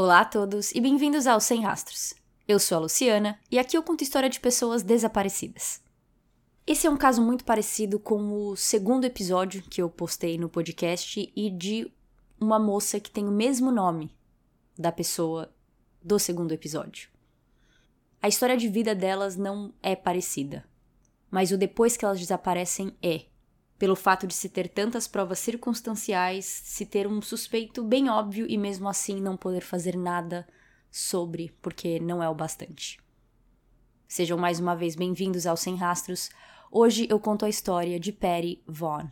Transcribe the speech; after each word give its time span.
Olá 0.00 0.20
a 0.20 0.24
todos 0.24 0.70
e 0.76 0.80
bem-vindos 0.80 1.26
ao 1.26 1.40
Sem 1.40 1.60
Rastros. 1.62 2.14
Eu 2.46 2.60
sou 2.60 2.78
a 2.78 2.80
Luciana 2.82 3.36
e 3.50 3.58
aqui 3.58 3.76
eu 3.76 3.82
conto 3.82 4.04
história 4.04 4.30
de 4.30 4.38
pessoas 4.38 4.84
desaparecidas. 4.84 5.82
Esse 6.64 6.86
é 6.86 6.90
um 6.90 6.96
caso 6.96 7.20
muito 7.20 7.44
parecido 7.44 7.98
com 7.98 8.32
o 8.32 8.54
segundo 8.54 9.06
episódio 9.06 9.60
que 9.60 9.82
eu 9.82 9.90
postei 9.90 10.38
no 10.38 10.48
podcast 10.48 11.32
e 11.34 11.50
de 11.50 11.92
uma 12.40 12.60
moça 12.60 13.00
que 13.00 13.10
tem 13.10 13.26
o 13.26 13.32
mesmo 13.32 13.72
nome 13.72 14.14
da 14.78 14.92
pessoa 14.92 15.52
do 16.00 16.16
segundo 16.16 16.52
episódio. 16.52 17.08
A 18.22 18.28
história 18.28 18.56
de 18.56 18.68
vida 18.68 18.94
delas 18.94 19.36
não 19.36 19.74
é 19.82 19.96
parecida, 19.96 20.64
mas 21.28 21.50
o 21.50 21.58
depois 21.58 21.96
que 21.96 22.04
elas 22.04 22.20
desaparecem 22.20 22.96
é 23.02 23.24
pelo 23.78 23.94
fato 23.94 24.26
de 24.26 24.34
se 24.34 24.48
ter 24.48 24.68
tantas 24.68 25.06
provas 25.06 25.38
circunstanciais, 25.38 26.44
se 26.44 26.84
ter 26.84 27.06
um 27.06 27.22
suspeito 27.22 27.84
bem 27.84 28.10
óbvio 28.10 28.46
e 28.48 28.58
mesmo 28.58 28.88
assim 28.88 29.20
não 29.20 29.36
poder 29.36 29.60
fazer 29.60 29.96
nada 29.96 30.46
sobre, 30.90 31.54
porque 31.62 32.00
não 32.00 32.22
é 32.22 32.28
o 32.28 32.34
bastante. 32.34 32.98
Sejam 34.06 34.36
mais 34.36 34.58
uma 34.58 34.74
vez 34.74 34.96
bem-vindos 34.96 35.46
ao 35.46 35.56
Sem 35.56 35.76
Rastros. 35.76 36.30
Hoje 36.72 37.06
eu 37.08 37.20
conto 37.20 37.44
a 37.44 37.48
história 37.48 38.00
de 38.00 38.10
Patty 38.10 38.62
Vaughn. 38.66 39.06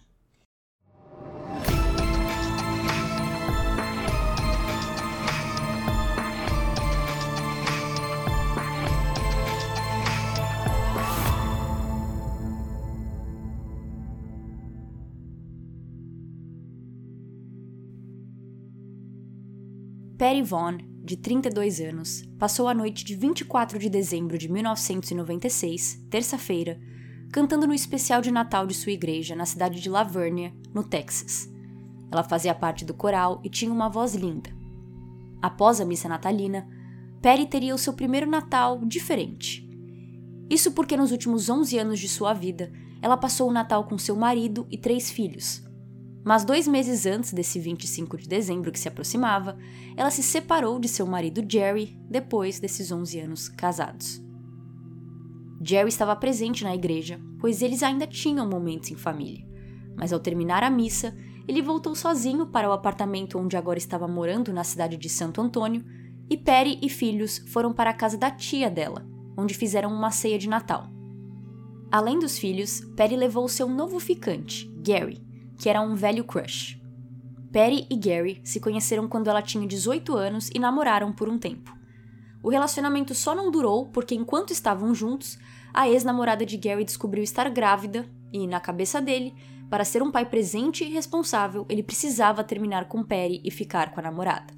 Perry 20.27 20.43
Vaughn, 20.43 20.79
de 21.05 21.16
32 21.16 21.80
anos, 21.80 22.25
passou 22.37 22.67
a 22.67 22.75
noite 22.75 23.05
de 23.05 23.15
24 23.15 23.79
de 23.79 23.89
dezembro 23.89 24.37
de 24.37 24.50
1996, 24.50 26.05
terça-feira, 26.11 26.81
cantando 27.31 27.64
no 27.64 27.73
especial 27.73 28.20
de 28.20 28.33
Natal 28.33 28.67
de 28.67 28.75
sua 28.75 28.91
igreja 28.91 29.37
na 29.37 29.47
cidade 29.47 29.81
de 29.81 29.89
Lavernia, 29.89 30.53
no 30.75 30.83
Texas. 30.83 31.48
Ela 32.11 32.25
fazia 32.25 32.53
parte 32.56 32.84
do 32.84 32.92
coral 32.92 33.41
e 33.45 33.48
tinha 33.48 33.73
uma 33.73 33.89
voz 33.89 34.17
linda. 34.17 34.50
Após 35.41 35.81
a 35.81 35.84
missa 35.84 36.09
natalina, 36.09 36.69
Perry 37.22 37.47
teria 37.47 37.72
o 37.72 37.78
seu 37.78 37.93
primeiro 37.93 38.28
Natal 38.28 38.81
diferente. 38.84 39.65
Isso 40.50 40.72
porque 40.72 40.97
nos 40.97 41.12
últimos 41.12 41.48
11 41.48 41.78
anos 41.78 42.00
de 42.00 42.09
sua 42.09 42.34
vida, 42.34 42.72
ela 43.00 43.17
passou 43.17 43.48
o 43.48 43.53
Natal 43.53 43.84
com 43.84 43.97
seu 43.97 44.17
marido 44.17 44.67
e 44.72 44.77
três 44.77 45.09
filhos, 45.09 45.65
mas 46.27 46.44
dois 46.44 46.66
meses 46.66 47.06
antes 47.06 47.32
desse 47.32 47.60
25 47.60 48.16
de 48.16 48.28
dezembro 48.28 48.72
que 48.72 48.80
se 48.80 48.88
aproximava, 48.88 49.56
ela 49.96 50.10
se 50.10 50.24
separou 50.24 50.80
de 50.80 50.88
seu 50.88 51.06
marido 51.06 51.41
Jerry 51.48 51.96
depois 52.10 52.58
desses 52.58 52.91
11 52.91 53.20
anos 53.20 53.48
casados. 53.48 54.20
Jerry 55.62 55.88
estava 55.88 56.16
presente 56.16 56.64
na 56.64 56.74
igreja, 56.74 57.20
pois 57.38 57.62
eles 57.62 57.80
ainda 57.80 58.08
tinham 58.08 58.44
momentos 58.44 58.91
em 58.91 58.97
família. 58.97 59.47
Mas 59.97 60.12
ao 60.12 60.19
terminar 60.19 60.64
a 60.64 60.70
missa, 60.70 61.16
ele 61.47 61.62
voltou 61.62 61.94
sozinho 61.94 62.48
para 62.48 62.69
o 62.69 62.72
apartamento 62.72 63.38
onde 63.38 63.56
agora 63.56 63.78
estava 63.78 64.08
morando 64.08 64.52
na 64.52 64.64
cidade 64.64 64.97
de 64.97 65.08
Santo 65.08 65.41
Antônio, 65.41 65.84
e 66.28 66.36
Perry 66.36 66.80
e 66.82 66.88
filhos 66.88 67.38
foram 67.52 67.72
para 67.72 67.91
a 67.91 67.94
casa 67.94 68.19
da 68.19 68.32
tia 68.32 68.69
dela, 68.69 69.06
onde 69.38 69.54
fizeram 69.54 69.92
uma 69.92 70.10
ceia 70.10 70.41
de 70.41 70.48
Natal. 70.48 70.91
Além 71.88 72.19
dos 72.19 72.36
filhos, 72.36 72.80
Perry 72.97 73.14
levou 73.16 73.48
seu 73.48 73.69
novo 73.69 74.00
ficante, 74.00 74.69
Gary, 74.84 75.24
que 75.59 75.69
era 75.69 75.81
um 75.81 75.95
velho 75.95 76.25
crush. 76.25 76.81
Perry 77.53 77.87
e 77.91 77.97
Gary 77.97 78.41
se 78.45 78.61
conheceram 78.61 79.09
quando 79.09 79.29
ela 79.29 79.41
tinha 79.41 79.67
18 79.67 80.15
anos 80.15 80.51
e 80.55 80.59
namoraram 80.59 81.12
por 81.12 81.29
um 81.29 81.39
tempo. 81.39 81.75
O 82.43 82.51
relacionamento 82.51 83.15
só 83.15 83.35
não 83.35 83.51
durou 83.51 83.87
porque, 83.87 84.15
enquanto 84.15 84.53
estavam 84.53 84.95
juntos, 84.95 85.39
a 85.73 85.89
ex-namorada 85.89 86.45
de 86.45 86.57
Gary 86.57 86.84
descobriu 86.84 87.25
estar 87.25 87.49
grávida 87.49 88.09
e, 88.33 88.47
na 88.47 88.61
cabeça 88.61 89.00
dele, 89.00 89.34
para 89.71 89.84
ser 89.84 90.03
um 90.03 90.12
pai 90.12 90.27
presente 90.27 90.84
e 90.84 90.91
responsável, 90.91 91.66
ele 91.69 91.83
precisava 91.83 92.45
terminar 92.45 92.89
com 92.89 93.03
Perry 93.03 93.41
e 93.43 93.50
ficar 93.50 93.91
com 93.91 94.00
a 94.00 94.03
namorada. 94.03 94.55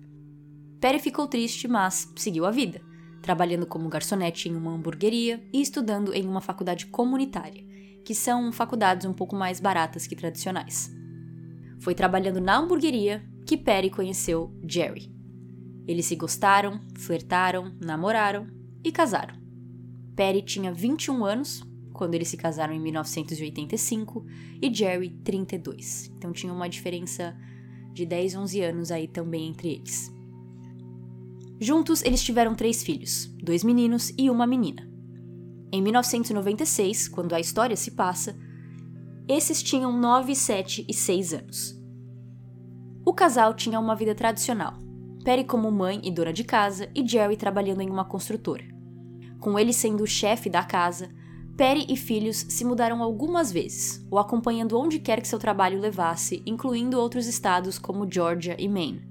Perry 0.81 0.99
ficou 0.99 1.27
triste, 1.27 1.67
mas 1.67 2.13
seguiu 2.17 2.45
a 2.45 2.51
vida, 2.51 2.81
trabalhando 3.23 3.67
como 3.67 3.89
garçonete 3.89 4.49
em 4.49 4.57
uma 4.57 4.73
hamburgueria 4.73 5.43
e 5.53 5.63
estudando 5.63 6.13
em 6.13 6.27
uma 6.27 6.41
faculdade 6.41 6.87
comunitária 6.87 7.68
que 8.09 8.15
são 8.15 8.51
faculdades 8.51 9.05
um 9.05 9.13
pouco 9.13 9.37
mais 9.37 9.61
baratas 9.61 10.07
que 10.07 10.17
tradicionais. 10.17 10.91
Foi 11.79 11.95
trabalhando 11.95 12.41
na 12.41 12.57
hamburgueria 12.57 13.23
que 13.45 13.55
Perry 13.55 13.91
conheceu 13.91 14.51
Jerry. 14.67 15.13
Eles 15.87 16.07
se 16.07 16.17
gostaram, 16.17 16.81
flertaram, 16.97 17.71
namoraram 17.79 18.47
e 18.83 18.91
casaram. 18.91 19.35
Perry 20.17 20.41
tinha 20.41 20.73
21 20.73 21.23
anos 21.23 21.63
quando 21.93 22.15
eles 22.15 22.29
se 22.29 22.39
casaram 22.39 22.73
em 22.73 22.81
1985 22.81 24.25
e 24.63 24.73
Jerry 24.73 25.11
32. 25.23 26.11
Então 26.17 26.33
tinha 26.33 26.51
uma 26.51 26.67
diferença 26.67 27.37
de 27.93 28.07
10, 28.07 28.37
11 28.37 28.61
anos 28.63 28.91
aí 28.91 29.07
também 29.07 29.51
entre 29.51 29.69
eles. 29.69 30.11
Juntos 31.61 32.03
eles 32.03 32.23
tiveram 32.23 32.55
três 32.55 32.83
filhos, 32.83 33.27
dois 33.43 33.63
meninos 33.63 34.15
e 34.17 34.31
uma 34.31 34.47
menina. 34.47 34.88
Em 35.71 35.83
1996, 35.83 37.09
quando 37.09 37.35
a 37.35 37.41
história 37.41 37.77
se 37.77 37.91
passa, 37.91 38.35
esses 39.29 39.63
tinham 39.63 39.93
9, 39.93 40.35
7 40.35 40.87
e 40.89 40.95
6 40.95 41.35
anos. 41.35 41.79
O 43.05 43.13
casal 43.13 43.53
tinha 43.53 43.79
uma 43.79 43.95
vida 43.95 44.15
tradicional, 44.15 44.75
Perry 45.25 45.45
como 45.45 45.71
mãe 45.71 46.01
e 46.03 46.11
dona 46.11 46.33
de 46.33 46.43
casa 46.43 46.89
e 46.95 47.07
Jerry 47.07 47.37
trabalhando 47.37 47.83
em 47.83 47.91
uma 47.91 48.05
construtora. 48.05 48.65
Com 49.39 49.59
ele 49.59 49.75
sendo 49.75 50.03
o 50.03 50.07
chefe 50.07 50.49
da 50.49 50.63
casa, 50.63 51.11
Perry 51.55 51.85
e 51.89 51.97
filhos 51.97 52.47
se 52.49 52.65
mudaram 52.65 53.03
algumas 53.03 53.53
vezes, 53.53 54.03
o 54.11 54.19
acompanhando 54.19 54.79
onde 54.79 54.99
quer 54.99 55.21
que 55.21 55.29
seu 55.29 55.39
trabalho 55.39 55.81
levasse, 55.81 56.43
incluindo 56.47 56.99
outros 56.99 57.27
estados 57.27 57.79
como 57.79 58.11
Georgia 58.11 58.57
e 58.59 58.69
Maine. 58.69 59.07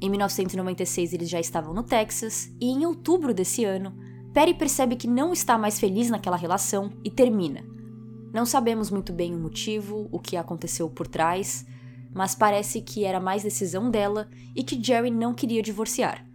Em 0.00 0.10
1996 0.10 1.14
eles 1.14 1.30
já 1.30 1.40
estavam 1.40 1.72
no 1.72 1.82
Texas 1.82 2.52
e 2.60 2.66
em 2.66 2.84
outubro 2.84 3.32
desse 3.32 3.64
ano, 3.64 3.96
Perry 4.32 4.54
percebe 4.54 4.96
que 4.96 5.06
não 5.06 5.32
está 5.32 5.58
mais 5.58 5.78
feliz 5.78 6.08
naquela 6.08 6.36
relação 6.36 6.90
e 7.04 7.10
termina. 7.10 7.62
Não 8.32 8.46
sabemos 8.46 8.90
muito 8.90 9.12
bem 9.12 9.34
o 9.34 9.38
motivo, 9.38 10.08
o 10.10 10.18
que 10.18 10.38
aconteceu 10.38 10.88
por 10.88 11.06
trás, 11.06 11.66
mas 12.14 12.34
parece 12.34 12.80
que 12.80 13.04
era 13.04 13.20
mais 13.20 13.42
decisão 13.42 13.90
dela 13.90 14.28
e 14.56 14.64
que 14.64 14.82
Jerry 14.82 15.10
não 15.10 15.34
queria 15.34 15.62
divorciar. 15.62 16.26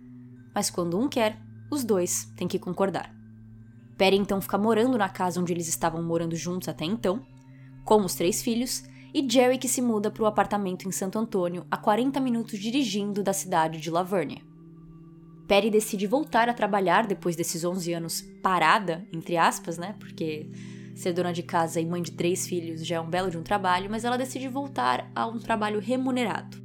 Mas 0.53 0.69
quando 0.69 0.99
um 0.99 1.09
quer, 1.09 1.39
os 1.71 1.83
dois 1.83 2.31
têm 2.35 2.47
que 2.47 2.59
concordar. 2.59 3.11
Perry 3.97 4.17
então 4.17 4.39
fica 4.39 4.59
morando 4.59 4.95
na 4.95 5.09
casa 5.09 5.41
onde 5.41 5.51
eles 5.51 5.67
estavam 5.67 6.03
morando 6.03 6.35
juntos 6.35 6.67
até 6.67 6.85
então, 6.85 7.25
com 7.83 8.05
os 8.05 8.13
três 8.13 8.43
filhos, 8.43 8.83
e 9.11 9.27
Jerry 9.27 9.57
que 9.57 9.67
se 9.67 9.81
muda 9.81 10.11
para 10.11 10.21
o 10.21 10.27
apartamento 10.27 10.87
em 10.87 10.91
Santo 10.91 11.17
Antônio, 11.17 11.65
a 11.71 11.77
40 11.77 12.19
minutos 12.19 12.59
dirigindo 12.59 13.23
da 13.23 13.33
cidade 13.33 13.79
de 13.79 13.89
Lavernia. 13.89 14.46
Perry 15.47 15.69
decide 15.69 16.05
voltar 16.05 16.49
a 16.49 16.53
trabalhar 16.53 17.07
depois 17.07 17.35
desses 17.35 17.63
11 17.63 17.93
anos 17.93 18.21
parada, 18.43 19.07
entre 19.13 19.37
aspas, 19.37 19.77
né? 19.77 19.95
Porque 19.97 20.51
ser 20.93 21.13
dona 21.13 21.31
de 21.31 21.41
casa 21.41 21.79
e 21.79 21.85
mãe 21.85 22.01
de 22.01 22.11
três 22.11 22.45
filhos 22.45 22.85
já 22.85 22.97
é 22.97 22.99
um 22.99 23.09
belo 23.09 23.31
de 23.31 23.37
um 23.37 23.43
trabalho, 23.43 23.89
mas 23.89 24.03
ela 24.03 24.17
decide 24.17 24.49
voltar 24.49 25.09
a 25.15 25.25
um 25.25 25.39
trabalho 25.39 25.79
remunerado. 25.79 26.57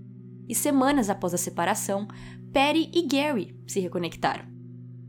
E 0.48 0.54
semanas 0.54 1.09
após 1.09 1.32
a 1.32 1.38
separação, 1.38 2.09
Perry 2.53 2.91
e 2.93 3.06
Gary 3.06 3.54
se 3.66 3.78
reconectaram. 3.78 4.44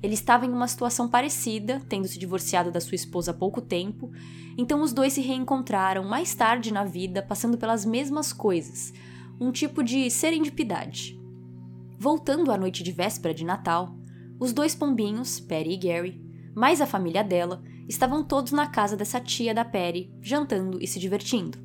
Ele 0.03 0.13
estava 0.13 0.45
em 0.45 0.51
uma 0.51 0.67
situação 0.67 1.07
parecida, 1.07 1.81
tendo 1.87 2.07
se 2.07 2.19
divorciado 2.19 2.69
da 2.69 2.81
sua 2.81 2.95
esposa 2.95 3.31
há 3.31 3.33
pouco 3.33 3.61
tempo, 3.61 4.11
então 4.57 4.81
os 4.81 4.93
dois 4.93 5.13
se 5.13 5.21
reencontraram 5.21 6.03
mais 6.03 6.35
tarde 6.35 6.71
na 6.71 6.83
vida, 6.83 7.23
passando 7.23 7.57
pelas 7.57 7.85
mesmas 7.85 8.33
coisas, 8.33 8.93
um 9.39 9.51
tipo 9.51 9.81
de 9.81 10.11
serendipidade. 10.11 11.22
Voltando 12.03 12.51
à 12.51 12.57
noite 12.57 12.83
de 12.83 12.91
véspera 12.91 13.33
de 13.33 13.45
Natal, 13.45 13.95
os 14.37 14.51
dois 14.51 14.75
pombinhos, 14.75 15.39
Perry 15.39 15.75
e 15.75 15.77
Gary, 15.77 16.21
mais 16.53 16.81
a 16.81 16.85
família 16.85 17.23
dela, 17.23 17.63
estavam 17.87 18.25
todos 18.25 18.51
na 18.51 18.67
casa 18.67 18.97
dessa 18.97 19.21
tia 19.21 19.53
da 19.53 19.63
Perry, 19.63 20.13
jantando 20.21 20.79
e 20.81 20.85
se 20.85 20.99
divertindo. 20.99 21.57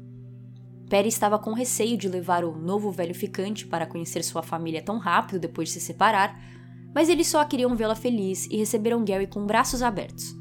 Perry 0.89 1.09
estava 1.09 1.41
com 1.41 1.53
receio 1.55 1.99
de 1.99 2.09
levar 2.09 2.45
o 2.45 2.57
novo 2.57 2.93
velho 2.93 3.17
ficante 3.17 3.67
para 3.67 3.85
conhecer 3.85 4.23
sua 4.23 4.41
família 4.41 4.81
tão 4.81 4.99
rápido 4.99 5.41
depois 5.41 5.71
de 5.71 5.75
se 5.75 5.81
separar, 5.81 6.41
mas 6.95 7.09
eles 7.09 7.27
só 7.27 7.45
queriam 7.45 7.75
vê-la 7.75 7.97
feliz 7.97 8.47
e 8.47 8.59
receberam 8.59 9.05
Gary 9.05 9.27
com 9.27 9.45
braços 9.45 9.83
abertos. 9.83 10.37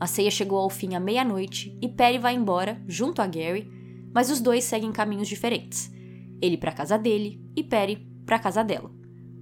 A 0.00 0.06
ceia 0.06 0.30
chegou 0.30 0.56
ao 0.56 0.70
fim 0.70 0.94
à 0.94 0.98
meia-noite 0.98 1.78
e 1.82 1.90
Perry 1.90 2.16
vai 2.16 2.34
embora, 2.34 2.82
junto 2.88 3.20
a 3.20 3.26
Gary, 3.26 3.70
mas 4.14 4.30
os 4.30 4.40
dois 4.40 4.64
seguem 4.64 4.92
caminhos 4.92 5.28
diferentes. 5.28 5.92
Ele 6.40 6.56
para 6.56 6.70
a 6.70 6.74
casa 6.74 6.96
dele 6.96 7.38
e 7.54 7.62
Perry 7.62 8.13
para 8.24 8.36
a 8.36 8.38
casa 8.40 8.64
dela, 8.64 8.90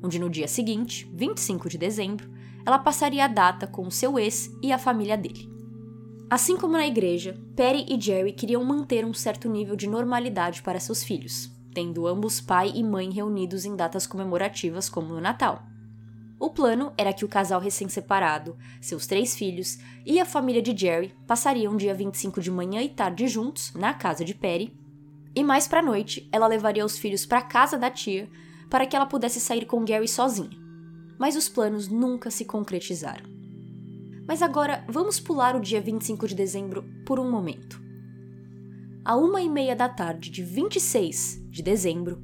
onde 0.03 0.19
no 0.19 0.29
dia 0.29 0.49
seguinte, 0.49 1.11
25 1.15 1.69
de 1.69 1.79
dezembro, 1.79 2.31
ela 2.65 2.79
passaria 2.79 3.25
a 3.25 3.29
data 3.29 3.67
com 3.67 3.91
seu 3.91 4.19
ex 4.19 4.51
e 4.63 4.73
a 4.73 4.79
família 4.79 5.17
dele. 5.17 5.51
Assim 6.31 6.57
como 6.57 6.73
na 6.73 6.87
igreja, 6.87 7.39
Perry 7.55 7.85
e 7.89 8.01
Jerry 8.01 8.33
queriam 8.33 8.65
manter 8.65 9.05
um 9.05 9.13
certo 9.13 9.49
nível 9.51 9.77
de 9.77 9.87
normalidade 9.87 10.63
para 10.63 10.81
seus 10.81 11.05
filhos, 11.05 11.51
tendo 11.75 12.07
ambos 12.07 12.41
pai 12.41 12.73
e 12.75 12.83
mãe 12.83 13.11
reunidos 13.11 13.65
em 13.65 13.77
datas 13.77 14.07
comemorativas 14.07 14.89
como 14.89 15.09
no 15.09 15.21
Natal. 15.21 15.63
O 16.41 16.51
plano 16.51 16.93
era 16.97 17.13
que 17.13 17.25
o 17.25 17.29
casal 17.29 17.61
recém-separado, 17.61 18.57
seus 18.81 19.07
três 19.07 19.37
filhos 19.37 19.79
e 20.05 20.19
a 20.19 20.25
família 20.25 20.63
de 20.63 20.77
Jerry 20.77 21.15
passariam 21.27 21.77
dia 21.77 21.95
25 21.95 22.41
de 22.41 22.51
manhã 22.51 22.83
e 22.83 22.89
tarde 22.89 23.29
juntos 23.29 23.73
na 23.75 23.95
casa 23.95 24.25
de 24.25 24.35
Perry, 24.35 24.77
e 25.37 25.45
mais 25.45 25.69
para 25.69 25.83
noite 25.83 26.29
ela 26.33 26.47
levaria 26.47 26.85
os 26.85 26.99
filhos 26.99 27.25
para 27.25 27.43
casa 27.43 27.79
da 27.79 27.91
tia 27.91 28.29
para 28.73 28.87
que 28.87 28.97
ela 28.97 29.05
pudesse 29.05 29.39
sair 29.39 29.67
com 29.67 29.85
Gary 29.85 30.09
sozinha. 30.09 30.59
Mas 31.19 31.37
os 31.37 31.47
planos 31.47 31.89
nunca 31.89 32.31
se 32.31 32.47
concretizaram. 32.47 33.27
Mas 34.27 34.41
agora 34.41 34.83
vamos 34.89 35.21
pular 35.21 35.55
o 35.55 35.61
dia 35.61 35.79
25 35.79 36.27
de 36.27 36.35
dezembro 36.35 36.83
por 37.05 37.21
um 37.21 37.31
momento. 37.31 37.79
À 39.05 39.15
uma 39.15 39.43
e 39.43 39.49
meia 39.51 39.77
da 39.77 39.91
tarde 39.91 40.31
de 40.31 40.43
26 40.43 41.51
de 41.51 41.63
dezembro, 41.63 42.23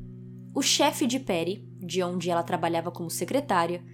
o 0.55 0.63
chefe 0.63 1.07
de 1.07 1.21
Perry, 1.21 1.69
de 1.79 2.03
onde 2.03 2.31
ela 2.31 2.43
trabalhava 2.43 2.91
como 2.91 3.11
secretária, 3.11 3.85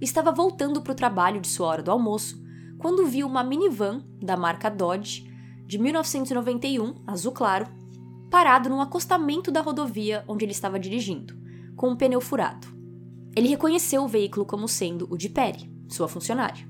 estava 0.00 0.32
voltando 0.32 0.80
para 0.80 0.92
o 0.92 0.96
trabalho 0.96 1.38
de 1.38 1.48
sua 1.48 1.66
hora 1.66 1.82
do 1.82 1.90
almoço 1.90 2.42
quando 2.78 3.04
viu 3.04 3.26
uma 3.26 3.44
minivan 3.44 4.02
da 4.22 4.38
marca 4.38 4.70
Dodge 4.70 5.30
de 5.66 5.76
1991, 5.76 6.94
azul 7.06 7.32
claro, 7.32 7.66
parado 8.30 8.70
num 8.70 8.80
acostamento 8.80 9.50
da 9.50 9.60
rodovia 9.60 10.24
onde 10.26 10.46
ele 10.46 10.52
estava 10.52 10.80
dirigindo, 10.80 11.39
com 11.80 11.88
um 11.88 11.96
pneu 11.96 12.20
furado. 12.20 12.68
Ele 13.34 13.48
reconheceu 13.48 14.04
o 14.04 14.06
veículo 14.06 14.44
como 14.44 14.68
sendo 14.68 15.08
o 15.10 15.16
de 15.16 15.30
Perry, 15.30 15.72
sua 15.88 16.06
funcionária. 16.08 16.68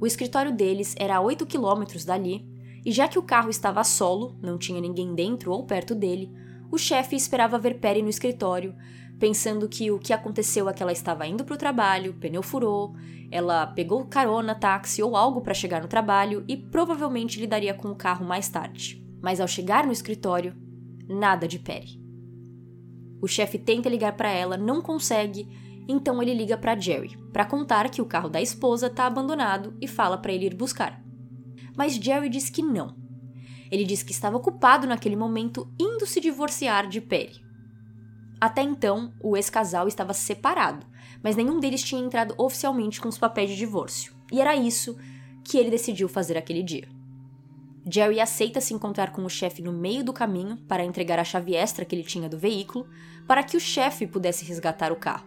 O 0.00 0.06
escritório 0.06 0.54
deles 0.54 0.94
era 0.96 1.16
a 1.16 1.20
8 1.20 1.44
quilômetros 1.44 2.04
dali, 2.04 2.46
e 2.86 2.92
já 2.92 3.08
que 3.08 3.18
o 3.18 3.22
carro 3.24 3.50
estava 3.50 3.82
solo, 3.82 4.38
não 4.40 4.58
tinha 4.58 4.80
ninguém 4.80 5.12
dentro 5.12 5.50
ou 5.50 5.66
perto 5.66 5.92
dele, 5.92 6.32
o 6.70 6.78
chefe 6.78 7.16
esperava 7.16 7.58
ver 7.58 7.80
Perry 7.80 8.00
no 8.00 8.08
escritório, 8.08 8.76
pensando 9.18 9.68
que 9.68 9.90
o 9.90 9.98
que 9.98 10.12
aconteceu 10.12 10.68
é 10.68 10.72
que 10.72 10.84
ela 10.84 10.92
estava 10.92 11.26
indo 11.26 11.44
para 11.44 11.54
o 11.56 11.58
trabalho, 11.58 12.14
pneu 12.14 12.44
furou, 12.44 12.94
ela 13.28 13.66
pegou 13.66 14.06
carona, 14.06 14.54
táxi 14.54 15.02
ou 15.02 15.16
algo 15.16 15.40
para 15.40 15.52
chegar 15.52 15.82
no 15.82 15.88
trabalho 15.88 16.44
e 16.46 16.56
provavelmente 16.56 17.40
lidaria 17.40 17.74
com 17.74 17.88
o 17.88 17.96
carro 17.96 18.24
mais 18.24 18.48
tarde. 18.48 19.04
Mas 19.20 19.40
ao 19.40 19.48
chegar 19.48 19.84
no 19.84 19.92
escritório, 19.92 20.54
nada 21.08 21.48
de 21.48 21.58
Perry. 21.58 22.01
O 23.22 23.28
chefe 23.28 23.56
tenta 23.56 23.88
ligar 23.88 24.16
para 24.16 24.30
ela, 24.30 24.56
não 24.56 24.82
consegue, 24.82 25.48
então 25.88 26.20
ele 26.20 26.34
liga 26.34 26.58
para 26.58 26.78
Jerry 26.78 27.16
para 27.32 27.44
contar 27.44 27.88
que 27.88 28.02
o 28.02 28.04
carro 28.04 28.28
da 28.28 28.42
esposa 28.42 28.88
está 28.88 29.06
abandonado 29.06 29.76
e 29.80 29.86
fala 29.86 30.18
para 30.18 30.32
ele 30.32 30.46
ir 30.46 30.54
buscar. 30.54 31.00
Mas 31.76 31.94
Jerry 31.94 32.28
diz 32.28 32.50
que 32.50 32.62
não. 32.62 32.96
Ele 33.70 33.84
diz 33.84 34.02
que 34.02 34.10
estava 34.12 34.36
ocupado 34.36 34.88
naquele 34.88 35.14
momento 35.14 35.72
indo 35.80 36.04
se 36.04 36.20
divorciar 36.20 36.88
de 36.88 37.00
Perry. 37.00 37.40
Até 38.40 38.60
então, 38.60 39.14
o 39.22 39.36
ex-casal 39.36 39.86
estava 39.86 40.12
separado, 40.12 40.84
mas 41.22 41.36
nenhum 41.36 41.60
deles 41.60 41.82
tinha 41.82 42.04
entrado 42.04 42.34
oficialmente 42.36 43.00
com 43.00 43.08
os 43.08 43.16
papéis 43.16 43.50
de 43.50 43.56
divórcio. 43.56 44.14
E 44.32 44.40
era 44.40 44.56
isso 44.56 44.98
que 45.44 45.56
ele 45.56 45.70
decidiu 45.70 46.08
fazer 46.08 46.36
aquele 46.36 46.62
dia. 46.62 46.88
Jerry 47.90 48.20
aceita 48.20 48.60
se 48.60 48.74
encontrar 48.74 49.12
com 49.12 49.24
o 49.24 49.30
chefe 49.30 49.62
no 49.62 49.72
meio 49.72 50.04
do 50.04 50.12
caminho 50.12 50.56
para 50.68 50.84
entregar 50.84 51.18
a 51.18 51.24
chave 51.24 51.54
extra 51.54 51.84
que 51.84 51.94
ele 51.94 52.04
tinha 52.04 52.28
do 52.28 52.38
veículo, 52.38 52.86
para 53.26 53.42
que 53.42 53.56
o 53.56 53.60
chefe 53.60 54.06
pudesse 54.06 54.44
resgatar 54.44 54.92
o 54.92 54.96
carro. 54.96 55.26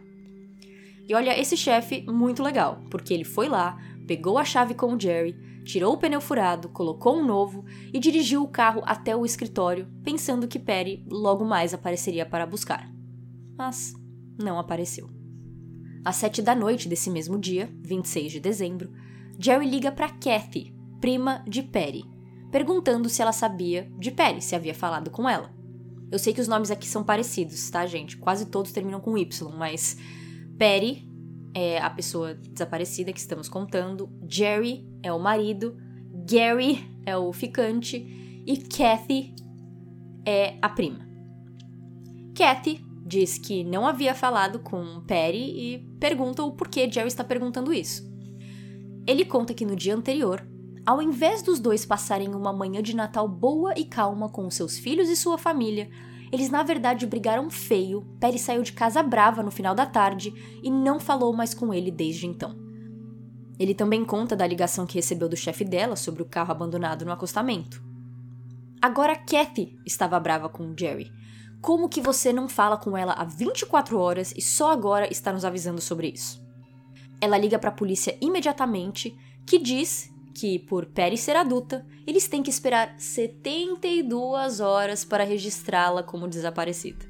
E 1.07 1.13
olha, 1.13 1.39
esse 1.39 1.55
chefe, 1.55 2.03
muito 2.07 2.41
legal, 2.41 2.81
porque 2.89 3.13
ele 3.13 3.23
foi 3.23 3.47
lá, 3.47 3.77
pegou 4.07 4.37
a 4.37 4.45
chave 4.45 4.73
com 4.73 4.93
o 4.93 4.99
Jerry, 4.99 5.35
tirou 5.63 5.93
o 5.93 5.97
pneu 5.97 6.21
furado, 6.21 6.69
colocou 6.69 7.17
um 7.17 7.25
novo 7.25 7.65
e 7.93 7.99
dirigiu 7.99 8.41
o 8.41 8.47
carro 8.47 8.81
até 8.85 9.15
o 9.15 9.25
escritório, 9.25 9.87
pensando 10.03 10.47
que 10.47 10.57
Perry 10.57 11.05
logo 11.09 11.45
mais 11.45 11.73
apareceria 11.73 12.25
para 12.25 12.45
buscar 12.45 12.95
mas 13.57 13.93
não 14.41 14.59
apareceu. 14.59 15.09
Às 16.03 16.17
sete 16.17 16.41
da 16.41 16.53
noite 16.53 16.87
desse 16.87 17.09
mesmo 17.09 17.39
dia, 17.39 17.69
26 17.81 18.33
de 18.33 18.39
dezembro, 18.39 18.91
Jerry 19.39 19.67
liga 19.67 19.91
para 19.91 20.09
Kathy, 20.09 20.73
prima 21.01 21.43
de 21.47 21.63
Perry, 21.63 22.03
perguntando 22.51 23.09
se 23.09 23.21
ela 23.21 23.31
sabia 23.31 23.91
de 23.97 24.11
Perry, 24.11 24.41
se 24.41 24.55
havia 24.55 24.73
falado 24.73 25.09
com 25.09 25.27
ela. 25.27 25.53
Eu 26.11 26.19
sei 26.19 26.33
que 26.33 26.41
os 26.41 26.47
nomes 26.47 26.71
aqui 26.71 26.87
são 26.87 27.03
parecidos, 27.03 27.69
tá, 27.69 27.85
gente? 27.85 28.17
Quase 28.17 28.45
todos 28.45 28.71
terminam 28.71 28.99
com 28.99 29.17
Y, 29.17 29.51
mas 29.57 29.97
Perry 30.57 31.09
é 31.53 31.79
a 31.79 31.89
pessoa 31.89 32.33
desaparecida 32.33 33.13
que 33.13 33.19
estamos 33.19 33.47
contando, 33.47 34.09
Jerry 34.29 34.85
é 35.01 35.11
o 35.11 35.19
marido, 35.19 35.77
Gary 36.29 36.85
é 37.05 37.17
o 37.17 37.31
ficante 37.31 38.43
e 38.45 38.57
Kathy 38.57 39.33
é 40.25 40.57
a 40.61 40.69
prima. 40.69 41.07
Kathy 42.35 42.85
diz 43.05 43.37
que 43.37 43.63
não 43.63 43.87
havia 43.87 44.13
falado 44.13 44.59
com 44.59 45.01
Perry 45.01 45.37
e 45.57 45.79
pergunta 45.99 46.43
o 46.43 46.51
porquê 46.51 46.91
Jerry 46.91 47.07
está 47.07 47.23
perguntando 47.23 47.73
isso. 47.73 48.03
Ele 49.07 49.23
conta 49.23 49.53
que 49.53 49.65
no 49.65 49.75
dia 49.75 49.95
anterior, 49.95 50.45
ao 50.85 51.01
invés 51.01 51.41
dos 51.41 51.59
dois 51.59 51.85
passarem 51.85 52.33
uma 52.33 52.53
manhã 52.53 52.81
de 52.81 52.95
Natal 52.95 53.27
boa 53.27 53.73
e 53.77 53.85
calma 53.85 54.29
com 54.29 54.49
seus 54.49 54.77
filhos 54.77 55.09
e 55.09 55.15
sua 55.15 55.37
família, 55.37 55.89
eles 56.31 56.49
na 56.49 56.63
verdade 56.63 57.05
brigaram 57.05 57.49
feio. 57.49 58.05
Perry 58.19 58.37
saiu 58.37 58.61
de 58.61 58.73
casa 58.73 59.01
brava 59.01 59.41
no 59.41 59.51
final 59.51 59.73
da 59.73 59.85
tarde 59.85 60.33
e 60.61 60.69
não 60.69 60.99
falou 60.99 61.33
mais 61.33 61.53
com 61.53 61.73
ele 61.73 61.91
desde 61.91 62.27
então. 62.27 62.55
Ele 63.57 63.73
também 63.73 64.03
conta 64.03 64.35
da 64.35 64.45
ligação 64.45 64.85
que 64.85 64.95
recebeu 64.95 65.29
do 65.29 65.37
chefe 65.37 65.63
dela 65.63 65.95
sobre 65.95 66.21
o 66.21 66.25
carro 66.25 66.51
abandonado 66.51 67.05
no 67.05 67.11
acostamento. 67.11 67.81
Agora 68.81 69.15
Kathy 69.15 69.77
estava 69.85 70.19
brava 70.19 70.49
com 70.49 70.75
Jerry 70.77 71.09
como 71.65 71.89
que 71.89 71.99
você 71.99 72.31
não 72.31 72.47
fala 72.47 72.77
com 72.77 72.95
ela 72.95 73.13
há 73.13 73.23
24 73.23 73.97
horas 73.97 74.31
e 74.37 74.39
só 74.39 74.71
agora 74.71 75.11
está 75.11 75.33
nos 75.33 75.43
avisando 75.43 75.81
sobre 75.81 76.09
isso? 76.09 76.39
Ela 77.19 77.39
liga 77.39 77.57
para 77.57 77.69
a 77.69 77.73
polícia 77.73 78.15
imediatamente, 78.21 79.17
que 79.47 79.57
diz 79.57 80.13
que, 80.35 80.59
por 80.59 80.85
Perry 80.85 81.17
ser 81.17 81.37
adulta, 81.37 81.85
eles 82.05 82.27
têm 82.27 82.43
que 82.43 82.49
esperar 82.49 82.93
72 82.99 84.59
horas 84.59 85.05
para 85.05 85.23
registrá-la 85.23 86.03
como 86.03 86.27
desaparecida. 86.27 87.05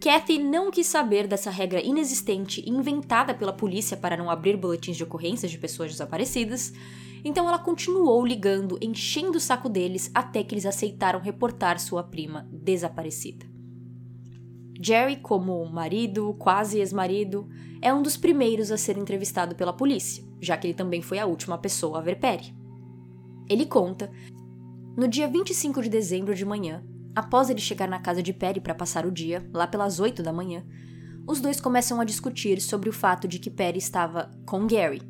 Kathy 0.00 0.38
não 0.38 0.70
quis 0.70 0.86
saber 0.86 1.26
dessa 1.26 1.50
regra 1.50 1.82
inexistente 1.82 2.66
inventada 2.68 3.34
pela 3.34 3.52
polícia 3.52 3.96
para 3.96 4.16
não 4.16 4.30
abrir 4.30 4.56
boletins 4.56 4.96
de 4.96 5.04
ocorrências 5.04 5.50
de 5.50 5.58
pessoas 5.58 5.90
desaparecidas, 5.90 6.72
então 7.24 7.46
ela 7.48 7.58
continuou 7.58 8.24
ligando, 8.24 8.78
enchendo 8.80 9.36
o 9.36 9.40
saco 9.40 9.68
deles 9.68 10.10
até 10.14 10.42
que 10.42 10.54
eles 10.54 10.64
aceitaram 10.64 11.20
reportar 11.20 11.78
sua 11.78 12.02
prima 12.02 12.48
desaparecida. 12.50 13.57
Jerry, 14.80 15.16
como 15.16 15.64
marido, 15.66 16.34
quase 16.38 16.78
ex-marido, 16.78 17.48
é 17.82 17.92
um 17.92 18.02
dos 18.02 18.16
primeiros 18.16 18.70
a 18.70 18.76
ser 18.76 18.96
entrevistado 18.96 19.56
pela 19.56 19.72
polícia, 19.72 20.24
já 20.40 20.56
que 20.56 20.68
ele 20.68 20.74
também 20.74 21.02
foi 21.02 21.18
a 21.18 21.26
última 21.26 21.58
pessoa 21.58 21.98
a 21.98 22.02
ver 22.02 22.20
Perry. 22.20 22.54
Ele 23.48 23.66
conta: 23.66 24.10
No 24.96 25.08
dia 25.08 25.26
25 25.26 25.82
de 25.82 25.88
dezembro 25.88 26.34
de 26.34 26.44
manhã, 26.44 26.84
após 27.14 27.50
ele 27.50 27.60
chegar 27.60 27.88
na 27.88 27.98
casa 27.98 28.22
de 28.22 28.32
Perry 28.32 28.60
para 28.60 28.74
passar 28.74 29.04
o 29.04 29.10
dia, 29.10 29.48
lá 29.52 29.66
pelas 29.66 29.98
8 29.98 30.22
da 30.22 30.32
manhã, 30.32 30.64
os 31.26 31.40
dois 31.40 31.60
começam 31.60 32.00
a 32.00 32.04
discutir 32.04 32.60
sobre 32.60 32.88
o 32.88 32.92
fato 32.92 33.26
de 33.26 33.38
que 33.38 33.50
Perry 33.50 33.78
estava 33.78 34.30
com 34.46 34.66
Gary 34.66 35.02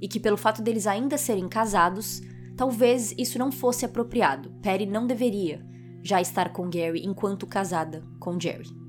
e 0.00 0.08
que, 0.08 0.20
pelo 0.20 0.36
fato 0.36 0.62
deles 0.62 0.86
ainda 0.86 1.18
serem 1.18 1.48
casados, 1.48 2.22
talvez 2.56 3.12
isso 3.18 3.38
não 3.38 3.50
fosse 3.50 3.84
apropriado. 3.84 4.50
Perry 4.62 4.86
não 4.86 5.06
deveria 5.06 5.66
já 6.02 6.20
estar 6.20 6.52
com 6.52 6.70
Gary 6.70 7.04
enquanto 7.04 7.46
casada 7.46 8.04
com 8.20 8.40
Jerry. 8.40 8.85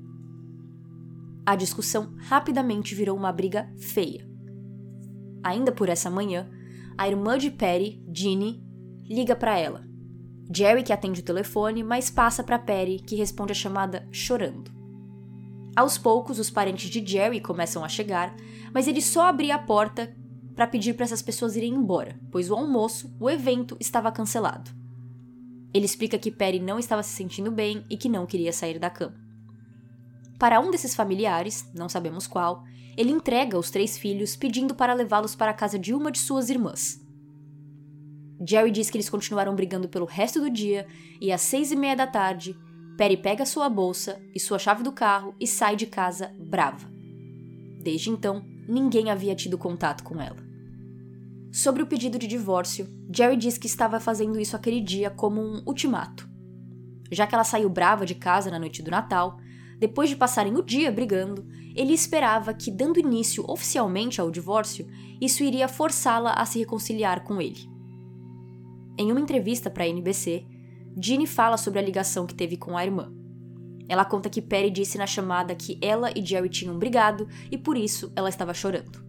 A 1.48 1.56
discussão 1.56 2.12
rapidamente 2.18 2.94
virou 2.94 3.16
uma 3.16 3.32
briga 3.32 3.72
feia. 3.78 4.28
Ainda 5.42 5.72
por 5.72 5.88
essa 5.88 6.10
manhã, 6.10 6.46
a 6.94 7.08
irmã 7.08 7.38
de 7.38 7.50
Perry, 7.50 8.04
Ginny, 8.12 8.62
liga 9.08 9.34
para 9.34 9.58
ela. 9.58 9.82
Jerry 10.54 10.82
que 10.82 10.92
atende 10.92 11.22
o 11.22 11.24
telefone, 11.24 11.82
mas 11.82 12.10
passa 12.10 12.44
para 12.44 12.58
Perry, 12.58 12.98
que 12.98 13.16
responde 13.16 13.52
a 13.52 13.54
chamada 13.54 14.06
chorando. 14.12 14.70
Aos 15.74 15.96
poucos, 15.96 16.38
os 16.38 16.50
parentes 16.50 16.90
de 16.90 17.02
Jerry 17.02 17.40
começam 17.40 17.82
a 17.82 17.88
chegar, 17.88 18.36
mas 18.74 18.86
ele 18.86 19.00
só 19.00 19.26
abria 19.26 19.54
a 19.54 19.58
porta 19.58 20.14
para 20.54 20.66
pedir 20.66 20.92
para 20.92 21.04
essas 21.06 21.22
pessoas 21.22 21.56
irem 21.56 21.72
embora, 21.72 22.20
pois 22.30 22.50
o 22.50 22.54
almoço, 22.54 23.10
o 23.18 23.30
evento, 23.30 23.74
estava 23.80 24.12
cancelado. 24.12 24.70
Ele 25.72 25.86
explica 25.86 26.18
que 26.18 26.30
Perry 26.30 26.60
não 26.60 26.78
estava 26.78 27.02
se 27.02 27.16
sentindo 27.16 27.50
bem 27.50 27.86
e 27.88 27.96
que 27.96 28.10
não 28.10 28.26
queria 28.26 28.52
sair 28.52 28.78
da 28.78 28.90
cama. 28.90 29.27
Para 30.38 30.60
um 30.60 30.70
desses 30.70 30.94
familiares, 30.94 31.68
não 31.74 31.88
sabemos 31.88 32.26
qual, 32.26 32.62
ele 32.96 33.10
entrega 33.10 33.58
os 33.58 33.70
três 33.70 33.98
filhos 33.98 34.36
pedindo 34.36 34.74
para 34.74 34.94
levá-los 34.94 35.34
para 35.34 35.50
a 35.50 35.54
casa 35.54 35.78
de 35.78 35.92
uma 35.92 36.12
de 36.12 36.18
suas 36.18 36.48
irmãs. 36.48 37.00
Jerry 38.46 38.70
diz 38.70 38.88
que 38.88 38.96
eles 38.96 39.10
continuaram 39.10 39.54
brigando 39.54 39.88
pelo 39.88 40.06
resto 40.06 40.40
do 40.40 40.48
dia 40.48 40.86
e 41.20 41.32
às 41.32 41.40
seis 41.40 41.72
e 41.72 41.76
meia 41.76 41.96
da 41.96 42.06
tarde, 42.06 42.56
Perry 42.96 43.16
pega 43.16 43.46
sua 43.46 43.68
bolsa 43.68 44.20
e 44.34 44.40
sua 44.40 44.58
chave 44.58 44.82
do 44.82 44.92
carro 44.92 45.34
e 45.40 45.46
sai 45.46 45.76
de 45.76 45.86
casa 45.86 46.32
brava. 46.38 46.88
Desde 47.80 48.10
então, 48.10 48.44
ninguém 48.68 49.10
havia 49.10 49.36
tido 49.36 49.56
contato 49.56 50.02
com 50.02 50.20
ela. 50.20 50.36
Sobre 51.52 51.82
o 51.82 51.86
pedido 51.86 52.18
de 52.18 52.26
divórcio, 52.26 52.88
Jerry 53.12 53.36
diz 53.36 53.56
que 53.56 53.68
estava 53.68 54.00
fazendo 54.00 54.38
isso 54.38 54.56
aquele 54.56 54.80
dia 54.80 55.10
como 55.10 55.40
um 55.40 55.62
ultimato. 55.64 56.28
Já 57.10 57.26
que 57.26 57.34
ela 57.34 57.44
saiu 57.44 57.70
brava 57.70 58.04
de 58.04 58.16
casa 58.16 58.50
na 58.50 58.58
noite 58.58 58.82
do 58.82 58.90
Natal, 58.90 59.38
Depois 59.78 60.10
de 60.10 60.16
passarem 60.16 60.56
o 60.56 60.62
dia 60.62 60.90
brigando, 60.90 61.46
ele 61.74 61.92
esperava 61.92 62.52
que, 62.52 62.70
dando 62.70 62.98
início 62.98 63.44
oficialmente 63.48 64.20
ao 64.20 64.30
divórcio, 64.30 64.86
isso 65.20 65.44
iria 65.44 65.68
forçá-la 65.68 66.32
a 66.32 66.44
se 66.44 66.58
reconciliar 66.58 67.22
com 67.22 67.40
ele. 67.40 67.70
Em 68.98 69.12
uma 69.12 69.20
entrevista 69.20 69.70
para 69.70 69.84
a 69.84 69.88
NBC, 69.88 70.44
Ginny 71.00 71.26
fala 71.26 71.56
sobre 71.56 71.78
a 71.78 71.82
ligação 71.82 72.26
que 72.26 72.34
teve 72.34 72.56
com 72.56 72.76
a 72.76 72.84
irmã. 72.84 73.12
Ela 73.88 74.04
conta 74.04 74.28
que 74.28 74.42
Perry 74.42 74.70
disse 74.70 74.98
na 74.98 75.06
chamada 75.06 75.54
que 75.54 75.78
ela 75.80 76.10
e 76.14 76.24
Jerry 76.24 76.48
tinham 76.48 76.76
brigado 76.76 77.28
e 77.50 77.56
por 77.56 77.76
isso 77.76 78.12
ela 78.16 78.28
estava 78.28 78.52
chorando. 78.52 79.06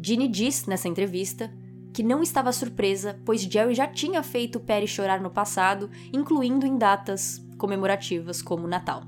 Ginny 0.00 0.28
diz 0.28 0.66
nessa 0.66 0.88
entrevista 0.88 1.52
que 1.92 2.02
não 2.04 2.22
estava 2.22 2.52
surpresa, 2.52 3.20
pois 3.24 3.42
Jerry 3.42 3.74
já 3.74 3.88
tinha 3.88 4.22
feito 4.22 4.60
Perry 4.60 4.86
chorar 4.86 5.20
no 5.20 5.30
passado, 5.30 5.90
incluindo 6.12 6.64
em 6.64 6.78
datas 6.78 7.44
comemorativas 7.58 8.40
como 8.40 8.68
Natal. 8.68 9.02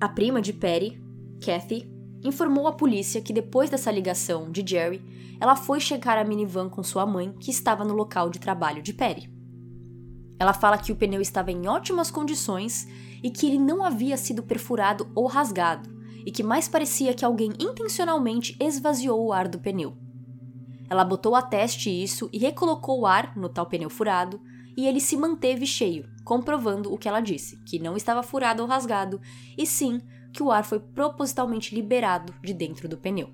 A 0.00 0.08
prima 0.08 0.42
de 0.42 0.52
Perry, 0.52 1.00
Kathy, 1.40 1.88
informou 2.22 2.66
à 2.66 2.72
polícia 2.72 3.20
que 3.20 3.32
depois 3.32 3.70
dessa 3.70 3.90
ligação 3.90 4.50
de 4.50 4.64
Jerry, 4.66 5.02
ela 5.40 5.56
foi 5.56 5.78
checar 5.78 6.18
a 6.18 6.24
minivan 6.24 6.68
com 6.68 6.82
sua 6.82 7.06
mãe, 7.06 7.32
que 7.38 7.50
estava 7.50 7.84
no 7.84 7.94
local 7.94 8.30
de 8.30 8.38
trabalho 8.38 8.82
de 8.82 8.92
Perry. 8.92 9.30
Ela 10.38 10.52
fala 10.52 10.78
que 10.78 10.90
o 10.90 10.96
pneu 10.96 11.20
estava 11.20 11.52
em 11.52 11.68
ótimas 11.68 12.10
condições 12.10 12.86
e 13.22 13.30
que 13.30 13.46
ele 13.46 13.58
não 13.58 13.84
havia 13.84 14.16
sido 14.16 14.42
perfurado 14.42 15.08
ou 15.14 15.26
rasgado, 15.26 15.88
e 16.26 16.30
que 16.30 16.42
mais 16.42 16.68
parecia 16.68 17.14
que 17.14 17.24
alguém 17.24 17.52
intencionalmente 17.58 18.56
esvaziou 18.58 19.24
o 19.24 19.32
ar 19.32 19.48
do 19.48 19.58
pneu. 19.58 19.96
Ela 20.90 21.04
botou 21.04 21.34
a 21.34 21.42
teste 21.42 21.90
isso 21.90 22.28
e 22.32 22.38
recolocou 22.38 23.00
o 23.00 23.06
ar 23.06 23.36
no 23.36 23.48
tal 23.48 23.66
pneu 23.66 23.88
furado, 23.88 24.40
e 24.76 24.86
ele 24.86 25.00
se 25.00 25.16
manteve 25.16 25.66
cheio, 25.66 26.08
comprovando 26.24 26.92
o 26.92 26.98
que 26.98 27.08
ela 27.08 27.20
disse, 27.20 27.56
que 27.64 27.78
não 27.78 27.96
estava 27.96 28.22
furado 28.22 28.62
ou 28.62 28.68
rasgado, 28.68 29.20
e 29.56 29.66
sim 29.66 30.00
que 30.32 30.42
o 30.42 30.50
ar 30.50 30.64
foi 30.64 30.80
propositalmente 30.80 31.74
liberado 31.74 32.34
de 32.42 32.52
dentro 32.52 32.88
do 32.88 32.98
pneu. 32.98 33.30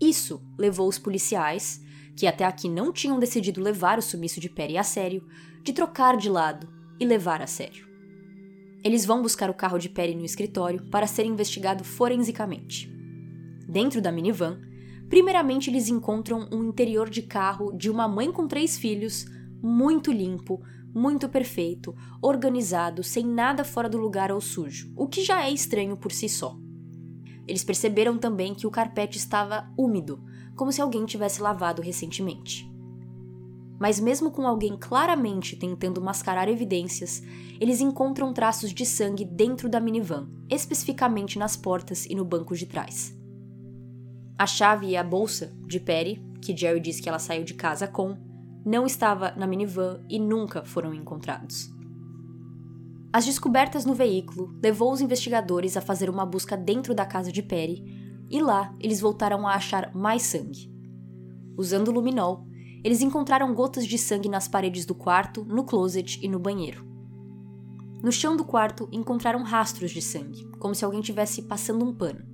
Isso 0.00 0.42
levou 0.58 0.88
os 0.88 0.98
policiais, 0.98 1.80
que 2.16 2.26
até 2.26 2.44
aqui 2.44 2.68
não 2.68 2.92
tinham 2.92 3.18
decidido 3.18 3.60
levar 3.60 3.98
o 3.98 4.02
sumiço 4.02 4.40
de 4.40 4.48
Perry 4.48 4.76
a 4.76 4.82
sério, 4.82 5.26
de 5.62 5.72
trocar 5.72 6.16
de 6.16 6.28
lado 6.28 6.68
e 6.98 7.04
levar 7.04 7.42
a 7.42 7.46
sério. 7.46 7.86
Eles 8.82 9.04
vão 9.04 9.20
buscar 9.20 9.50
o 9.50 9.54
carro 9.54 9.78
de 9.78 9.90
Perry 9.90 10.14
no 10.14 10.24
escritório 10.24 10.82
para 10.90 11.06
ser 11.06 11.26
investigado 11.26 11.84
forensicamente. 11.84 12.90
Dentro 13.68 14.00
da 14.00 14.10
minivan, 14.10 14.58
primeiramente 15.08 15.68
eles 15.68 15.88
encontram 15.88 16.48
um 16.50 16.64
interior 16.64 17.10
de 17.10 17.22
carro 17.22 17.72
de 17.72 17.90
uma 17.90 18.08
mãe 18.08 18.32
com 18.32 18.48
três 18.48 18.78
filhos, 18.78 19.26
muito 19.62 20.10
limpo, 20.10 20.62
muito 20.94 21.28
perfeito, 21.28 21.94
organizado, 22.22 23.02
sem 23.02 23.24
nada 23.24 23.64
fora 23.64 23.88
do 23.88 23.98
lugar 23.98 24.32
ou 24.32 24.40
sujo, 24.40 24.92
o 24.96 25.06
que 25.06 25.22
já 25.22 25.44
é 25.44 25.50
estranho 25.50 25.96
por 25.96 26.12
si 26.12 26.28
só. 26.28 26.56
Eles 27.46 27.64
perceberam 27.64 28.18
também 28.18 28.54
que 28.54 28.66
o 28.66 28.70
carpete 28.70 29.18
estava 29.18 29.68
úmido, 29.76 30.22
como 30.56 30.70
se 30.70 30.80
alguém 30.80 31.04
tivesse 31.04 31.40
lavado 31.42 31.82
recentemente. 31.82 32.70
Mas, 33.78 33.98
mesmo 33.98 34.30
com 34.30 34.46
alguém 34.46 34.76
claramente 34.78 35.56
tentando 35.56 36.02
mascarar 36.02 36.48
evidências, 36.48 37.22
eles 37.58 37.80
encontram 37.80 38.32
traços 38.32 38.74
de 38.74 38.84
sangue 38.84 39.24
dentro 39.24 39.68
da 39.68 39.80
minivan, 39.80 40.28
especificamente 40.50 41.38
nas 41.38 41.56
portas 41.56 42.04
e 42.04 42.14
no 42.14 42.24
banco 42.24 42.54
de 42.54 42.66
trás. 42.66 43.16
A 44.38 44.46
chave 44.46 44.88
e 44.88 44.96
a 44.96 45.02
bolsa 45.02 45.54
de 45.66 45.80
Perry, 45.80 46.22
que 46.42 46.56
Jerry 46.56 46.80
diz 46.80 47.00
que 47.00 47.08
ela 47.08 47.18
saiu 47.18 47.42
de 47.42 47.54
casa 47.54 47.88
com, 47.88 48.16
não 48.64 48.86
estava 48.86 49.32
na 49.32 49.46
minivan 49.46 50.04
e 50.08 50.18
nunca 50.18 50.64
foram 50.64 50.94
encontrados. 50.94 51.70
As 53.12 53.24
descobertas 53.24 53.84
no 53.84 53.94
veículo 53.94 54.56
levou 54.62 54.92
os 54.92 55.00
investigadores 55.00 55.76
a 55.76 55.80
fazer 55.80 56.08
uma 56.08 56.24
busca 56.24 56.56
dentro 56.56 56.94
da 56.94 57.04
casa 57.04 57.32
de 57.32 57.42
Perry, 57.42 57.84
e 58.30 58.40
lá 58.40 58.72
eles 58.78 59.00
voltaram 59.00 59.46
a 59.46 59.54
achar 59.54 59.92
mais 59.94 60.22
sangue. 60.22 60.72
Usando 61.56 61.90
luminol, 61.90 62.46
eles 62.84 63.02
encontraram 63.02 63.52
gotas 63.52 63.86
de 63.86 63.98
sangue 63.98 64.28
nas 64.28 64.46
paredes 64.46 64.86
do 64.86 64.94
quarto, 64.94 65.44
no 65.44 65.64
closet 65.64 66.20
e 66.22 66.28
no 66.28 66.38
banheiro. 66.38 66.88
No 68.02 68.12
chão 68.12 68.36
do 68.36 68.44
quarto 68.44 68.88
encontraram 68.92 69.42
rastros 69.42 69.90
de 69.90 70.00
sangue, 70.00 70.48
como 70.58 70.74
se 70.74 70.84
alguém 70.84 71.00
tivesse 71.00 71.42
passando 71.42 71.84
um 71.84 71.92
pano. 71.92 72.24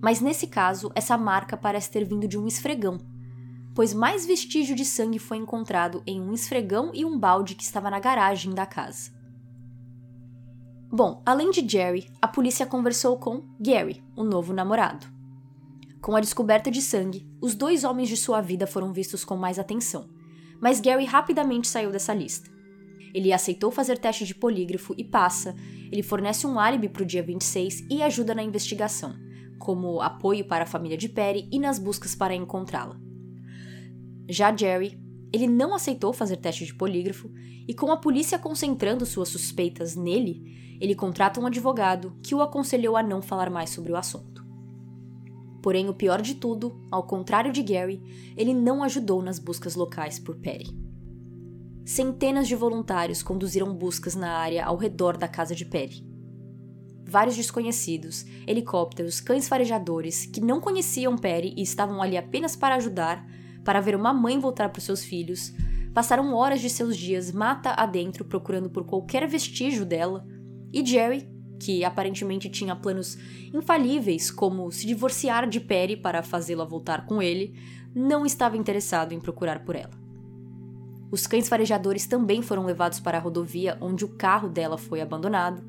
Mas 0.00 0.20
nesse 0.20 0.46
caso, 0.46 0.90
essa 0.94 1.18
marca 1.18 1.56
parece 1.56 1.90
ter 1.90 2.04
vindo 2.04 2.28
de 2.28 2.38
um 2.38 2.46
esfregão, 2.46 2.98
pois 3.74 3.92
mais 3.92 4.24
vestígio 4.24 4.76
de 4.76 4.84
sangue 4.84 5.18
foi 5.18 5.36
encontrado 5.36 6.02
em 6.06 6.20
um 6.20 6.32
esfregão 6.32 6.92
e 6.94 7.04
um 7.04 7.18
balde 7.18 7.54
que 7.54 7.64
estava 7.64 7.90
na 7.90 7.98
garagem 7.98 8.54
da 8.54 8.64
casa. 8.64 9.12
Bom, 10.90 11.20
além 11.26 11.50
de 11.50 11.68
Jerry, 11.68 12.08
a 12.22 12.28
polícia 12.28 12.64
conversou 12.64 13.18
com 13.18 13.42
Gary, 13.58 14.00
o 14.14 14.22
novo 14.22 14.52
namorado. 14.52 15.06
Com 16.00 16.14
a 16.14 16.20
descoberta 16.20 16.70
de 16.70 16.80
sangue, 16.80 17.26
os 17.40 17.54
dois 17.56 17.82
homens 17.82 18.08
de 18.08 18.16
sua 18.16 18.40
vida 18.40 18.64
foram 18.64 18.92
vistos 18.92 19.24
com 19.24 19.36
mais 19.36 19.58
atenção, 19.58 20.08
mas 20.60 20.80
Gary 20.80 21.04
rapidamente 21.04 21.66
saiu 21.66 21.90
dessa 21.90 22.14
lista. 22.14 22.48
Ele 23.12 23.32
aceitou 23.32 23.72
fazer 23.72 23.98
teste 23.98 24.24
de 24.24 24.34
polígrafo 24.34 24.94
e 24.96 25.02
passa, 25.02 25.56
ele 25.90 26.02
fornece 26.02 26.46
um 26.46 26.60
álibi 26.60 26.88
para 26.88 27.02
o 27.02 27.06
dia 27.06 27.22
26 27.22 27.86
e 27.90 28.02
ajuda 28.02 28.34
na 28.34 28.42
investigação, 28.42 29.16
como 29.58 30.00
apoio 30.00 30.46
para 30.46 30.62
a 30.62 30.66
família 30.66 30.96
de 30.96 31.08
Perry 31.08 31.48
e 31.50 31.58
nas 31.58 31.78
buscas 31.78 32.14
para 32.14 32.34
encontrá-la. 32.34 33.03
Já 34.28 34.54
Jerry, 34.54 34.98
ele 35.32 35.46
não 35.46 35.74
aceitou 35.74 36.12
fazer 36.12 36.36
teste 36.36 36.64
de 36.64 36.74
polígrafo 36.74 37.30
e, 37.66 37.74
com 37.74 37.90
a 37.90 37.96
polícia 37.96 38.38
concentrando 38.38 39.04
suas 39.04 39.28
suspeitas 39.28 39.96
nele, 39.96 40.76
ele 40.80 40.94
contrata 40.94 41.40
um 41.40 41.46
advogado 41.46 42.16
que 42.22 42.34
o 42.34 42.42
aconselhou 42.42 42.96
a 42.96 43.02
não 43.02 43.22
falar 43.22 43.50
mais 43.50 43.70
sobre 43.70 43.92
o 43.92 43.96
assunto. 43.96 44.44
Porém, 45.62 45.88
o 45.88 45.94
pior 45.94 46.20
de 46.20 46.34
tudo, 46.34 46.78
ao 46.90 47.06
contrário 47.06 47.50
de 47.50 47.62
Gary, 47.62 48.02
ele 48.36 48.52
não 48.52 48.82
ajudou 48.82 49.22
nas 49.22 49.38
buscas 49.38 49.74
locais 49.74 50.18
por 50.18 50.36
Perry. 50.36 50.66
Centenas 51.86 52.46
de 52.46 52.54
voluntários 52.54 53.22
conduziram 53.22 53.74
buscas 53.74 54.14
na 54.14 54.30
área 54.38 54.64
ao 54.64 54.76
redor 54.76 55.16
da 55.16 55.26
casa 55.26 55.54
de 55.54 55.64
Perry. 55.64 56.06
Vários 57.06 57.36
desconhecidos, 57.36 58.24
helicópteros, 58.46 59.20
cães 59.20 59.48
farejadores 59.48 60.26
que 60.26 60.40
não 60.40 60.60
conheciam 60.60 61.16
Perry 61.16 61.54
e 61.56 61.62
estavam 61.62 62.00
ali 62.02 62.16
apenas 62.16 62.56
para 62.56 62.76
ajudar, 62.76 63.26
para 63.64 63.80
ver 63.80 63.96
uma 63.96 64.12
mãe 64.12 64.38
voltar 64.38 64.68
para 64.68 64.80
seus 64.80 65.02
filhos, 65.02 65.52
passaram 65.94 66.34
horas 66.34 66.60
de 66.60 66.68
seus 66.68 66.96
dias 66.96 67.32
mata 67.32 67.70
adentro 67.70 68.24
procurando 68.24 68.68
por 68.68 68.84
qualquer 68.84 69.26
vestígio 69.26 69.86
dela, 69.86 70.26
e 70.72 70.84
Jerry, 70.84 71.28
que 71.60 71.84
aparentemente 71.84 72.48
tinha 72.50 72.76
planos 72.76 73.16
infalíveis, 73.52 74.30
como 74.30 74.70
se 74.70 74.86
divorciar 74.86 75.48
de 75.48 75.60
Perry 75.60 75.96
para 75.96 76.22
fazê-la 76.22 76.64
voltar 76.64 77.06
com 77.06 77.22
ele, 77.22 77.54
não 77.94 78.26
estava 78.26 78.56
interessado 78.56 79.12
em 79.12 79.20
procurar 79.20 79.64
por 79.64 79.76
ela. 79.76 79.92
Os 81.10 81.28
cães 81.28 81.48
farejadores 81.48 82.06
também 82.06 82.42
foram 82.42 82.66
levados 82.66 82.98
para 82.98 83.16
a 83.16 83.20
rodovia 83.20 83.78
onde 83.80 84.04
o 84.04 84.08
carro 84.08 84.48
dela 84.48 84.76
foi 84.76 85.00
abandonado, 85.00 85.64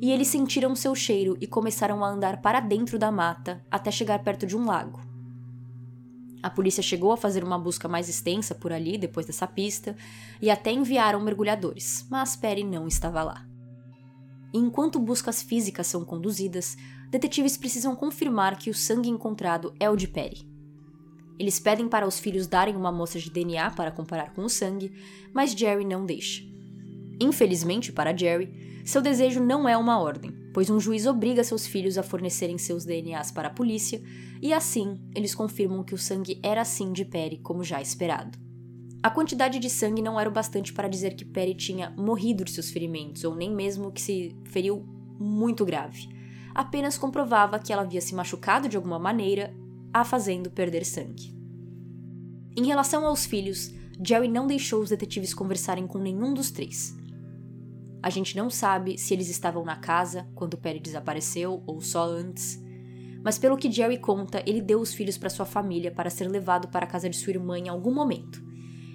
e 0.00 0.12
eles 0.12 0.28
sentiram 0.28 0.76
seu 0.76 0.94
cheiro 0.94 1.36
e 1.40 1.46
começaram 1.46 2.04
a 2.04 2.08
andar 2.08 2.40
para 2.40 2.60
dentro 2.60 2.98
da 2.98 3.10
mata 3.10 3.64
até 3.70 3.90
chegar 3.90 4.22
perto 4.22 4.46
de 4.46 4.56
um 4.56 4.64
lago. 4.64 5.15
A 6.46 6.50
polícia 6.50 6.80
chegou 6.80 7.10
a 7.10 7.16
fazer 7.16 7.42
uma 7.42 7.58
busca 7.58 7.88
mais 7.88 8.08
extensa 8.08 8.54
por 8.54 8.72
ali 8.72 8.96
depois 8.96 9.26
dessa 9.26 9.48
pista 9.48 9.96
e 10.40 10.48
até 10.48 10.70
enviaram 10.70 11.20
mergulhadores, 11.20 12.06
mas 12.08 12.36
Perry 12.36 12.62
não 12.62 12.86
estava 12.86 13.20
lá. 13.24 13.44
enquanto 14.54 15.00
buscas 15.00 15.42
físicas 15.42 15.88
são 15.88 16.04
conduzidas, 16.04 16.76
detetives 17.10 17.56
precisam 17.56 17.96
confirmar 17.96 18.56
que 18.56 18.70
o 18.70 18.74
sangue 18.74 19.08
encontrado 19.08 19.74
é 19.80 19.90
o 19.90 19.96
de 19.96 20.06
Perry. 20.06 20.48
Eles 21.36 21.58
pedem 21.58 21.88
para 21.88 22.06
os 22.06 22.20
filhos 22.20 22.46
darem 22.46 22.76
uma 22.76 22.90
amostra 22.90 23.20
de 23.20 23.28
DNA 23.28 23.72
para 23.72 23.90
comparar 23.90 24.32
com 24.32 24.42
o 24.42 24.48
sangue, 24.48 24.92
mas 25.34 25.50
Jerry 25.50 25.84
não 25.84 26.06
deixa. 26.06 26.44
Infelizmente 27.20 27.90
para 27.90 28.16
Jerry, 28.16 28.82
seu 28.84 29.02
desejo 29.02 29.42
não 29.42 29.68
é 29.68 29.76
uma 29.76 29.98
ordem, 29.98 30.30
pois 30.56 30.70
um 30.70 30.80
juiz 30.80 31.04
obriga 31.04 31.44
seus 31.44 31.66
filhos 31.66 31.98
a 31.98 32.02
fornecerem 32.02 32.56
seus 32.56 32.82
DNAs 32.82 33.30
para 33.30 33.48
a 33.48 33.50
polícia, 33.50 34.02
e 34.40 34.54
assim 34.54 34.98
eles 35.14 35.34
confirmam 35.34 35.84
que 35.84 35.94
o 35.94 35.98
sangue 35.98 36.40
era 36.42 36.64
sim 36.64 36.94
de 36.94 37.04
Perry, 37.04 37.36
como 37.36 37.62
já 37.62 37.78
esperado. 37.82 38.38
A 39.02 39.10
quantidade 39.10 39.58
de 39.58 39.68
sangue 39.68 40.00
não 40.00 40.18
era 40.18 40.30
o 40.30 40.32
bastante 40.32 40.72
para 40.72 40.88
dizer 40.88 41.14
que 41.14 41.26
Perry 41.26 41.54
tinha 41.54 41.90
morrido 41.90 42.42
de 42.42 42.52
seus 42.52 42.70
ferimentos, 42.70 43.22
ou 43.22 43.34
nem 43.34 43.54
mesmo 43.54 43.92
que 43.92 44.00
se 44.00 44.34
feriu 44.46 44.82
muito 45.20 45.62
grave. 45.62 46.08
Apenas 46.54 46.96
comprovava 46.96 47.58
que 47.58 47.70
ela 47.70 47.82
havia 47.82 48.00
se 48.00 48.14
machucado 48.14 48.66
de 48.66 48.78
alguma 48.78 48.98
maneira, 48.98 49.54
a 49.92 50.06
fazendo 50.06 50.50
perder 50.50 50.86
sangue. 50.86 51.36
Em 52.56 52.64
relação 52.64 53.04
aos 53.04 53.26
filhos, 53.26 53.74
Jerry 54.02 54.28
não 54.28 54.46
deixou 54.46 54.80
os 54.80 54.88
detetives 54.88 55.34
conversarem 55.34 55.86
com 55.86 55.98
nenhum 55.98 56.32
dos 56.32 56.50
três. 56.50 56.96
A 58.06 58.08
gente 58.08 58.36
não 58.36 58.48
sabe 58.48 58.96
se 58.96 59.12
eles 59.12 59.28
estavam 59.28 59.64
na 59.64 59.74
casa 59.74 60.28
quando 60.32 60.56
Perry 60.56 60.78
desapareceu 60.78 61.60
ou 61.66 61.80
só 61.80 62.04
antes. 62.04 62.56
Mas 63.20 63.36
pelo 63.36 63.56
que 63.56 63.68
Jerry 63.68 63.98
conta, 63.98 64.40
ele 64.46 64.60
deu 64.60 64.80
os 64.80 64.94
filhos 64.94 65.18
para 65.18 65.28
sua 65.28 65.44
família 65.44 65.90
para 65.90 66.08
ser 66.08 66.28
levado 66.28 66.68
para 66.68 66.86
a 66.86 66.88
casa 66.88 67.10
de 67.10 67.16
sua 67.16 67.32
irmã 67.32 67.58
em 67.58 67.68
algum 67.68 67.92
momento. 67.92 68.40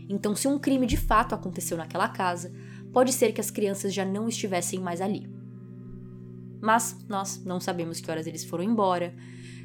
Então, 0.08 0.34
se 0.34 0.48
um 0.48 0.58
crime 0.58 0.88
de 0.88 0.96
fato 0.96 1.36
aconteceu 1.36 1.76
naquela 1.76 2.08
casa, 2.08 2.54
pode 2.94 3.12
ser 3.12 3.34
que 3.34 3.42
as 3.42 3.52
crianças 3.52 3.94
já 3.94 4.06
não 4.06 4.30
estivessem 4.30 4.80
mais 4.80 5.02
ali. 5.02 5.30
Mas 6.62 6.98
nós 7.10 7.44
não 7.44 7.60
sabemos 7.60 8.00
que 8.00 8.10
horas 8.10 8.26
eles 8.26 8.46
foram 8.46 8.64
embora, 8.64 9.14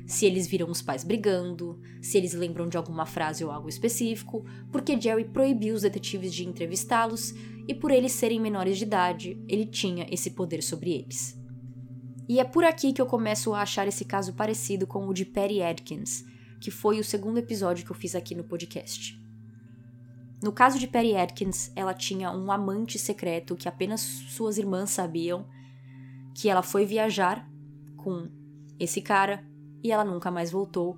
se 0.06 0.25
eles 0.25 0.46
viram 0.46 0.70
os 0.70 0.80
pais 0.80 1.02
brigando, 1.02 1.80
se 2.00 2.16
eles 2.16 2.32
lembram 2.32 2.68
de 2.68 2.76
alguma 2.76 3.04
frase 3.04 3.44
ou 3.44 3.50
algo 3.50 3.68
específico, 3.68 4.44
porque 4.70 4.98
Jerry 5.00 5.25
proibiu 5.25 5.75
os 5.75 5.82
detetives 5.82 6.32
de 6.32 6.46
entrevistá-los 6.46 7.34
e 7.66 7.75
por 7.75 7.90
eles 7.90 8.12
serem 8.12 8.40
menores 8.40 8.78
de 8.78 8.84
idade, 8.84 9.42
ele 9.48 9.66
tinha 9.66 10.06
esse 10.08 10.30
poder 10.30 10.62
sobre 10.62 10.92
eles. 10.92 11.36
E 12.28 12.38
é 12.38 12.44
por 12.44 12.64
aqui 12.64 12.92
que 12.92 13.02
eu 13.02 13.06
começo 13.06 13.52
a 13.52 13.62
achar 13.62 13.88
esse 13.88 14.04
caso 14.04 14.32
parecido 14.34 14.86
com 14.86 15.06
o 15.08 15.12
de 15.12 15.25
Patty 15.25 15.60
Adkins, 15.60 16.25
que 16.60 16.70
foi 16.70 17.00
o 17.00 17.04
segundo 17.04 17.38
episódio 17.38 17.84
que 17.84 17.90
eu 17.90 17.96
fiz 17.96 18.14
aqui 18.14 18.34
no 18.34 18.44
podcast. 18.44 19.20
No 20.42 20.52
caso 20.52 20.78
de 20.78 20.86
Patty 20.86 21.16
Atkins, 21.16 21.72
ela 21.75 21.94
tinha 21.94 22.30
um 22.30 22.52
amante 22.52 22.98
secreto 22.98 23.56
que 23.56 23.68
apenas 23.68 24.00
suas 24.00 24.58
irmãs 24.58 24.90
sabiam, 24.90 25.46
que 26.34 26.48
ela 26.48 26.62
foi 26.62 26.84
viajar 26.84 27.48
com 27.96 28.28
esse 28.78 29.00
cara 29.00 29.44
e 29.83 29.90
ela 29.90 30.04
nunca 30.04 30.30
mais 30.30 30.50
voltou. 30.50 30.97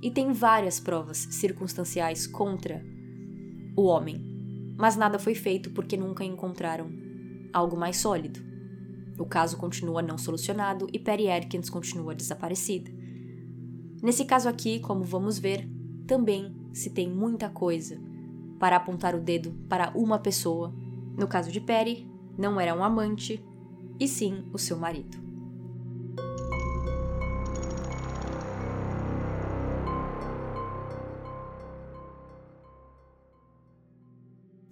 E 0.00 0.10
tem 0.10 0.32
várias 0.32 0.80
provas 0.80 1.18
circunstanciais 1.30 2.26
contra 2.26 2.84
o 3.76 3.84
homem, 3.84 4.74
mas 4.76 4.96
nada 4.96 5.18
foi 5.18 5.34
feito 5.34 5.70
porque 5.70 5.96
nunca 5.96 6.24
encontraram 6.24 6.90
algo 7.52 7.76
mais 7.76 7.98
sólido. 7.98 8.40
O 9.18 9.24
caso 9.24 9.56
continua 9.56 10.02
não 10.02 10.18
solucionado 10.18 10.88
e 10.92 10.98
Patty 10.98 11.28
Atkins 11.28 11.70
continua 11.70 12.14
desaparecida. 12.14 12.90
Nesse 14.02 14.24
caso 14.24 14.48
aqui, 14.48 14.80
como 14.80 15.04
vamos 15.04 15.38
ver, 15.38 15.68
também 16.06 16.52
se 16.72 16.90
tem 16.90 17.08
muita 17.08 17.48
coisa 17.48 18.00
para 18.58 18.76
apontar 18.76 19.14
o 19.14 19.20
dedo 19.20 19.52
para 19.68 19.90
uma 19.96 20.18
pessoa. 20.18 20.74
No 21.16 21.28
caso 21.28 21.52
de 21.52 21.60
Perry, 21.60 22.10
não 22.36 22.60
era 22.60 22.74
um 22.74 22.82
amante, 22.82 23.44
e 24.00 24.08
sim 24.08 24.44
o 24.52 24.58
seu 24.58 24.76
marido. 24.76 25.31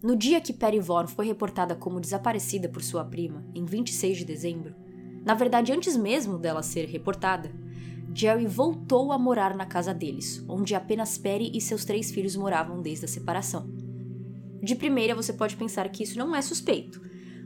No 0.02 0.16
dia 0.16 0.40
que 0.40 0.54
Perry 0.54 0.80
Vaughn 0.80 1.06
foi 1.06 1.26
reportada 1.26 1.74
como 1.74 2.00
desaparecida 2.00 2.70
por 2.70 2.82
sua 2.82 3.04
prima, 3.04 3.44
em 3.54 3.66
26 3.66 4.18
de 4.18 4.24
dezembro, 4.24 4.74
na 5.22 5.34
verdade 5.34 5.72
antes 5.72 5.94
mesmo 5.94 6.38
dela 6.38 6.62
ser 6.62 6.86
reportada, 6.86 7.52
Jerry 8.14 8.46
voltou 8.46 9.12
a 9.12 9.18
morar 9.18 9.54
na 9.54 9.66
casa 9.66 9.92
deles, 9.92 10.42
onde 10.48 10.74
apenas 10.74 11.18
Perry 11.18 11.52
e 11.54 11.60
seus 11.60 11.84
três 11.84 12.10
filhos 12.10 12.34
moravam 12.34 12.80
desde 12.80 13.04
a 13.04 13.08
separação. 13.08 13.70
De 14.62 14.74
primeira, 14.74 15.14
você 15.14 15.34
pode 15.34 15.54
pensar 15.54 15.86
que 15.90 16.02
isso 16.02 16.18
não 16.18 16.34
é 16.34 16.40
suspeito, 16.40 17.00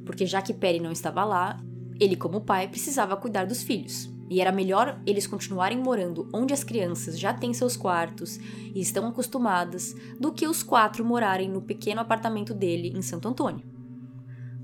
porque 0.06 0.24
já 0.24 0.40
que 0.40 0.54
Perry 0.54 0.78
não 0.78 0.92
estava 0.92 1.24
lá, 1.24 1.60
ele, 2.00 2.14
como 2.14 2.40
pai, 2.40 2.68
precisava 2.68 3.16
cuidar 3.16 3.46
dos 3.46 3.64
filhos. 3.64 4.13
E 4.30 4.40
era 4.40 4.50
melhor 4.50 5.00
eles 5.06 5.26
continuarem 5.26 5.78
morando 5.78 6.28
onde 6.32 6.54
as 6.54 6.64
crianças 6.64 7.18
já 7.18 7.32
têm 7.32 7.52
seus 7.52 7.76
quartos 7.76 8.38
e 8.74 8.80
estão 8.80 9.06
acostumadas, 9.06 9.94
do 10.18 10.32
que 10.32 10.46
os 10.46 10.62
quatro 10.62 11.04
morarem 11.04 11.48
no 11.48 11.62
pequeno 11.62 12.00
apartamento 12.00 12.54
dele 12.54 12.92
em 12.96 13.02
Santo 13.02 13.28
Antônio. 13.28 13.66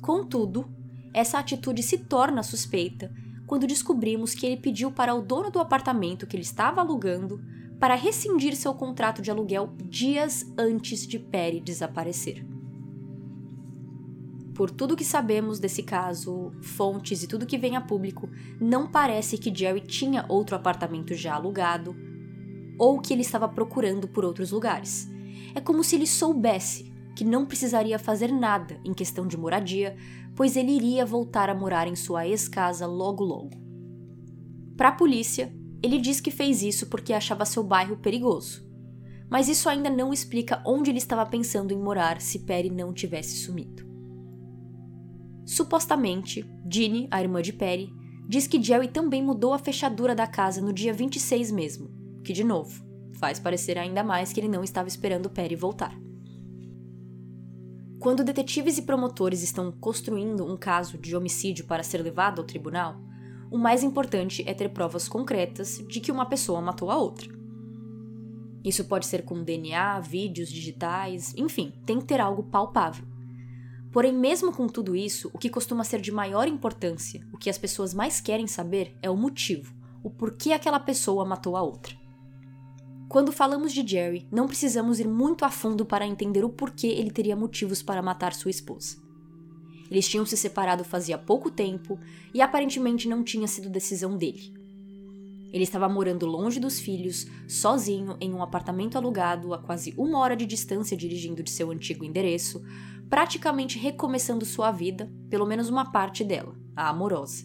Contudo, 0.00 0.68
essa 1.12 1.38
atitude 1.38 1.82
se 1.82 1.98
torna 1.98 2.42
suspeita 2.42 3.12
quando 3.46 3.66
descobrimos 3.66 4.32
que 4.34 4.46
ele 4.46 4.56
pediu 4.56 4.92
para 4.92 5.14
o 5.14 5.20
dono 5.20 5.50
do 5.50 5.58
apartamento 5.58 6.26
que 6.26 6.36
ele 6.36 6.44
estava 6.44 6.80
alugando 6.80 7.40
para 7.80 7.94
rescindir 7.94 8.54
seu 8.54 8.72
contrato 8.74 9.20
de 9.20 9.30
aluguel 9.30 9.74
dias 9.84 10.46
antes 10.56 11.06
de 11.06 11.18
Perry 11.18 11.60
desaparecer. 11.60 12.46
Por 14.60 14.70
tudo 14.70 14.94
que 14.94 15.06
sabemos 15.06 15.58
desse 15.58 15.82
caso, 15.82 16.52
fontes 16.60 17.22
e 17.22 17.26
tudo 17.26 17.46
que 17.46 17.56
vem 17.56 17.76
a 17.76 17.80
público, 17.80 18.28
não 18.60 18.86
parece 18.86 19.38
que 19.38 19.50
Jerry 19.50 19.80
tinha 19.80 20.26
outro 20.28 20.54
apartamento 20.54 21.14
já 21.14 21.34
alugado 21.34 21.96
ou 22.78 23.00
que 23.00 23.14
ele 23.14 23.22
estava 23.22 23.48
procurando 23.48 24.06
por 24.06 24.22
outros 24.22 24.50
lugares. 24.50 25.08
É 25.54 25.62
como 25.62 25.82
se 25.82 25.96
ele 25.96 26.06
soubesse 26.06 26.92
que 27.16 27.24
não 27.24 27.46
precisaria 27.46 27.98
fazer 27.98 28.30
nada 28.30 28.78
em 28.84 28.92
questão 28.92 29.26
de 29.26 29.34
moradia 29.34 29.96
pois 30.36 30.54
ele 30.56 30.72
iria 30.72 31.06
voltar 31.06 31.48
a 31.48 31.54
morar 31.54 31.88
em 31.88 31.96
sua 31.96 32.28
ex-casa 32.28 32.86
logo 32.86 33.24
logo. 33.24 33.52
Para 34.76 34.90
a 34.90 34.92
polícia, 34.92 35.50
ele 35.82 35.96
diz 35.96 36.20
que 36.20 36.30
fez 36.30 36.62
isso 36.62 36.88
porque 36.88 37.14
achava 37.14 37.46
seu 37.46 37.64
bairro 37.64 37.96
perigoso. 37.96 38.62
Mas 39.30 39.48
isso 39.48 39.70
ainda 39.70 39.88
não 39.88 40.12
explica 40.12 40.62
onde 40.66 40.90
ele 40.90 40.98
estava 40.98 41.24
pensando 41.24 41.72
em 41.72 41.78
morar 41.78 42.20
se 42.20 42.40
Perry 42.40 42.68
não 42.68 42.92
tivesse 42.92 43.38
sumido. 43.38 43.88
Supostamente, 45.50 46.48
Ginny, 46.70 47.08
a 47.10 47.20
irmã 47.20 47.42
de 47.42 47.52
Perry, 47.52 47.92
diz 48.28 48.46
que 48.46 48.62
Jerry 48.62 48.86
também 48.86 49.20
mudou 49.20 49.52
a 49.52 49.58
fechadura 49.58 50.14
da 50.14 50.24
casa 50.24 50.60
no 50.60 50.72
dia 50.72 50.92
26 50.92 51.50
mesmo, 51.50 51.90
que 52.22 52.32
de 52.32 52.44
novo, 52.44 52.86
faz 53.14 53.40
parecer 53.40 53.76
ainda 53.76 54.04
mais 54.04 54.32
que 54.32 54.38
ele 54.38 54.46
não 54.46 54.62
estava 54.62 54.86
esperando 54.86 55.28
Perry 55.28 55.56
voltar. 55.56 55.92
Quando 57.98 58.22
detetives 58.22 58.78
e 58.78 58.82
promotores 58.82 59.42
estão 59.42 59.72
construindo 59.72 60.46
um 60.46 60.56
caso 60.56 60.96
de 60.96 61.16
homicídio 61.16 61.66
para 61.66 61.82
ser 61.82 62.00
levado 62.00 62.40
ao 62.40 62.46
tribunal, 62.46 63.00
o 63.50 63.58
mais 63.58 63.82
importante 63.82 64.44
é 64.46 64.54
ter 64.54 64.68
provas 64.68 65.08
concretas 65.08 65.78
de 65.88 65.98
que 65.98 66.12
uma 66.12 66.26
pessoa 66.26 66.60
matou 66.60 66.92
a 66.92 66.96
outra. 66.96 67.28
Isso 68.64 68.84
pode 68.84 69.04
ser 69.04 69.24
com 69.24 69.42
DNA, 69.42 69.98
vídeos 69.98 70.48
digitais, 70.48 71.34
enfim, 71.36 71.72
tem 71.84 71.98
que 71.98 72.04
ter 72.04 72.20
algo 72.20 72.44
palpável. 72.44 73.09
Porém, 73.92 74.12
mesmo 74.12 74.52
com 74.52 74.68
tudo 74.68 74.94
isso, 74.94 75.30
o 75.32 75.38
que 75.38 75.50
costuma 75.50 75.82
ser 75.82 76.00
de 76.00 76.12
maior 76.12 76.46
importância, 76.46 77.26
o 77.32 77.38
que 77.38 77.50
as 77.50 77.58
pessoas 77.58 77.92
mais 77.92 78.20
querem 78.20 78.46
saber 78.46 78.96
é 79.02 79.10
o 79.10 79.16
motivo, 79.16 79.74
o 80.02 80.10
porquê 80.10 80.52
aquela 80.52 80.78
pessoa 80.78 81.24
matou 81.24 81.56
a 81.56 81.62
outra. 81.62 81.98
Quando 83.08 83.32
falamos 83.32 83.72
de 83.72 83.84
Jerry, 83.84 84.28
não 84.30 84.46
precisamos 84.46 85.00
ir 85.00 85.08
muito 85.08 85.44
a 85.44 85.50
fundo 85.50 85.84
para 85.84 86.06
entender 86.06 86.44
o 86.44 86.48
porquê 86.48 86.86
ele 86.86 87.10
teria 87.10 87.34
motivos 87.34 87.82
para 87.82 88.00
matar 88.00 88.32
sua 88.32 88.52
esposa. 88.52 88.96
Eles 89.90 90.08
tinham 90.08 90.24
se 90.24 90.36
separado 90.36 90.84
fazia 90.84 91.18
pouco 91.18 91.50
tempo 91.50 91.98
e 92.32 92.40
aparentemente 92.40 93.08
não 93.08 93.24
tinha 93.24 93.48
sido 93.48 93.68
decisão 93.68 94.16
dele. 94.16 94.54
Ele 95.52 95.64
estava 95.64 95.88
morando 95.88 96.26
longe 96.26 96.60
dos 96.60 96.78
filhos, 96.78 97.26
sozinho, 97.48 98.16
em 98.20 98.32
um 98.32 98.40
apartamento 98.40 98.96
alugado 98.96 99.52
a 99.52 99.58
quase 99.58 99.92
uma 99.98 100.20
hora 100.20 100.36
de 100.36 100.46
distância 100.46 100.96
dirigindo 100.96 101.42
de 101.42 101.50
seu 101.50 101.72
antigo 101.72 102.04
endereço, 102.04 102.62
praticamente 103.10 103.76
recomeçando 103.76 104.46
sua 104.46 104.70
vida, 104.70 105.12
pelo 105.28 105.44
menos 105.44 105.68
uma 105.68 105.90
parte 105.90 106.22
dela, 106.22 106.54
a 106.76 106.88
amorosa. 106.88 107.44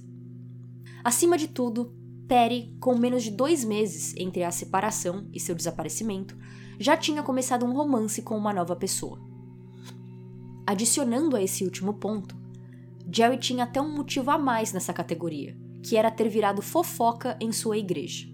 Acima 1.03 1.37
de 1.37 1.47
tudo, 1.47 1.91
Perry, 2.27 2.77
com 2.79 2.95
menos 2.95 3.23
de 3.23 3.31
dois 3.31 3.65
meses 3.65 4.13
entre 4.15 4.43
a 4.43 4.51
separação 4.51 5.27
e 5.33 5.39
seu 5.39 5.55
desaparecimento, 5.55 6.37
já 6.79 6.95
tinha 6.95 7.23
começado 7.23 7.65
um 7.65 7.73
romance 7.73 8.21
com 8.21 8.37
uma 8.37 8.53
nova 8.53 8.75
pessoa. 8.75 9.19
Adicionando 10.67 11.35
a 11.35 11.41
esse 11.41 11.63
último 11.63 11.95
ponto, 11.95 12.35
Jerry 13.11 13.37
tinha 13.37 13.63
até 13.63 13.81
um 13.81 13.95
motivo 13.95 14.31
a 14.31 14.37
mais 14.37 14.71
nessa 14.71 14.93
categoria, 14.93 15.57
que 15.83 15.97
era 15.97 16.11
ter 16.11 16.29
virado 16.29 16.61
fofoca 16.61 17.37
em 17.39 17.51
sua 17.51 17.77
igreja. 17.77 18.27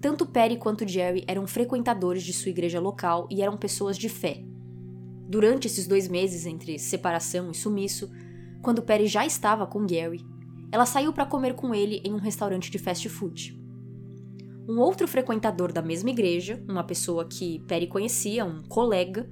Tanto 0.00 0.26
Perry 0.26 0.56
quanto 0.56 0.86
Jerry 0.86 1.24
eram 1.26 1.46
frequentadores 1.46 2.22
de 2.22 2.32
sua 2.32 2.50
igreja 2.50 2.80
local 2.80 3.28
e 3.30 3.42
eram 3.42 3.56
pessoas 3.56 3.98
de 3.98 4.08
fé. 4.08 4.49
Durante 5.30 5.68
esses 5.68 5.86
dois 5.86 6.08
meses 6.08 6.44
entre 6.44 6.76
separação 6.76 7.52
e 7.52 7.54
sumiço, 7.54 8.10
quando 8.60 8.82
Perry 8.82 9.06
já 9.06 9.24
estava 9.24 9.64
com 9.64 9.86
Gary, 9.86 10.26
ela 10.72 10.84
saiu 10.84 11.12
para 11.12 11.24
comer 11.24 11.54
com 11.54 11.72
ele 11.72 12.02
em 12.04 12.12
um 12.12 12.18
restaurante 12.18 12.68
de 12.68 12.80
fast 12.80 13.08
food. 13.08 13.56
Um 14.68 14.80
outro 14.80 15.06
frequentador 15.06 15.72
da 15.72 15.80
mesma 15.80 16.10
igreja, 16.10 16.60
uma 16.68 16.82
pessoa 16.82 17.28
que 17.28 17.60
Perry 17.68 17.86
conhecia, 17.86 18.44
um 18.44 18.64
colega, 18.64 19.30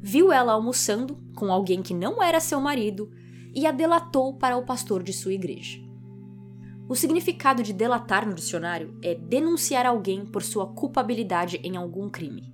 viu 0.00 0.32
ela 0.32 0.54
almoçando 0.54 1.22
com 1.36 1.52
alguém 1.52 1.82
que 1.82 1.92
não 1.92 2.22
era 2.22 2.40
seu 2.40 2.58
marido 2.58 3.10
e 3.54 3.66
a 3.66 3.70
delatou 3.70 4.38
para 4.38 4.56
o 4.56 4.64
pastor 4.64 5.02
de 5.02 5.12
sua 5.12 5.34
igreja. 5.34 5.78
O 6.88 6.94
significado 6.94 7.62
de 7.62 7.74
delatar 7.74 8.26
no 8.26 8.32
dicionário 8.32 8.98
é 9.02 9.14
denunciar 9.14 9.84
alguém 9.84 10.24
por 10.24 10.42
sua 10.42 10.72
culpabilidade 10.72 11.60
em 11.62 11.76
algum 11.76 12.08
crime. 12.08 12.53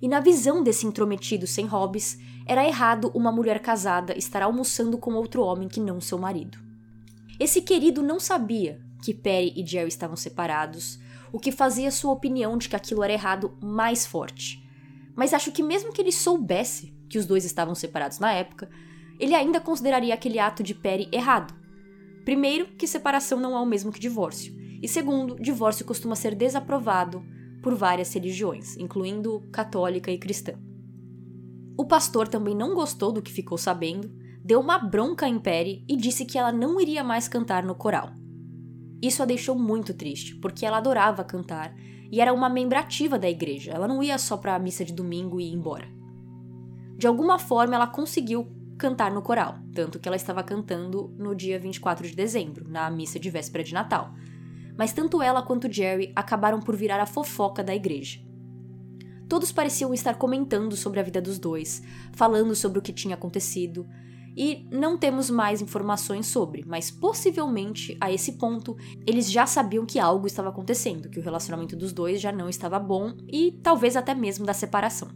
E 0.00 0.08
na 0.08 0.20
visão 0.20 0.62
desse 0.62 0.86
intrometido 0.86 1.46
sem 1.46 1.66
hobbies, 1.66 2.18
era 2.46 2.66
errado 2.66 3.10
uma 3.14 3.32
mulher 3.32 3.60
casada 3.60 4.16
estar 4.16 4.42
almoçando 4.42 4.98
com 4.98 5.14
outro 5.14 5.42
homem 5.42 5.68
que 5.68 5.80
não 5.80 6.00
seu 6.00 6.18
marido. 6.18 6.58
Esse 7.38 7.60
querido 7.60 8.02
não 8.02 8.20
sabia 8.20 8.80
que 9.02 9.12
Perry 9.12 9.52
e 9.56 9.66
Jerry 9.66 9.88
estavam 9.88 10.16
separados, 10.16 10.98
o 11.32 11.38
que 11.38 11.52
fazia 11.52 11.90
sua 11.90 12.12
opinião 12.12 12.56
de 12.56 12.68
que 12.68 12.76
aquilo 12.76 13.02
era 13.02 13.12
errado 13.12 13.56
mais 13.60 14.06
forte. 14.06 14.64
Mas 15.14 15.34
acho 15.34 15.52
que 15.52 15.62
mesmo 15.62 15.92
que 15.92 16.00
ele 16.00 16.12
soubesse 16.12 16.94
que 17.08 17.18
os 17.18 17.26
dois 17.26 17.44
estavam 17.44 17.74
separados 17.74 18.18
na 18.18 18.32
época, 18.32 18.70
ele 19.18 19.34
ainda 19.34 19.60
consideraria 19.60 20.14
aquele 20.14 20.38
ato 20.38 20.62
de 20.62 20.74
Perry 20.74 21.08
errado. 21.10 21.54
Primeiro, 22.24 22.66
que 22.76 22.86
separação 22.86 23.40
não 23.40 23.56
é 23.56 23.60
o 23.60 23.66
mesmo 23.66 23.92
que 23.92 24.00
divórcio. 24.00 24.54
E 24.82 24.88
segundo, 24.88 25.40
divórcio 25.40 25.84
costuma 25.84 26.14
ser 26.14 26.34
desaprovado 26.34 27.24
por 27.66 27.74
várias 27.74 28.14
religiões, 28.14 28.76
incluindo 28.76 29.42
católica 29.50 30.08
e 30.08 30.18
cristã. 30.18 30.52
O 31.76 31.84
pastor 31.84 32.28
também 32.28 32.54
não 32.54 32.76
gostou 32.76 33.10
do 33.10 33.20
que 33.20 33.32
ficou 33.32 33.58
sabendo 33.58 34.08
deu 34.44 34.60
uma 34.60 34.78
bronca 34.78 35.26
em 35.26 35.36
Perry 35.36 35.84
e 35.88 35.96
disse 35.96 36.24
que 36.24 36.38
ela 36.38 36.52
não 36.52 36.80
iria 36.80 37.02
mais 37.02 37.26
cantar 37.26 37.64
no 37.64 37.74
coral. 37.74 38.12
Isso 39.02 39.20
a 39.20 39.26
deixou 39.26 39.58
muito 39.58 39.92
triste, 39.92 40.36
porque 40.36 40.64
ela 40.64 40.76
adorava 40.76 41.24
cantar 41.24 41.74
e 42.08 42.20
era 42.20 42.32
uma 42.32 42.48
membro 42.48 42.78
ativa 42.78 43.18
da 43.18 43.28
igreja. 43.28 43.72
Ela 43.72 43.88
não 43.88 44.00
ia 44.00 44.16
só 44.16 44.36
para 44.36 44.54
a 44.54 44.60
missa 44.60 44.84
de 44.84 44.92
domingo 44.92 45.40
e 45.40 45.48
ir 45.48 45.52
embora. 45.52 45.88
De 46.96 47.08
alguma 47.08 47.36
forma, 47.36 47.74
ela 47.74 47.88
conseguiu 47.88 48.46
cantar 48.78 49.10
no 49.10 49.22
coral, 49.22 49.58
tanto 49.74 49.98
que 49.98 50.08
ela 50.08 50.16
estava 50.16 50.44
cantando 50.44 51.12
no 51.18 51.34
dia 51.34 51.58
24 51.58 52.06
de 52.06 52.14
dezembro, 52.14 52.70
na 52.70 52.88
missa 52.88 53.18
de 53.18 53.28
véspera 53.28 53.64
de 53.64 53.74
Natal. 53.74 54.14
Mas 54.76 54.92
tanto 54.92 55.22
ela 55.22 55.42
quanto 55.42 55.72
Jerry 55.72 56.12
acabaram 56.14 56.60
por 56.60 56.76
virar 56.76 57.00
a 57.00 57.06
fofoca 57.06 57.64
da 57.64 57.74
igreja. 57.74 58.20
Todos 59.28 59.50
pareciam 59.50 59.92
estar 59.92 60.14
comentando 60.14 60.76
sobre 60.76 61.00
a 61.00 61.02
vida 61.02 61.20
dos 61.20 61.38
dois, 61.38 61.82
falando 62.12 62.54
sobre 62.54 62.78
o 62.78 62.82
que 62.82 62.92
tinha 62.92 63.14
acontecido, 63.14 63.86
e 64.36 64.68
não 64.70 64.98
temos 64.98 65.30
mais 65.30 65.62
informações 65.62 66.26
sobre, 66.26 66.62
mas 66.66 66.90
possivelmente 66.90 67.96
a 67.98 68.12
esse 68.12 68.32
ponto 68.32 68.76
eles 69.06 69.30
já 69.30 69.46
sabiam 69.46 69.86
que 69.86 69.98
algo 69.98 70.26
estava 70.26 70.50
acontecendo, 70.50 71.08
que 71.08 71.18
o 71.18 71.22
relacionamento 71.22 71.74
dos 71.74 71.92
dois 71.92 72.20
já 72.20 72.30
não 72.30 72.48
estava 72.48 72.78
bom 72.78 73.16
e 73.26 73.52
talvez 73.62 73.96
até 73.96 74.14
mesmo 74.14 74.44
da 74.44 74.52
separação. 74.52 75.08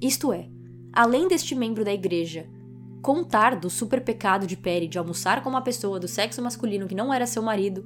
Isto 0.00 0.30
é, 0.30 0.50
além 0.92 1.26
deste 1.26 1.54
membro 1.54 1.84
da 1.84 1.92
igreja 1.92 2.46
contar 3.04 3.54
do 3.54 3.68
super 3.68 4.02
pecado 4.02 4.46
de 4.46 4.56
Perry 4.56 4.88
de 4.88 4.98
almoçar 4.98 5.42
com 5.42 5.50
uma 5.50 5.60
pessoa 5.60 6.00
do 6.00 6.08
sexo 6.08 6.40
masculino 6.40 6.88
que 6.88 6.94
não 6.94 7.12
era 7.12 7.26
seu 7.26 7.42
marido, 7.42 7.84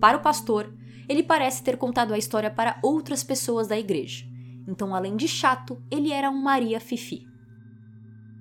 para 0.00 0.16
o 0.16 0.22
pastor, 0.22 0.72
ele 1.06 1.22
parece 1.22 1.62
ter 1.62 1.76
contado 1.76 2.14
a 2.14 2.18
história 2.18 2.50
para 2.50 2.80
outras 2.82 3.22
pessoas 3.22 3.68
da 3.68 3.78
igreja. 3.78 4.24
Então, 4.66 4.94
além 4.94 5.16
de 5.16 5.28
chato, 5.28 5.82
ele 5.90 6.10
era 6.10 6.30
um 6.30 6.42
Maria 6.42 6.80
Fifi. 6.80 7.26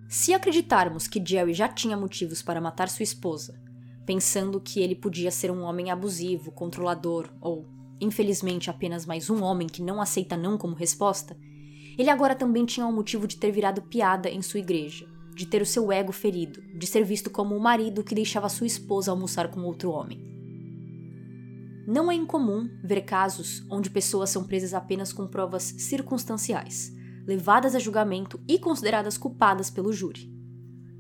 Se 0.08 0.34
acreditarmos 0.34 1.08
que 1.08 1.22
Jerry 1.24 1.54
já 1.54 1.68
tinha 1.68 1.98
motivos 1.98 2.42
para 2.42 2.62
matar 2.62 2.88
sua 2.88 3.04
esposa, 3.04 3.62
pensando 4.06 4.62
que 4.62 4.80
ele 4.80 4.96
podia 4.96 5.30
ser 5.30 5.52
um 5.52 5.64
homem 5.64 5.92
abusivo, 5.92 6.54
controlador 6.54 7.34
ou, 7.42 7.68
infelizmente, 8.00 8.70
apenas 8.70 9.06
mais 9.06 9.30
um 9.30 9.44
homem 9.44 9.68
que 9.68 9.82
não 9.82 10.02
aceita 10.02 10.38
não 10.38 10.58
como 10.58 10.74
resposta, 10.74 11.36
ele 11.98 12.10
agora 12.10 12.34
também 12.34 12.66
tinha 12.66 12.86
o 12.86 12.90
um 12.90 12.96
motivo 12.96 13.28
de 13.28 13.36
ter 13.36 13.52
virado 13.52 13.82
piada 13.82 14.30
em 14.30 14.42
sua 14.42 14.62
igreja, 14.62 15.06
de 15.36 15.46
ter 15.46 15.62
o 15.62 15.66
seu 15.66 15.92
ego 15.92 16.12
ferido, 16.12 16.62
de 16.78 16.86
ser 16.86 17.04
visto 17.04 17.30
como 17.30 17.56
o 17.56 17.60
marido 17.62 18.04
que 18.04 18.16
deixava 18.16 18.50
sua 18.50 18.68
esposa 18.68 19.12
almoçar 19.12 19.50
com 19.50 19.62
outro 19.62 19.92
homem. 19.92 20.34
Não 21.86 22.12
é 22.12 22.16
incomum 22.16 22.70
ver 22.84 23.02
casos 23.02 23.66
onde 23.70 23.90
pessoas 23.90 24.30
são 24.30 24.46
presas 24.46 24.74
apenas 24.74 25.12
com 25.12 25.28
provas 25.28 25.64
circunstanciais, 25.64 26.94
levadas 27.26 27.76
a 27.76 27.80
julgamento 27.80 28.40
e 28.48 28.58
consideradas 28.58 29.18
culpadas 29.18 29.70
pelo 29.70 29.92
júri. 29.92 30.32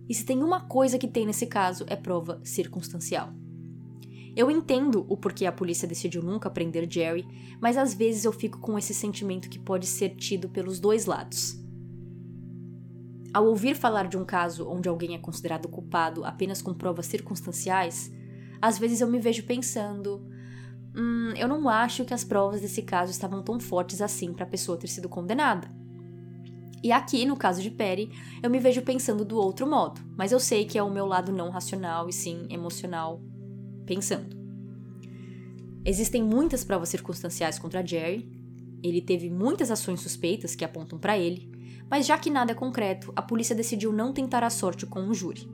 E 0.09 0.13
se 0.13 0.25
tem 0.25 0.43
uma 0.43 0.61
coisa 0.61 0.97
que 0.97 1.07
tem 1.07 1.25
nesse 1.25 1.47
caso 1.47 1.85
é 1.87 1.95
prova 1.95 2.41
circunstancial. 2.43 3.33
Eu 4.35 4.49
entendo 4.49 5.05
o 5.07 5.15
porquê 5.15 5.45
a 5.45 5.51
polícia 5.51 5.87
decidiu 5.87 6.21
nunca 6.21 6.49
prender 6.49 6.91
Jerry, 6.91 7.25
mas 7.61 7.77
às 7.77 7.93
vezes 7.93 8.25
eu 8.25 8.33
fico 8.33 8.59
com 8.59 8.77
esse 8.77 8.93
sentimento 8.93 9.49
que 9.49 9.59
pode 9.59 9.85
ser 9.85 10.15
tido 10.15 10.49
pelos 10.49 10.79
dois 10.79 11.05
lados. 11.05 11.62
Ao 13.33 13.45
ouvir 13.47 13.75
falar 13.75 14.07
de 14.07 14.15
um 14.15 14.23
caso 14.23 14.69
onde 14.69 14.87
alguém 14.87 15.15
é 15.15 15.17
considerado 15.17 15.67
culpado 15.67 16.23
apenas 16.23 16.61
com 16.61 16.73
provas 16.73 17.07
circunstanciais, 17.07 18.13
às 18.61 18.77
vezes 18.77 19.01
eu 19.01 19.07
me 19.07 19.19
vejo 19.19 19.43
pensando: 19.43 20.25
hum, 20.95 21.33
eu 21.35 21.47
não 21.47 21.67
acho 21.67 22.05
que 22.05 22.13
as 22.13 22.23
provas 22.23 22.61
desse 22.61 22.83
caso 22.83 23.11
estavam 23.11 23.41
tão 23.41 23.59
fortes 23.59 24.01
assim 24.01 24.31
para 24.31 24.45
a 24.45 24.49
pessoa 24.49 24.77
ter 24.77 24.87
sido 24.87 25.09
condenada. 25.09 25.67
E 26.83 26.91
aqui, 26.91 27.25
no 27.25 27.37
caso 27.37 27.61
de 27.61 27.71
Perry, 27.71 28.11
eu 28.43 28.49
me 28.49 28.59
vejo 28.59 28.81
pensando 28.81 29.23
do 29.23 29.37
outro 29.37 29.65
modo, 29.65 30.01
mas 30.17 30.31
eu 30.31 30.39
sei 30.39 30.65
que 30.65 30.77
é 30.77 30.83
o 30.83 30.91
meu 30.91 31.05
lado 31.05 31.31
não 31.31 31.49
racional 31.49 32.09
e 32.09 32.13
sim 32.13 32.45
emocional 32.49 33.21
pensando. 33.85 34.35
Existem 35.85 36.21
muitas 36.21 36.63
provas 36.63 36.89
circunstanciais 36.89 37.57
contra 37.57 37.85
Jerry, 37.85 38.29
ele 38.83 39.01
teve 39.01 39.29
muitas 39.29 39.71
ações 39.71 40.01
suspeitas 40.01 40.55
que 40.55 40.65
apontam 40.65 40.99
para 40.99 41.17
ele, 41.17 41.52
mas 41.93 42.07
já 42.07 42.17
que 42.17 42.31
nada 42.31 42.53
é 42.53 42.55
concreto, 42.55 43.13
a 43.15 43.21
polícia 43.21 43.55
decidiu 43.55 43.93
não 43.93 44.11
tentar 44.11 44.43
a 44.43 44.49
sorte 44.49 44.83
com 44.83 44.99
um 44.99 45.13
júri. 45.13 45.47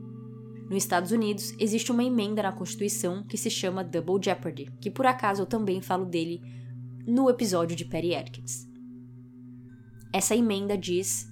Nos 0.70 0.78
Estados 0.78 1.12
Unidos, 1.12 1.54
existe 1.60 1.92
uma 1.92 2.02
emenda 2.02 2.42
na 2.42 2.54
Constituição 2.54 3.26
que 3.28 3.38
se 3.38 3.50
chama 3.50 3.84
Double 3.84 4.24
Jeopardy, 4.24 4.72
que 4.80 4.90
por 4.90 5.06
acaso 5.06 5.42
eu 5.42 5.46
também 5.46 5.82
falo 5.82 6.06
dele 6.06 6.42
no 7.06 7.30
episódio 7.30 7.76
de 7.76 7.84
Perry 7.84 8.16
Atkins. 8.16 8.70
Essa 10.14 10.34
emenda 10.34 10.78
diz 10.78 11.28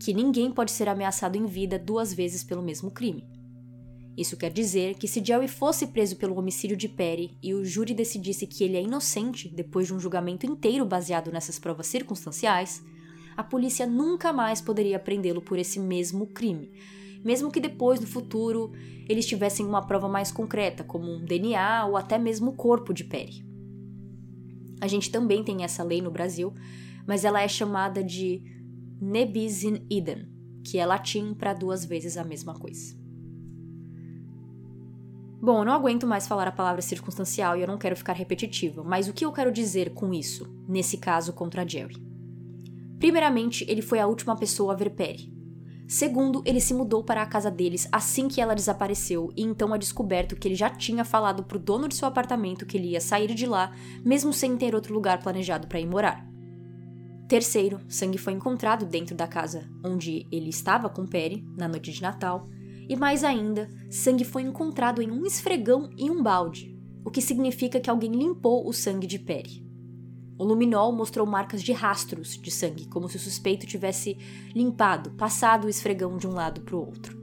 que 0.00 0.14
ninguém 0.14 0.52
pode 0.52 0.70
ser 0.70 0.88
ameaçado 0.88 1.34
em 1.34 1.46
vida 1.46 1.76
duas 1.76 2.14
vezes 2.14 2.44
pelo 2.44 2.62
mesmo 2.62 2.92
crime. 2.92 3.26
Isso 4.16 4.36
quer 4.36 4.52
dizer 4.52 4.94
que 4.94 5.08
se 5.08 5.20
Jerry 5.20 5.48
fosse 5.48 5.88
preso 5.88 6.14
pelo 6.14 6.38
homicídio 6.38 6.76
de 6.76 6.88
Perry 6.88 7.36
e 7.42 7.54
o 7.54 7.64
júri 7.64 7.92
decidisse 7.92 8.46
que 8.46 8.62
ele 8.62 8.76
é 8.76 8.82
inocente 8.82 9.48
depois 9.48 9.88
de 9.88 9.94
um 9.94 9.98
julgamento 9.98 10.46
inteiro 10.46 10.86
baseado 10.86 11.32
nessas 11.32 11.58
provas 11.58 11.88
circunstanciais, 11.88 12.84
a 13.36 13.42
polícia 13.42 13.86
nunca 13.86 14.32
mais 14.32 14.60
poderia 14.60 14.98
prendê-lo 14.98 15.40
por 15.40 15.58
esse 15.58 15.78
mesmo 15.80 16.26
crime, 16.26 16.72
mesmo 17.24 17.50
que 17.50 17.60
depois, 17.60 18.00
no 18.00 18.06
futuro, 18.06 18.72
eles 19.08 19.26
tivessem 19.26 19.64
uma 19.66 19.86
prova 19.86 20.08
mais 20.08 20.30
concreta, 20.30 20.84
como 20.84 21.10
um 21.10 21.24
DNA 21.24 21.86
ou 21.86 21.96
até 21.96 22.18
mesmo 22.18 22.50
o 22.50 22.56
corpo 22.56 22.92
de 22.92 23.04
Perry. 23.04 23.44
A 24.80 24.86
gente 24.86 25.10
também 25.10 25.42
tem 25.42 25.64
essa 25.64 25.82
lei 25.82 26.02
no 26.02 26.10
Brasil, 26.10 26.52
mas 27.06 27.24
ela 27.24 27.40
é 27.40 27.48
chamada 27.48 28.04
de 28.04 28.42
nebis 29.00 29.64
in 29.64 29.86
idem, 29.90 30.28
que 30.62 30.78
é 30.78 30.86
latim 30.86 31.34
para 31.34 31.54
duas 31.54 31.84
vezes 31.84 32.16
a 32.16 32.24
mesma 32.24 32.54
coisa. 32.54 32.94
Bom, 35.40 35.58
eu 35.58 35.64
não 35.64 35.74
aguento 35.74 36.06
mais 36.06 36.26
falar 36.26 36.48
a 36.48 36.52
palavra 36.52 36.80
circunstancial 36.80 37.56
e 37.56 37.60
eu 37.60 37.66
não 37.66 37.76
quero 37.76 37.96
ficar 37.96 38.14
repetitiva, 38.14 38.82
mas 38.82 39.08
o 39.08 39.12
que 39.12 39.24
eu 39.24 39.32
quero 39.32 39.52
dizer 39.52 39.92
com 39.92 40.12
isso, 40.12 40.50
nesse 40.66 40.96
caso 40.96 41.34
contra 41.34 41.68
Jerry? 41.68 42.13
Primeiramente, 42.98 43.64
ele 43.68 43.82
foi 43.82 43.98
a 43.98 44.06
última 44.06 44.36
pessoa 44.36 44.72
a 44.72 44.76
ver 44.76 44.90
Perry, 44.90 45.34
Segundo, 45.86 46.42
ele 46.46 46.60
se 46.60 46.72
mudou 46.72 47.04
para 47.04 47.22
a 47.22 47.26
casa 47.26 47.50
deles 47.50 47.86
assim 47.92 48.26
que 48.26 48.40
ela 48.40 48.54
desapareceu 48.54 49.30
e 49.36 49.42
então 49.42 49.74
é 49.74 49.78
descoberto 49.78 50.34
que 50.34 50.48
ele 50.48 50.54
já 50.54 50.70
tinha 50.70 51.04
falado 51.04 51.44
pro 51.44 51.58
dono 51.58 51.86
de 51.88 51.94
seu 51.94 52.08
apartamento 52.08 52.64
que 52.64 52.76
ele 52.76 52.88
ia 52.88 53.00
sair 53.00 53.34
de 53.34 53.44
lá, 53.44 53.72
mesmo 54.02 54.32
sem 54.32 54.56
ter 54.56 54.74
outro 54.74 54.94
lugar 54.94 55.22
planejado 55.22 55.68
para 55.68 55.78
ir 55.78 55.86
morar. 55.86 56.26
Terceiro, 57.28 57.80
sangue 57.86 58.16
foi 58.16 58.32
encontrado 58.32 58.86
dentro 58.86 59.14
da 59.14 59.26
casa 59.26 59.68
onde 59.84 60.26
ele 60.32 60.48
estava 60.48 60.88
com 60.88 61.06
Perry 61.06 61.44
na 61.56 61.68
noite 61.68 61.92
de 61.92 62.00
Natal. 62.00 62.48
E 62.88 62.96
mais 62.96 63.24
ainda, 63.24 63.70
sangue 63.90 64.24
foi 64.24 64.42
encontrado 64.42 65.02
em 65.02 65.10
um 65.10 65.24
esfregão 65.24 65.90
e 65.96 66.10
um 66.10 66.22
balde, 66.22 66.78
o 67.04 67.10
que 67.10 67.20
significa 67.20 67.80
que 67.80 67.88
alguém 67.88 68.12
limpou 68.12 68.66
o 68.66 68.72
sangue 68.72 69.06
de 69.06 69.18
Perry. 69.18 69.63
O 70.36 70.44
luminol 70.44 70.92
mostrou 70.92 71.24
marcas 71.26 71.62
de 71.62 71.72
rastros 71.72 72.36
de 72.36 72.50
sangue, 72.50 72.86
como 72.86 73.08
se 73.08 73.16
o 73.16 73.20
suspeito 73.20 73.66
tivesse 73.66 74.18
limpado, 74.54 75.12
passado 75.12 75.66
o 75.66 75.70
esfregão 75.70 76.16
de 76.16 76.26
um 76.26 76.32
lado 76.32 76.60
para 76.62 76.74
o 76.74 76.84
outro. 76.84 77.22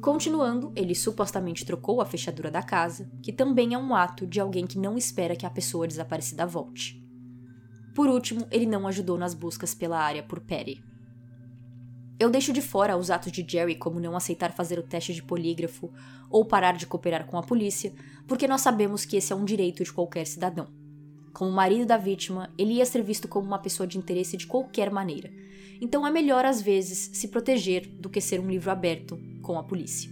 Continuando, 0.00 0.72
ele 0.74 0.94
supostamente 0.94 1.64
trocou 1.64 2.00
a 2.00 2.06
fechadura 2.06 2.50
da 2.50 2.62
casa, 2.62 3.10
que 3.22 3.32
também 3.32 3.74
é 3.74 3.78
um 3.78 3.94
ato 3.94 4.26
de 4.26 4.40
alguém 4.40 4.66
que 4.66 4.78
não 4.78 4.96
espera 4.96 5.36
que 5.36 5.44
a 5.44 5.50
pessoa 5.50 5.86
desaparecida 5.86 6.46
volte. 6.46 7.00
Por 7.94 8.08
último, 8.08 8.46
ele 8.50 8.66
não 8.66 8.88
ajudou 8.88 9.18
nas 9.18 9.34
buscas 9.34 9.74
pela 9.74 10.00
área 10.00 10.22
por 10.22 10.40
Perry. 10.40 10.82
Eu 12.18 12.30
deixo 12.30 12.52
de 12.52 12.60
fora 12.60 12.96
os 12.96 13.10
atos 13.10 13.30
de 13.30 13.44
Jerry, 13.46 13.76
como 13.76 14.00
não 14.00 14.16
aceitar 14.16 14.52
fazer 14.52 14.78
o 14.78 14.82
teste 14.82 15.14
de 15.14 15.22
polígrafo 15.22 15.92
ou 16.28 16.44
parar 16.44 16.76
de 16.76 16.86
cooperar 16.86 17.26
com 17.26 17.38
a 17.38 17.42
polícia, 17.42 17.92
porque 18.26 18.48
nós 18.48 18.62
sabemos 18.62 19.04
que 19.04 19.16
esse 19.16 19.32
é 19.32 19.36
um 19.36 19.44
direito 19.44 19.84
de 19.84 19.92
qualquer 19.92 20.26
cidadão. 20.26 20.79
Como 21.32 21.50
marido 21.50 21.86
da 21.86 21.96
vítima, 21.96 22.52
ele 22.58 22.74
ia 22.74 22.86
ser 22.86 23.02
visto 23.02 23.28
como 23.28 23.46
uma 23.46 23.58
pessoa 23.58 23.86
de 23.86 23.98
interesse 23.98 24.36
de 24.36 24.46
qualquer 24.46 24.90
maneira. 24.90 25.30
Então 25.80 26.06
é 26.06 26.10
melhor, 26.10 26.44
às 26.44 26.60
vezes, 26.60 27.10
se 27.12 27.28
proteger 27.28 27.88
do 27.98 28.10
que 28.10 28.20
ser 28.20 28.40
um 28.40 28.50
livro 28.50 28.70
aberto 28.70 29.18
com 29.42 29.58
a 29.58 29.62
polícia. 29.62 30.10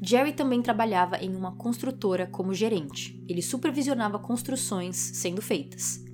Jerry 0.00 0.32
também 0.32 0.62
trabalhava 0.62 1.16
em 1.18 1.34
uma 1.34 1.56
construtora 1.56 2.26
como 2.26 2.54
gerente. 2.54 3.22
Ele 3.28 3.42
supervisionava 3.42 4.18
construções 4.18 4.96
sendo 4.96 5.42
feitas. 5.42 6.04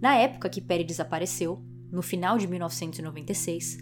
Na 0.00 0.14
época 0.14 0.48
que 0.48 0.60
Perry 0.60 0.84
desapareceu, 0.84 1.60
no 1.90 2.02
final 2.02 2.38
de 2.38 2.46
1996, 2.46 3.78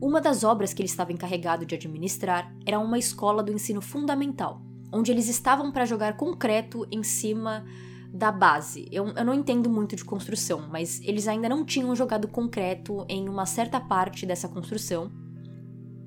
uma 0.00 0.20
das 0.20 0.42
obras 0.42 0.74
que 0.74 0.82
ele 0.82 0.88
estava 0.88 1.12
encarregado 1.12 1.64
de 1.64 1.76
administrar 1.76 2.52
era 2.66 2.80
uma 2.80 2.98
escola 2.98 3.42
do 3.42 3.52
ensino 3.52 3.80
fundamental, 3.80 4.60
onde 4.92 5.12
eles 5.12 5.28
estavam 5.28 5.70
para 5.70 5.84
jogar 5.84 6.16
concreto 6.16 6.86
em 6.90 7.04
cima 7.04 7.64
da 8.12 8.30
base. 8.30 8.86
Eu, 8.92 9.08
eu 9.08 9.24
não 9.24 9.32
entendo 9.32 9.70
muito 9.70 9.96
de 9.96 10.04
construção, 10.04 10.68
mas 10.70 11.00
eles 11.02 11.26
ainda 11.26 11.48
não 11.48 11.64
tinham 11.64 11.96
jogado 11.96 12.28
concreto 12.28 13.06
em 13.08 13.28
uma 13.28 13.46
certa 13.46 13.80
parte 13.80 14.26
dessa 14.26 14.48
construção. 14.48 15.10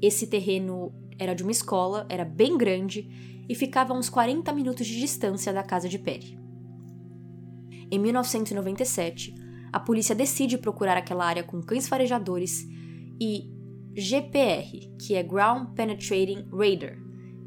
Esse 0.02 0.28
terreno 0.28 0.94
era 1.18 1.34
de 1.34 1.42
uma 1.42 1.52
escola, 1.52 2.06
era 2.08 2.24
bem 2.24 2.58
grande 2.58 3.44
e 3.50 3.56
ficava 3.56 3.94
a 3.94 3.98
uns 3.98 4.10
40 4.10 4.52
minutos 4.54 4.86
de 4.86 5.00
distância 5.00 5.52
da 5.52 5.64
casa 5.64 5.90
de 5.90 5.98
Perry. 5.98 6.38
Em 7.90 7.98
1997, 7.98 9.34
a 9.72 9.80
polícia 9.80 10.14
decide 10.14 10.58
procurar 10.58 10.98
aquela 10.98 11.26
área 11.26 11.44
com 11.44 11.62
cães 11.62 11.88
farejadores 11.88 12.68
e 13.20 13.50
GPR, 13.96 14.94
que 15.00 15.16
é 15.16 15.24
Ground 15.24 15.70
Penetrating 15.74 16.48
Radar, 16.52 16.98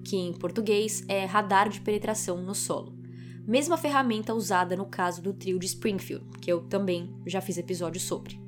que 0.05 0.17
em 0.17 0.33
português 0.33 1.05
é 1.09 1.25
radar 1.25 1.69
de 1.69 1.81
penetração 1.81 2.43
no 2.43 2.55
solo. 2.55 2.98
Mesma 3.49 3.79
ferramenta 3.79 4.35
usada 4.35 4.77
no 4.77 4.85
caso 4.85 5.23
do 5.23 5.33
trio 5.33 5.59
de 5.59 5.65
Springfield, 5.65 6.39
que 6.39 6.53
eu 6.53 6.65
também 6.65 7.17
já 7.27 7.41
fiz 7.41 7.57
episódio 7.57 7.99
sobre. 7.99 8.39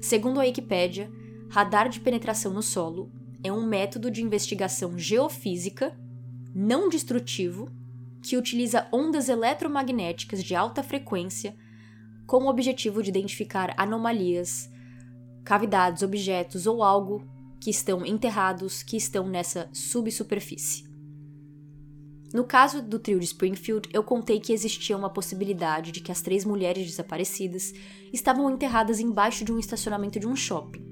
Segundo 0.00 0.40
a 0.40 0.44
Wikipédia, 0.44 1.12
radar 1.50 1.90
de 1.90 2.00
penetração 2.00 2.50
no 2.50 2.62
solo 2.62 3.12
é 3.44 3.52
um 3.52 3.66
método 3.66 4.10
de 4.10 4.22
investigação 4.22 4.98
geofísica 4.98 5.94
não 6.54 6.88
destrutivo 6.88 7.70
que 8.22 8.38
utiliza 8.38 8.88
ondas 8.90 9.28
eletromagnéticas 9.28 10.42
de 10.42 10.54
alta 10.54 10.82
frequência 10.82 11.54
com 12.26 12.44
o 12.44 12.48
objetivo 12.48 13.02
de 13.02 13.10
identificar 13.10 13.74
anomalias, 13.76 14.70
cavidades, 15.44 16.02
objetos 16.02 16.66
ou 16.66 16.82
algo 16.82 17.22
que 17.60 17.68
estão 17.68 18.06
enterrados, 18.06 18.82
que 18.82 18.96
estão 18.96 19.28
nessa 19.28 19.68
subsuperfície. 19.74 20.89
No 22.32 22.44
caso 22.44 22.80
do 22.80 22.98
trio 23.00 23.18
de 23.18 23.24
Springfield, 23.24 23.88
eu 23.92 24.04
contei 24.04 24.38
que 24.38 24.52
existia 24.52 24.96
uma 24.96 25.10
possibilidade 25.10 25.90
de 25.90 26.00
que 26.00 26.12
as 26.12 26.20
três 26.22 26.44
mulheres 26.44 26.86
desaparecidas 26.86 27.72
estavam 28.12 28.48
enterradas 28.48 29.00
embaixo 29.00 29.44
de 29.44 29.52
um 29.52 29.58
estacionamento 29.58 30.20
de 30.20 30.28
um 30.28 30.36
shopping. 30.36 30.90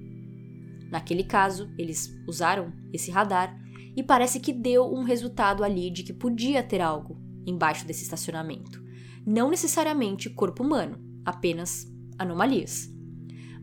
Naquele 0.91 1.23
caso, 1.23 1.71
eles 1.79 2.13
usaram 2.27 2.73
esse 2.93 3.13
radar 3.13 3.57
e 3.97 4.03
parece 4.03 4.41
que 4.41 4.53
deu 4.53 4.93
um 4.93 5.05
resultado 5.05 5.63
ali 5.63 5.91
de 5.91 6.03
que 6.03 6.13
podia 6.13 6.63
ter 6.63 6.81
algo 6.81 7.17
embaixo 7.47 7.87
desse 7.87 8.03
estacionamento. 8.03 8.83
Não 9.25 9.49
necessariamente 9.49 10.31
corpo 10.31 10.65
humano, 10.65 10.99
apenas 11.25 11.87
anomalias. 12.19 12.89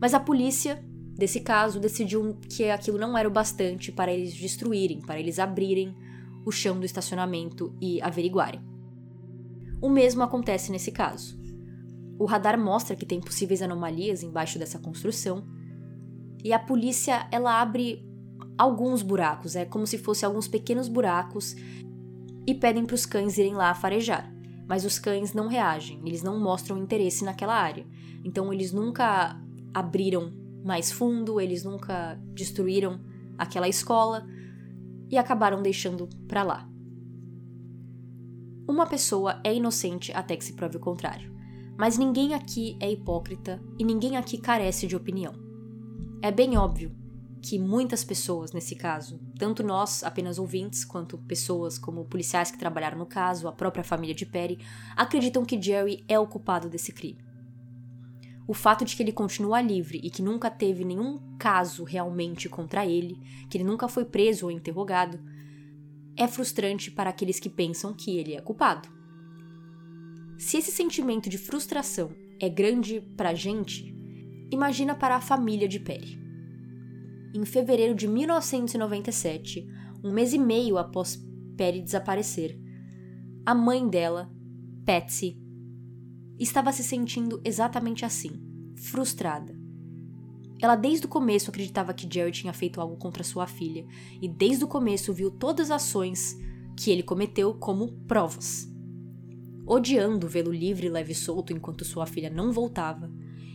Mas 0.00 0.14
a 0.14 0.20
polícia, 0.20 0.82
desse 1.14 1.40
caso, 1.40 1.78
decidiu 1.78 2.38
que 2.48 2.70
aquilo 2.70 2.96
não 2.98 3.18
era 3.18 3.28
o 3.28 3.32
bastante 3.32 3.92
para 3.92 4.12
eles 4.12 4.34
destruírem, 4.34 5.00
para 5.00 5.20
eles 5.20 5.38
abrirem 5.38 5.94
o 6.46 6.52
chão 6.52 6.78
do 6.78 6.86
estacionamento 6.86 7.74
e 7.80 8.00
averiguarem. 8.00 8.64
O 9.82 9.90
mesmo 9.90 10.22
acontece 10.22 10.70
nesse 10.70 10.92
caso. 10.92 11.36
O 12.18 12.24
radar 12.24 12.58
mostra 12.58 12.94
que 12.94 13.04
tem 13.04 13.20
possíveis 13.20 13.60
anomalias 13.60 14.22
embaixo 14.22 14.56
dessa 14.56 14.78
construção 14.78 15.44
e 16.44 16.52
a 16.52 16.58
polícia 16.58 17.28
ela 17.32 17.60
abre 17.60 18.06
alguns 18.56 19.02
buracos, 19.02 19.56
é 19.56 19.64
como 19.64 19.86
se 19.86 19.98
fossem 19.98 20.26
alguns 20.26 20.46
pequenos 20.46 20.88
buracos, 20.88 21.56
e 22.46 22.54
pedem 22.54 22.86
para 22.86 22.94
os 22.94 23.04
cães 23.04 23.36
irem 23.36 23.54
lá 23.54 23.74
farejar. 23.74 24.32
Mas 24.68 24.84
os 24.84 25.00
cães 25.00 25.34
não 25.34 25.48
reagem, 25.48 26.00
eles 26.06 26.22
não 26.22 26.38
mostram 26.38 26.78
interesse 26.78 27.24
naquela 27.24 27.54
área. 27.54 27.84
Então 28.24 28.52
eles 28.52 28.72
nunca 28.72 29.36
abriram 29.74 30.32
mais 30.64 30.92
fundo, 30.92 31.40
eles 31.40 31.64
nunca 31.64 32.14
destruíram 32.32 33.00
aquela 33.36 33.68
escola 33.68 34.24
e 35.10 35.18
acabaram 35.18 35.62
deixando 35.62 36.08
para 36.26 36.42
lá. 36.42 36.68
Uma 38.68 38.86
pessoa 38.86 39.40
é 39.44 39.54
inocente 39.54 40.12
até 40.12 40.36
que 40.36 40.44
se 40.44 40.54
prove 40.54 40.76
o 40.76 40.80
contrário. 40.80 41.34
Mas 41.78 41.98
ninguém 41.98 42.34
aqui 42.34 42.76
é 42.80 42.90
hipócrita 42.90 43.62
e 43.78 43.84
ninguém 43.84 44.16
aqui 44.16 44.38
carece 44.38 44.86
de 44.86 44.96
opinião. 44.96 45.34
É 46.22 46.32
bem 46.32 46.56
óbvio 46.56 46.92
que 47.42 47.58
muitas 47.58 48.02
pessoas, 48.02 48.52
nesse 48.52 48.74
caso, 48.74 49.20
tanto 49.38 49.62
nós, 49.62 50.02
apenas 50.02 50.38
ouvintes, 50.38 50.84
quanto 50.84 51.18
pessoas 51.18 51.78
como 51.78 52.04
policiais 52.06 52.50
que 52.50 52.58
trabalharam 52.58 52.98
no 52.98 53.06
caso, 53.06 53.46
a 53.46 53.52
própria 53.52 53.84
família 53.84 54.14
de 54.14 54.26
Perry, 54.26 54.58
acreditam 54.96 55.44
que 55.44 55.60
Jerry 55.60 56.04
é 56.08 56.18
o 56.18 56.26
culpado 56.26 56.68
desse 56.68 56.92
crime. 56.92 57.25
O 58.48 58.54
fato 58.54 58.84
de 58.84 58.94
que 58.94 59.02
ele 59.02 59.12
continua 59.12 59.60
livre 59.60 60.00
e 60.02 60.10
que 60.10 60.22
nunca 60.22 60.50
teve 60.50 60.84
nenhum 60.84 61.20
caso 61.38 61.84
realmente 61.84 62.48
contra 62.48 62.86
ele, 62.86 63.18
que 63.50 63.58
ele 63.58 63.64
nunca 63.64 63.88
foi 63.88 64.04
preso 64.04 64.46
ou 64.46 64.52
interrogado, 64.52 65.18
é 66.16 66.26
frustrante 66.28 66.90
para 66.90 67.10
aqueles 67.10 67.40
que 67.40 67.50
pensam 67.50 67.92
que 67.92 68.16
ele 68.16 68.34
é 68.34 68.40
culpado. 68.40 68.88
Se 70.38 70.58
esse 70.58 70.70
sentimento 70.70 71.28
de 71.28 71.38
frustração 71.38 72.10
é 72.40 72.48
grande 72.48 73.00
para 73.16 73.30
a 73.30 73.34
gente, 73.34 73.94
imagina 74.50 74.94
para 74.94 75.16
a 75.16 75.20
família 75.20 75.66
de 75.66 75.80
Perry 75.80 76.26
em 77.38 77.44
fevereiro 77.44 77.94
de 77.94 78.08
1997, 78.08 79.66
um 80.02 80.12
mês 80.12 80.32
e 80.32 80.38
meio 80.38 80.78
após 80.78 81.22
Perry 81.56 81.82
desaparecer. 81.82 82.58
A 83.44 83.54
mãe 83.54 83.86
dela, 83.86 84.30
Patsy, 84.84 85.38
estava 86.38 86.72
se 86.72 86.82
sentindo 86.82 87.40
exatamente 87.44 88.04
assim, 88.04 88.40
frustrada. 88.76 89.56
Ela 90.60 90.76
desde 90.76 91.06
o 91.06 91.08
começo 91.08 91.50
acreditava 91.50 91.92
que 91.92 92.08
Jerry 92.12 92.32
tinha 92.32 92.52
feito 92.52 92.80
algo 92.80 92.96
contra 92.96 93.22
sua 93.22 93.46
filha 93.46 93.86
e 94.20 94.28
desde 94.28 94.64
o 94.64 94.68
começo 94.68 95.12
viu 95.12 95.30
todas 95.30 95.70
as 95.70 95.82
ações 95.82 96.36
que 96.76 96.90
ele 96.90 97.02
cometeu 97.02 97.54
como 97.54 97.92
provas. 98.06 98.68
Odiando 99.66 100.28
vê-lo 100.28 100.52
livre, 100.52 100.88
leve 100.88 101.12
e 101.12 101.14
solto 101.14 101.52
enquanto 101.52 101.84
sua 101.84 102.06
filha 102.06 102.30
não 102.30 102.52
voltava, 102.52 103.10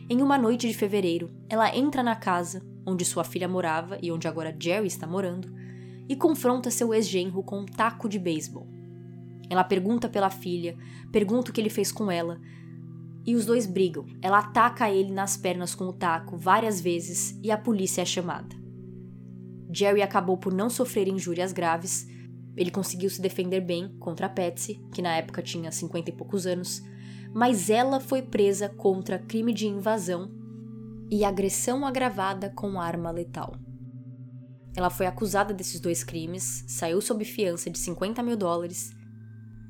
em 0.10 0.22
uma 0.22 0.38
noite 0.38 0.68
de 0.68 0.74
fevereiro, 0.74 1.32
ela 1.48 1.74
entra 1.74 2.04
na 2.04 2.16
casa 2.16 2.62
onde 2.86 3.06
sua 3.06 3.24
filha 3.24 3.48
morava 3.48 3.98
e 4.02 4.12
onde 4.12 4.28
agora 4.28 4.56
Jerry 4.60 4.88
está 4.88 5.08
morando, 5.08 5.50
e 6.10 6.16
confronta 6.16 6.70
seu 6.70 6.94
ex-genro 6.94 7.42
com 7.44 7.62
um 7.62 7.66
taco 7.66 8.10
de 8.10 8.20
beisebol. 8.20 8.68
Ela 9.50 9.64
pergunta 9.64 10.10
pela 10.10 10.30
filha, 10.30 10.78
pergunta 11.12 11.50
o 11.50 11.54
que 11.54 11.62
ele 11.62 11.70
fez 11.70 11.92
com 11.92 12.12
ela, 12.12 12.42
e 13.26 13.36
os 13.36 13.46
dois 13.46 13.66
brigam. 13.66 14.06
Ela 14.22 14.40
ataca 14.40 14.90
ele 14.90 15.12
nas 15.12 15.38
pernas 15.38 15.76
com 15.76 15.86
o 15.86 15.94
taco 15.94 16.38
várias 16.38 16.82
vezes 16.82 17.38
e 17.44 17.52
a 17.52 17.58
polícia 17.58 18.02
é 18.02 18.06
chamada. 18.06 18.56
Jerry 19.74 20.02
acabou 20.02 20.38
por 20.38 20.54
não 20.54 20.70
sofrer 20.70 21.08
injúrias 21.08 21.54
graves. 21.54 22.06
Ele 22.58 22.72
conseguiu 22.72 23.10
se 23.10 23.22
defender 23.22 23.62
bem 23.62 23.96
contra 24.00 24.28
Patsy, 24.28 24.82
que 24.94 25.02
na 25.02 25.16
época 25.16 25.42
tinha 25.42 25.72
50 25.72 26.10
e 26.10 26.14
poucos 26.14 26.46
anos, 26.46 26.82
mas 27.34 27.70
ela 27.70 28.00
foi 28.00 28.22
presa 28.22 28.68
contra 28.68 29.18
crime 29.18 29.54
de 29.54 29.68
invasão 29.68 30.30
e 31.10 31.24
agressão 31.24 31.86
agravada 31.86 32.50
com 32.50 32.80
arma 32.80 33.12
letal. 33.12 33.56
Ela 34.76 34.90
foi 34.90 35.06
acusada 35.06 35.54
desses 35.54 35.80
dois 35.80 36.04
crimes, 36.04 36.64
saiu 36.68 37.02
sob 37.02 37.24
fiança 37.26 37.70
de 37.70 37.78
50 37.78 38.24
mil 38.24 38.38
dólares 38.38 38.92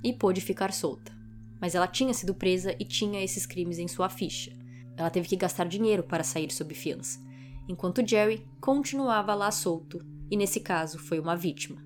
e 0.03 0.13
pôde 0.13 0.41
ficar 0.41 0.71
solta. 0.71 1.20
Mas 1.61 1.75
ela 1.75 1.87
tinha 1.87 2.13
sido 2.13 2.33
presa 2.33 2.75
e 2.79 2.83
tinha 2.83 3.23
esses 3.23 3.45
crimes 3.45 3.77
em 3.77 3.87
sua 3.87 4.09
ficha. 4.09 4.51
Ela 4.97 5.11
teve 5.11 5.27
que 5.27 5.35
gastar 5.35 5.67
dinheiro 5.67 6.03
para 6.03 6.23
sair 6.23 6.51
sob 6.51 6.73
fiança, 6.73 7.19
enquanto 7.69 8.05
Jerry 8.05 8.45
continuava 8.59 9.33
lá 9.35 9.51
solto 9.51 10.03
e, 10.29 10.35
nesse 10.35 10.59
caso, 10.59 10.97
foi 10.97 11.19
uma 11.19 11.35
vítima. 11.35 11.81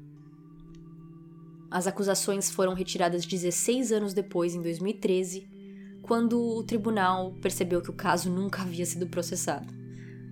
As 1.69 1.87
acusações 1.87 2.49
foram 2.49 2.73
retiradas 2.73 3.25
16 3.25 3.91
anos 3.91 4.13
depois, 4.13 4.55
em 4.55 4.61
2013, 4.61 5.47
quando 6.01 6.39
o 6.39 6.63
tribunal 6.63 7.33
percebeu 7.41 7.81
que 7.81 7.89
o 7.89 7.95
caso 7.95 8.29
nunca 8.29 8.61
havia 8.61 8.85
sido 8.85 9.07
processado. 9.07 9.73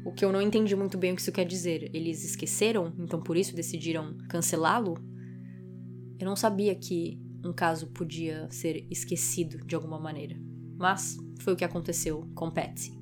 O 0.05 0.11
que 0.11 0.23
eu 0.23 0.31
não 0.31 0.41
entendi 0.41 0.75
muito 0.75 0.97
bem 0.97 1.13
o 1.13 1.15
que 1.15 1.21
isso 1.21 1.31
quer 1.31 1.45
dizer. 1.45 1.89
Eles 1.93 2.23
esqueceram, 2.23 2.93
então 2.99 3.21
por 3.21 3.37
isso 3.37 3.55
decidiram 3.55 4.17
cancelá-lo? 4.29 4.97
Eu 6.19 6.25
não 6.25 6.35
sabia 6.35 6.75
que 6.75 7.19
um 7.43 7.51
caso 7.51 7.87
podia 7.87 8.47
ser 8.49 8.87
esquecido 8.89 9.57
de 9.65 9.75
alguma 9.75 9.99
maneira. 9.99 10.35
Mas 10.77 11.17
foi 11.39 11.53
o 11.53 11.55
que 11.55 11.65
aconteceu 11.65 12.27
com 12.33 12.49
Patsy. 12.49 12.97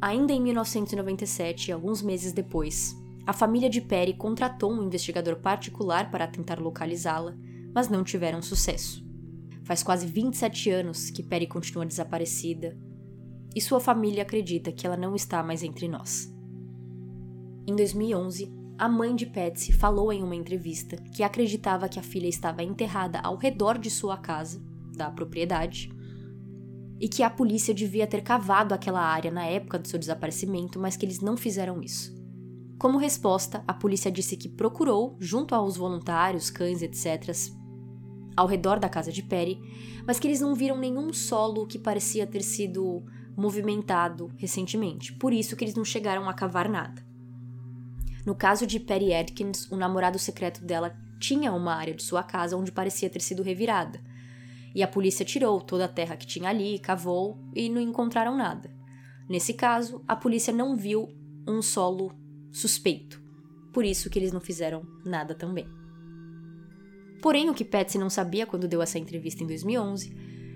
Ainda 0.00 0.32
em 0.32 0.40
1997, 0.42 1.70
alguns 1.70 2.02
meses 2.02 2.32
depois, 2.32 2.96
a 3.24 3.32
família 3.32 3.70
de 3.70 3.80
Perry 3.80 4.14
contratou 4.14 4.72
um 4.72 4.82
investigador 4.82 5.36
particular 5.36 6.10
para 6.10 6.26
tentar 6.26 6.58
localizá-la, 6.58 7.36
mas 7.72 7.88
não 7.88 8.02
tiveram 8.02 8.42
sucesso. 8.42 9.06
Faz 9.62 9.82
quase 9.82 10.06
27 10.06 10.70
anos 10.70 11.08
que 11.08 11.22
Perry 11.22 11.46
continua 11.46 11.86
desaparecida 11.86 12.76
e 13.54 13.60
sua 13.60 13.78
família 13.78 14.22
acredita 14.22 14.72
que 14.72 14.86
ela 14.86 14.96
não 14.96 15.14
está 15.14 15.42
mais 15.42 15.62
entre 15.62 15.86
nós. 15.86 16.34
Em 17.64 17.76
2011, 17.76 18.52
a 18.82 18.88
mãe 18.88 19.14
de 19.14 19.26
Patsy 19.26 19.72
falou 19.72 20.12
em 20.12 20.24
uma 20.24 20.34
entrevista 20.34 20.96
que 20.96 21.22
acreditava 21.22 21.88
que 21.88 22.00
a 22.00 22.02
filha 22.02 22.26
estava 22.26 22.64
enterrada 22.64 23.20
ao 23.20 23.36
redor 23.36 23.78
de 23.78 23.88
sua 23.88 24.16
casa, 24.16 24.60
da 24.96 25.08
propriedade, 25.08 25.88
e 26.98 27.08
que 27.08 27.22
a 27.22 27.30
polícia 27.30 27.72
devia 27.72 28.08
ter 28.08 28.22
cavado 28.22 28.74
aquela 28.74 29.00
área 29.00 29.30
na 29.30 29.46
época 29.46 29.78
do 29.78 29.86
seu 29.86 30.00
desaparecimento, 30.00 30.80
mas 30.80 30.96
que 30.96 31.06
eles 31.06 31.20
não 31.20 31.36
fizeram 31.36 31.80
isso. 31.80 32.12
Como 32.76 32.98
resposta, 32.98 33.62
a 33.68 33.72
polícia 33.72 34.10
disse 34.10 34.36
que 34.36 34.48
procurou, 34.48 35.16
junto 35.20 35.54
aos 35.54 35.76
voluntários, 35.76 36.50
cães, 36.50 36.82
etc., 36.82 37.32
ao 38.36 38.48
redor 38.48 38.80
da 38.80 38.88
casa 38.88 39.12
de 39.12 39.22
Perry, 39.22 39.60
mas 40.04 40.18
que 40.18 40.26
eles 40.26 40.40
não 40.40 40.56
viram 40.56 40.76
nenhum 40.76 41.12
solo 41.12 41.68
que 41.68 41.78
parecia 41.78 42.26
ter 42.26 42.42
sido 42.42 43.04
movimentado 43.36 44.32
recentemente, 44.36 45.12
por 45.12 45.32
isso 45.32 45.54
que 45.54 45.62
eles 45.62 45.76
não 45.76 45.84
chegaram 45.84 46.28
a 46.28 46.34
cavar 46.34 46.68
nada. 46.68 47.11
No 48.24 48.34
caso 48.34 48.66
de 48.66 48.78
Perry 48.78 49.12
Atkins, 49.14 49.70
o 49.70 49.76
namorado 49.76 50.18
secreto 50.18 50.64
dela 50.64 50.96
tinha 51.18 51.52
uma 51.52 51.74
área 51.74 51.94
de 51.94 52.02
sua 52.02 52.22
casa 52.22 52.56
onde 52.56 52.70
parecia 52.70 53.10
ter 53.10 53.20
sido 53.20 53.42
revirada. 53.42 54.00
E 54.74 54.82
a 54.82 54.88
polícia 54.88 55.24
tirou 55.24 55.60
toda 55.60 55.84
a 55.84 55.88
terra 55.88 56.16
que 56.16 56.26
tinha 56.26 56.48
ali, 56.48 56.78
cavou 56.78 57.38
e 57.54 57.68
não 57.68 57.80
encontraram 57.80 58.36
nada. 58.36 58.70
Nesse 59.28 59.54
caso, 59.54 60.02
a 60.06 60.16
polícia 60.16 60.52
não 60.52 60.76
viu 60.76 61.08
um 61.46 61.60
solo 61.60 62.12
suspeito. 62.50 63.20
por 63.72 63.86
isso 63.86 64.10
que 64.10 64.18
eles 64.18 64.32
não 64.32 64.40
fizeram 64.40 64.86
nada 65.02 65.34
também. 65.34 65.66
Porém, 67.22 67.48
o 67.48 67.54
que 67.54 67.64
Patsy 67.64 67.96
não 67.96 68.10
sabia 68.10 68.44
quando 68.44 68.68
deu 68.68 68.82
essa 68.82 68.98
entrevista 68.98 69.42
em 69.42 69.46
2011 69.46 70.14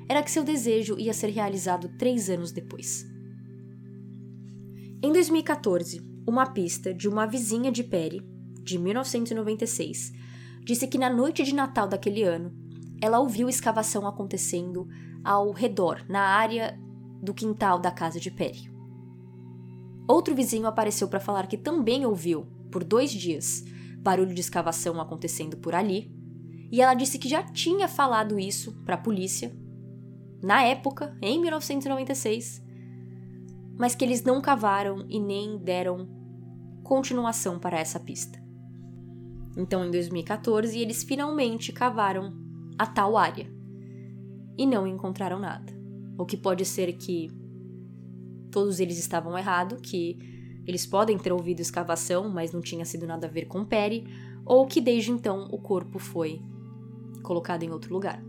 era 0.09 0.23
que 0.23 0.31
seu 0.31 0.45
desejo 0.45 0.99
ia 0.99 1.15
ser 1.15 1.29
realizado 1.29 1.89
três 1.97 2.29
anos 2.29 2.53
depois. 2.53 3.07
Em 5.03 5.13
2014, 5.13 6.16
uma 6.27 6.47
pista 6.47 6.93
de 6.93 7.09
uma 7.09 7.27
vizinha 7.27 7.71
de 7.71 7.85
Perry, 7.85 8.21
de 8.63 8.79
1996, 8.79 10.13
disse 10.65 10.89
que 10.89 10.99
na 10.99 11.09
noite 11.09 11.43
de 11.45 11.55
Natal 11.55 11.87
daquele 11.87 12.25
ano, 12.25 12.53
ela 13.01 13.21
ouviu 13.21 13.49
escavação 13.49 14.07
acontecendo 14.07 14.89
ao 15.25 15.53
redor, 15.53 16.05
na 16.09 16.21
área 16.21 16.79
do 17.23 17.33
quintal 17.33 17.79
da 17.79 17.91
casa 17.91 18.19
de 18.19 18.31
Perry. 18.31 18.71
Outro 20.09 20.35
vizinho 20.35 20.67
apareceu 20.67 21.09
para 21.09 21.21
falar 21.21 21.47
que 21.47 21.57
também 21.57 22.05
ouviu, 22.05 22.47
por 22.71 22.83
dois 22.83 23.11
dias, 23.11 23.65
barulho 23.99 24.35
de 24.35 24.41
escavação 24.41 25.01
acontecendo 25.01 25.57
por 25.57 25.75
ali, 25.75 26.13
e 26.71 26.81
ela 26.81 26.95
disse 26.95 27.19
que 27.19 27.29
já 27.29 27.43
tinha 27.43 27.87
falado 27.87 28.39
isso 28.39 28.73
para 28.85 28.97
a 28.97 28.99
polícia, 28.99 29.57
na 30.43 30.63
época, 30.63 31.17
em 31.23 31.41
1996, 31.41 32.63
mas 33.79 33.95
que 33.95 34.05
eles 34.05 34.23
não 34.23 34.41
cavaram 34.41 35.05
e 35.09 35.21
nem 35.21 35.59
deram 35.59 36.16
continuação 36.87 37.59
para 37.59 37.81
essa 37.81 37.99
pista. 37.99 38.41
Então, 39.57 39.85
em 39.85 39.91
2014, 39.91 40.79
eles 40.79 41.03
finalmente 41.03 41.73
cavaram 41.73 42.33
a 42.79 42.87
tal 42.87 43.17
área 43.17 43.51
e 44.57 44.65
não 44.65 44.87
encontraram 44.87 45.41
nada. 45.41 45.73
O 46.17 46.25
que 46.25 46.37
pode 46.37 46.65
ser 46.65 46.93
que 46.93 47.29
todos 48.53 48.79
eles 48.79 48.99
estavam 48.99 49.37
errados, 49.37 49.81
que 49.83 50.17
eles 50.65 50.87
podem 50.87 51.19
ter 51.19 51.33
ouvido 51.33 51.59
escavação, 51.59 52.29
mas 52.29 52.53
não 52.53 52.61
tinha 52.61 52.85
sido 52.85 53.05
nada 53.05 53.27
a 53.27 53.31
ver 53.31 53.47
com 53.47 53.65
Perry, 53.65 54.07
ou 54.45 54.65
que 54.65 54.81
desde 54.81 55.11
então 55.11 55.49
o 55.51 55.59
corpo 55.59 55.99
foi 55.99 56.41
colocado 57.25 57.65
em 57.65 57.71
outro 57.73 57.93
lugar. 57.93 58.23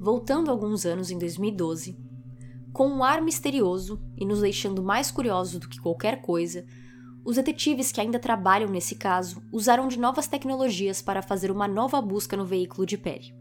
Voltando 0.00 0.50
alguns 0.50 0.86
anos 0.86 1.10
em 1.10 1.18
2012, 1.18 1.98
com 2.72 2.88
um 2.88 3.04
ar 3.04 3.20
misterioso 3.20 4.00
e 4.16 4.24
nos 4.24 4.40
deixando 4.40 4.82
mais 4.82 5.10
curiosos 5.10 5.60
do 5.60 5.68
que 5.68 5.78
qualquer 5.78 6.22
coisa, 6.22 6.64
os 7.26 7.34
detetives 7.34 7.90
que 7.90 8.00
ainda 8.00 8.20
trabalham 8.20 8.70
nesse 8.70 8.94
caso 8.94 9.42
usaram 9.50 9.88
de 9.88 9.98
novas 9.98 10.28
tecnologias 10.28 11.02
para 11.02 11.20
fazer 11.20 11.50
uma 11.50 11.66
nova 11.66 12.00
busca 12.00 12.36
no 12.36 12.46
veículo 12.46 12.86
de 12.86 12.96
Perry. 12.96 13.34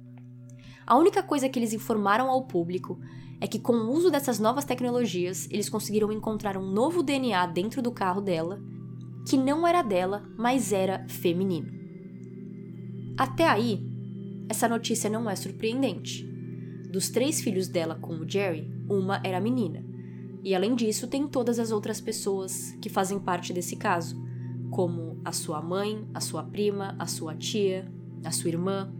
A 0.87 0.97
única 0.97 1.21
coisa 1.21 1.47
que 1.47 1.59
eles 1.59 1.71
informaram 1.71 2.27
ao 2.27 2.47
público 2.47 2.99
é 3.39 3.45
que, 3.45 3.59
com 3.59 3.73
o 3.73 3.91
uso 3.91 4.09
dessas 4.09 4.39
novas 4.39 4.65
tecnologias, 4.65 5.47
eles 5.51 5.69
conseguiram 5.69 6.11
encontrar 6.11 6.57
um 6.57 6.65
novo 6.65 7.03
DNA 7.03 7.45
dentro 7.45 7.79
do 7.79 7.91
carro 7.91 8.21
dela, 8.21 8.59
que 9.29 9.37
não 9.37 9.67
era 9.67 9.83
dela, 9.83 10.27
mas 10.35 10.73
era 10.73 11.05
feminino. 11.07 11.71
Até 13.15 13.47
aí, 13.47 13.85
essa 14.49 14.67
notícia 14.67 15.11
não 15.11 15.29
é 15.29 15.35
surpreendente. 15.35 16.27
Dos 16.91 17.09
três 17.09 17.39
filhos 17.39 17.67
dela 17.67 17.93
com 18.01 18.15
o 18.15 18.27
Jerry, 18.27 18.67
uma 18.89 19.21
era 19.23 19.39
menina. 19.39 19.84
E 20.45 20.53
além 20.53 20.75
disso, 20.75 21.07
tem 21.07 21.27
todas 21.27 21.57
as 21.57 21.71
outras 21.71 21.99
pessoas 21.99 22.77
que 22.79 22.87
fazem 22.87 23.17
parte 23.17 23.51
desse 23.51 23.75
caso, 23.75 24.23
como 24.69 25.19
a 25.25 25.31
sua 25.31 25.59
mãe, 25.59 26.07
a 26.13 26.21
sua 26.21 26.43
prima, 26.43 26.95
a 26.99 27.07
sua 27.07 27.33
tia, 27.33 27.91
a 28.23 28.29
sua 28.29 28.51
irmã. 28.51 28.93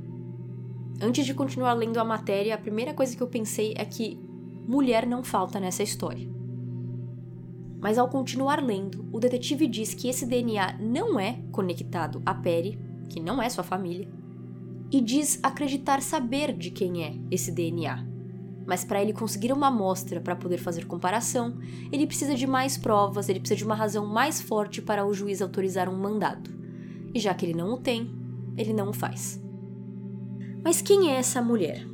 Antes 1.00 1.24
de 1.24 1.36
continuar 1.36 1.74
lendo 1.74 2.00
a 2.00 2.04
matéria, 2.04 2.56
a 2.56 2.58
primeira 2.58 2.96
coisa 2.96 3.16
que 3.16 3.22
eu 3.22 3.28
pensei 3.28 3.76
é 3.78 3.86
que 3.86 4.20
mulher 4.68 5.06
não 5.06 5.24
falta 5.24 5.60
nessa 5.60 5.84
história. 5.84 6.28
Mas 7.80 8.00
ao 8.00 8.10
continuar 8.10 8.60
lendo, 8.60 9.08
o 9.14 9.20
detetive 9.20 9.68
diz 9.68 9.94
que 9.94 10.08
esse 10.10 10.26
DNA 10.26 10.80
não 10.80 11.20
é 11.20 11.44
conectado 11.52 12.24
a 12.26 12.34
Perry, 12.34 12.80
que 13.08 13.20
não 13.20 13.40
é 13.40 13.48
sua 13.50 13.64
família, 13.64 14.10
e 14.92 15.00
diz 15.00 15.40
acreditar 15.44 16.02
saber 16.02 16.58
de 16.58 16.72
quem 16.72 17.04
é 17.04 17.16
esse 17.30 17.52
DNA. 17.52 18.15
Mas 18.66 18.84
para 18.84 19.02
ele 19.02 19.14
conseguir 19.14 19.52
uma 19.52 19.68
amostra 19.68 20.20
para 20.20 20.36
poder 20.36 20.58
fazer 20.58 20.86
comparação, 20.86 21.58
ele 21.92 22.08
precisa 22.08 22.34
de 22.34 22.48
mais 22.48 22.78
provas, 22.78 23.30
ele 23.30 23.40
precisa 23.40 23.58
de 23.58 23.66
uma 23.66 23.76
razão 23.76 24.06
mais 24.06 24.42
forte 24.42 24.82
para 24.82 25.06
o 25.06 25.14
juiz 25.14 25.42
autorizar 25.42 25.88
um 25.88 25.98
mandado. 25.98 26.50
E 27.14 27.20
já 27.20 27.34
que 27.34 27.46
ele 27.46 27.54
não 27.54 27.74
o 27.74 27.78
tem, 27.78 28.12
ele 28.58 28.74
não 28.74 28.90
o 28.90 28.94
faz. 28.94 29.42
Mas 30.64 30.82
quem 30.82 31.12
é 31.12 31.16
essa 31.16 31.42
mulher 31.42 31.86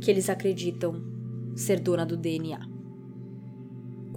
que 0.00 0.10
eles 0.10 0.30
acreditam 0.30 1.04
ser 1.54 1.80
dona 1.80 2.06
do 2.06 2.16
DNA? 2.16 2.70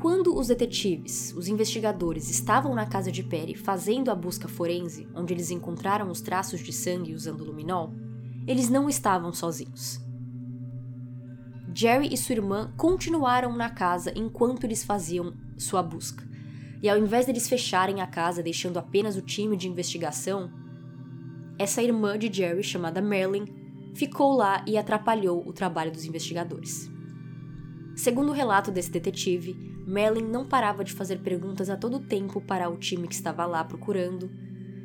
Quando 0.04 0.38
os 0.38 0.48
detetives, 0.48 1.34
os 1.34 1.48
investigadores, 1.48 2.30
estavam 2.30 2.74
na 2.76 2.86
casa 2.86 3.12
de 3.12 3.24
Perry 3.24 3.56
fazendo 3.56 4.12
a 4.12 4.16
busca 4.16 4.48
forense, 4.48 5.08
onde 5.16 5.34
eles 5.34 5.50
encontraram 5.50 6.10
os 6.10 6.20
traços 6.20 6.60
de 6.60 6.74
sangue 6.74 7.14
usando 7.14 7.46
luminol, 7.46 7.94
eles 8.46 8.70
não 8.70 8.90
estavam 8.90 9.32
sozinhos. 9.32 10.03
Jerry 11.74 12.14
e 12.14 12.18
sua 12.18 12.34
irmã 12.34 12.74
continuaram 12.78 13.56
na 13.56 13.70
casa 13.70 14.14
enquanto 14.16 14.64
eles 14.64 14.84
faziam 14.84 15.34
sua 15.58 15.82
busca. 15.82 16.24
E 16.82 16.90
ao 16.90 16.98
invés 16.98 17.26
deles 17.26 17.48
fecharem 17.48 18.02
a 18.02 18.08
casa 18.08 18.44
deixando 18.44 18.78
apenas 18.78 19.16
o 19.16 19.22
time 19.22 19.58
de 19.58 19.68
investigação, 19.68 20.52
essa 21.58 21.82
irmã 21.82 22.18
de 22.18 22.32
Jerry, 22.32 22.64
chamada 22.64 23.02
Marilyn, 23.02 23.46
ficou 23.96 24.36
lá 24.36 24.64
e 24.68 24.78
atrapalhou 24.78 25.48
o 25.48 25.54
trabalho 25.54 25.92
dos 25.92 26.06
investigadores. 26.06 26.92
Segundo 27.96 28.30
o 28.30 28.34
relato 28.34 28.72
desse 28.72 28.92
detetive, 28.92 29.54
Merlin 29.86 30.24
não 30.24 30.46
parava 30.46 30.84
de 30.84 30.94
fazer 30.94 31.20
perguntas 31.20 31.70
a 31.70 31.78
todo 31.78 32.00
tempo 32.00 32.42
para 32.42 32.70
o 32.70 32.78
time 32.78 33.08
que 33.08 33.14
estava 33.14 33.46
lá 33.46 33.64
procurando 33.64 34.32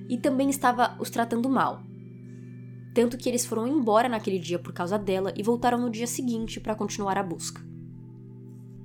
e 0.09 0.19
também 0.19 0.51
estava 0.51 0.97
os 1.01 1.09
tratando 1.09 1.49
mal. 1.49 1.83
Tanto 2.99 3.17
que 3.17 3.29
eles 3.29 3.47
foram 3.47 3.65
embora 3.65 4.09
naquele 4.09 4.41
dia 4.41 4.59
por 4.59 4.73
causa 4.73 4.99
dela 4.99 5.33
e 5.37 5.41
voltaram 5.41 5.79
no 5.79 5.89
dia 5.89 6.05
seguinte 6.05 6.59
para 6.59 6.75
continuar 6.75 7.17
a 7.17 7.23
busca. 7.23 7.65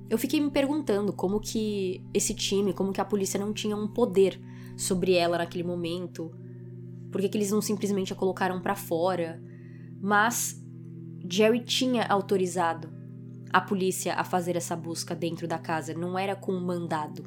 Eu 0.08 0.16
fiquei 0.16 0.40
me 0.40 0.52
perguntando 0.52 1.12
como 1.12 1.40
que 1.40 2.00
esse 2.14 2.32
time, 2.32 2.72
como 2.72 2.92
que 2.92 3.00
a 3.00 3.04
polícia 3.04 3.40
não 3.40 3.52
tinha 3.52 3.76
um 3.76 3.88
poder 3.88 4.40
sobre 4.76 5.14
ela 5.14 5.38
naquele 5.38 5.64
momento. 5.64 6.30
Por 7.10 7.20
que, 7.20 7.36
eles 7.36 7.50
não 7.50 7.60
simplesmente 7.60 8.12
a 8.12 8.16
colocaram 8.16 8.60
para 8.60 8.76
fora? 8.76 9.42
Mas 10.00 10.64
Jerry 11.28 11.64
tinha 11.64 12.04
autorizado 12.04 12.88
a 13.52 13.60
polícia 13.60 14.14
a 14.14 14.22
fazer 14.22 14.54
essa 14.54 14.76
busca 14.76 15.16
dentro 15.16 15.48
da 15.48 15.58
casa, 15.58 15.92
não 15.92 16.16
era 16.16 16.36
com 16.36 16.52
um 16.52 16.64
mandado. 16.64 17.24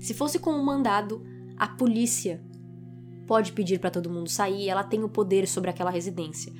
Se 0.00 0.14
fosse 0.14 0.40
com 0.40 0.50
um 0.50 0.64
mandado, 0.64 1.22
a 1.56 1.68
polícia 1.68 2.42
pode 3.26 3.52
pedir 3.52 3.78
para 3.78 3.90
todo 3.90 4.10
mundo 4.10 4.28
sair, 4.28 4.68
ela 4.68 4.84
tem 4.84 5.02
o 5.02 5.08
poder 5.08 5.46
sobre 5.46 5.70
aquela 5.70 5.90
residência. 5.90 6.52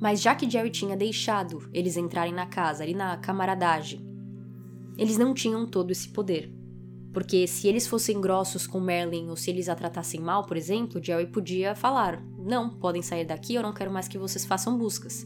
Mas 0.00 0.20
já 0.20 0.34
que 0.34 0.48
Jerry 0.48 0.70
tinha 0.70 0.96
deixado 0.96 1.68
eles 1.72 1.96
entrarem 1.96 2.32
na 2.32 2.46
casa, 2.46 2.82
ali 2.82 2.94
na 2.94 3.16
camaradagem, 3.16 4.00
eles 4.98 5.18
não 5.18 5.34
tinham 5.34 5.66
todo 5.66 5.90
esse 5.90 6.08
poder. 6.08 6.52
Porque 7.12 7.46
se 7.46 7.68
eles 7.68 7.86
fossem 7.86 8.20
grossos 8.20 8.66
com 8.66 8.80
Merlin 8.80 9.28
ou 9.28 9.36
se 9.36 9.50
eles 9.50 9.68
a 9.68 9.74
tratassem 9.74 10.20
mal, 10.20 10.44
por 10.46 10.56
exemplo, 10.56 11.02
Jerry 11.02 11.26
podia 11.26 11.74
falar: 11.74 12.20
Não, 12.38 12.70
podem 12.70 13.02
sair 13.02 13.24
daqui, 13.24 13.54
eu 13.54 13.62
não 13.62 13.72
quero 13.72 13.92
mais 13.92 14.08
que 14.08 14.18
vocês 14.18 14.44
façam 14.44 14.76
buscas 14.76 15.24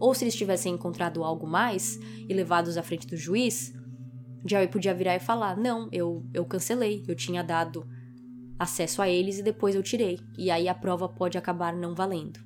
ou 0.00 0.14
se 0.14 0.24
eles 0.24 0.34
tivessem 0.34 0.74
encontrado 0.74 1.22
algo 1.24 1.46
mais 1.46 1.98
e 2.28 2.32
levados 2.32 2.76
à 2.76 2.82
frente 2.82 3.06
do 3.06 3.16
juiz, 3.16 3.74
Jerry 4.46 4.68
podia 4.68 4.94
virar 4.94 5.16
e 5.16 5.20
falar: 5.20 5.56
Não, 5.56 5.88
eu, 5.92 6.24
eu 6.32 6.44
cancelei, 6.44 7.04
eu 7.08 7.14
tinha 7.14 7.42
dado 7.42 7.86
acesso 8.58 9.00
a 9.00 9.08
eles 9.08 9.38
e 9.38 9.42
depois 9.42 9.74
eu 9.74 9.82
tirei, 9.82 10.18
e 10.36 10.50
aí 10.50 10.68
a 10.68 10.74
prova 10.74 11.08
pode 11.08 11.38
acabar 11.38 11.74
não 11.74 11.94
valendo. 11.94 12.40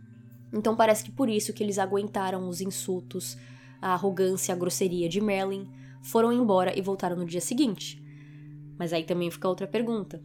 Então 0.53 0.77
parece 0.77 1.05
que 1.05 1.11
por 1.11 1.29
isso 1.29 1.53
que 1.53 1.62
eles 1.62 1.79
aguentaram 1.79 2.48
os 2.48 2.61
insultos, 2.61 3.37
a 3.81 3.94
arrogância, 3.94 4.55
a 4.55 4.59
grosseria 4.59 5.09
de 5.09 5.20
Merlin, 5.20 5.68
foram 6.03 6.33
embora 6.33 6.77
e 6.79 6.83
voltaram 6.83 7.16
no 7.16 7.25
dia 7.25 7.40
seguinte. 7.40 8.03
Mas 8.79 8.92
aí 8.92 9.05
também 9.05 9.31
fica 9.31 9.48
outra 9.48 9.66
pergunta. 9.66 10.22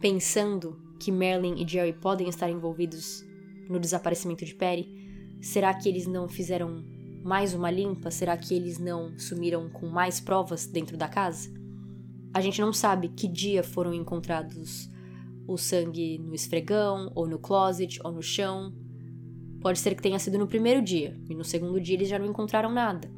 Pensando 0.00 0.80
que 0.98 1.12
Merlin 1.12 1.62
e 1.62 1.68
Jerry 1.68 1.92
podem 1.92 2.28
estar 2.28 2.48
envolvidos 2.48 3.24
no 3.68 3.78
desaparecimento 3.78 4.44
de 4.44 4.54
Perry, 4.54 5.02
Será 5.42 5.74
que 5.74 5.88
eles 5.88 6.06
não 6.06 6.28
fizeram 6.28 6.84
mais 7.24 7.52
uma 7.52 7.68
limpa? 7.68 8.12
Será 8.12 8.36
que 8.36 8.54
eles 8.54 8.78
não 8.78 9.18
sumiram 9.18 9.68
com 9.68 9.88
mais 9.88 10.20
provas 10.20 10.66
dentro 10.66 10.96
da 10.96 11.08
casa? 11.08 11.52
A 12.32 12.40
gente 12.40 12.60
não 12.60 12.72
sabe 12.72 13.08
que 13.08 13.26
dia 13.26 13.64
foram 13.64 13.92
encontrados 13.92 14.88
o 15.46 15.56
sangue 15.56 16.18
no 16.18 16.34
esfregão, 16.34 17.10
ou 17.14 17.26
no 17.26 17.38
closet, 17.38 18.00
ou 18.04 18.12
no 18.12 18.22
chão. 18.22 18.72
Pode 19.60 19.78
ser 19.78 19.94
que 19.94 20.02
tenha 20.02 20.18
sido 20.18 20.38
no 20.38 20.46
primeiro 20.46 20.82
dia, 20.82 21.18
e 21.28 21.34
no 21.34 21.44
segundo 21.44 21.80
dia 21.80 21.94
eles 21.94 22.08
já 22.08 22.18
não 22.18 22.26
encontraram 22.26 22.70
nada. 22.70 23.10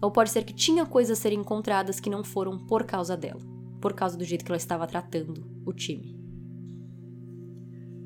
Ou 0.00 0.10
pode 0.10 0.30
ser 0.30 0.44
que 0.44 0.54
tinha 0.54 0.84
coisas 0.86 1.18
a 1.18 1.20
serem 1.20 1.40
encontradas 1.40 2.00
que 2.00 2.10
não 2.10 2.22
foram 2.22 2.58
por 2.58 2.84
causa 2.84 3.16
dela, 3.16 3.40
por 3.80 3.94
causa 3.94 4.16
do 4.16 4.24
jeito 4.24 4.44
que 4.44 4.50
ela 4.50 4.56
estava 4.56 4.86
tratando 4.86 5.44
o 5.64 5.72
time. 5.72 6.16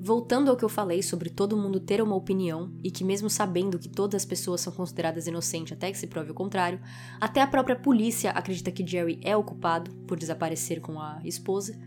Voltando 0.03 0.51
ao 0.51 0.57
que 0.57 0.65
eu 0.65 0.69
falei 0.69 1.03
sobre 1.03 1.29
todo 1.29 1.59
mundo 1.59 1.79
ter 1.79 2.01
uma 2.01 2.17
opinião 2.17 2.73
e 2.83 2.91
que, 2.91 3.05
mesmo 3.05 3.29
sabendo 3.29 3.79
que 3.79 3.89
todas 3.89 4.23
as 4.23 4.25
pessoas 4.25 4.63
são 4.63 4.73
consideradas 4.73 5.27
inocentes 5.27 5.75
até 5.75 5.93
que 5.93 5.99
se 5.99 6.07
prove 6.07 6.31
o 6.31 6.35
contrário, 6.35 6.81
até 7.21 7.43
a 7.43 7.47
própria 7.47 7.77
polícia 7.77 8.31
acredita 8.31 8.73
que 8.73 8.87
Jerry 8.87 9.21
é 9.23 9.37
o 9.37 9.45
culpado 9.45 9.91
por 10.07 10.19
desaparecer 10.19 10.81
com 10.81 10.99
a 10.99 11.21
esposa. 11.23 11.79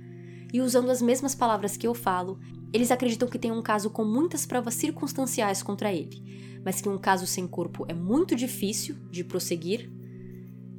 E 0.54 0.62
usando 0.62 0.92
as 0.92 1.02
mesmas 1.02 1.34
palavras 1.34 1.76
que 1.76 1.88
eu 1.88 1.96
falo, 1.96 2.40
eles 2.72 2.92
acreditam 2.92 3.28
que 3.28 3.40
tem 3.40 3.52
um 3.52 3.62
caso 3.62 3.90
com 3.90 4.06
muitas 4.06 4.46
provas 4.46 4.76
circunstanciais 4.76 5.64
contra 5.64 5.92
ele, 5.92 6.62
mas 6.64 6.80
que 6.80 6.88
um 6.88 6.98
caso 6.98 7.26
sem 7.26 7.48
corpo 7.48 7.86
é 7.90 7.94
muito 7.94 8.36
difícil 8.36 8.96
de 9.10 9.24
prosseguir 9.24 9.92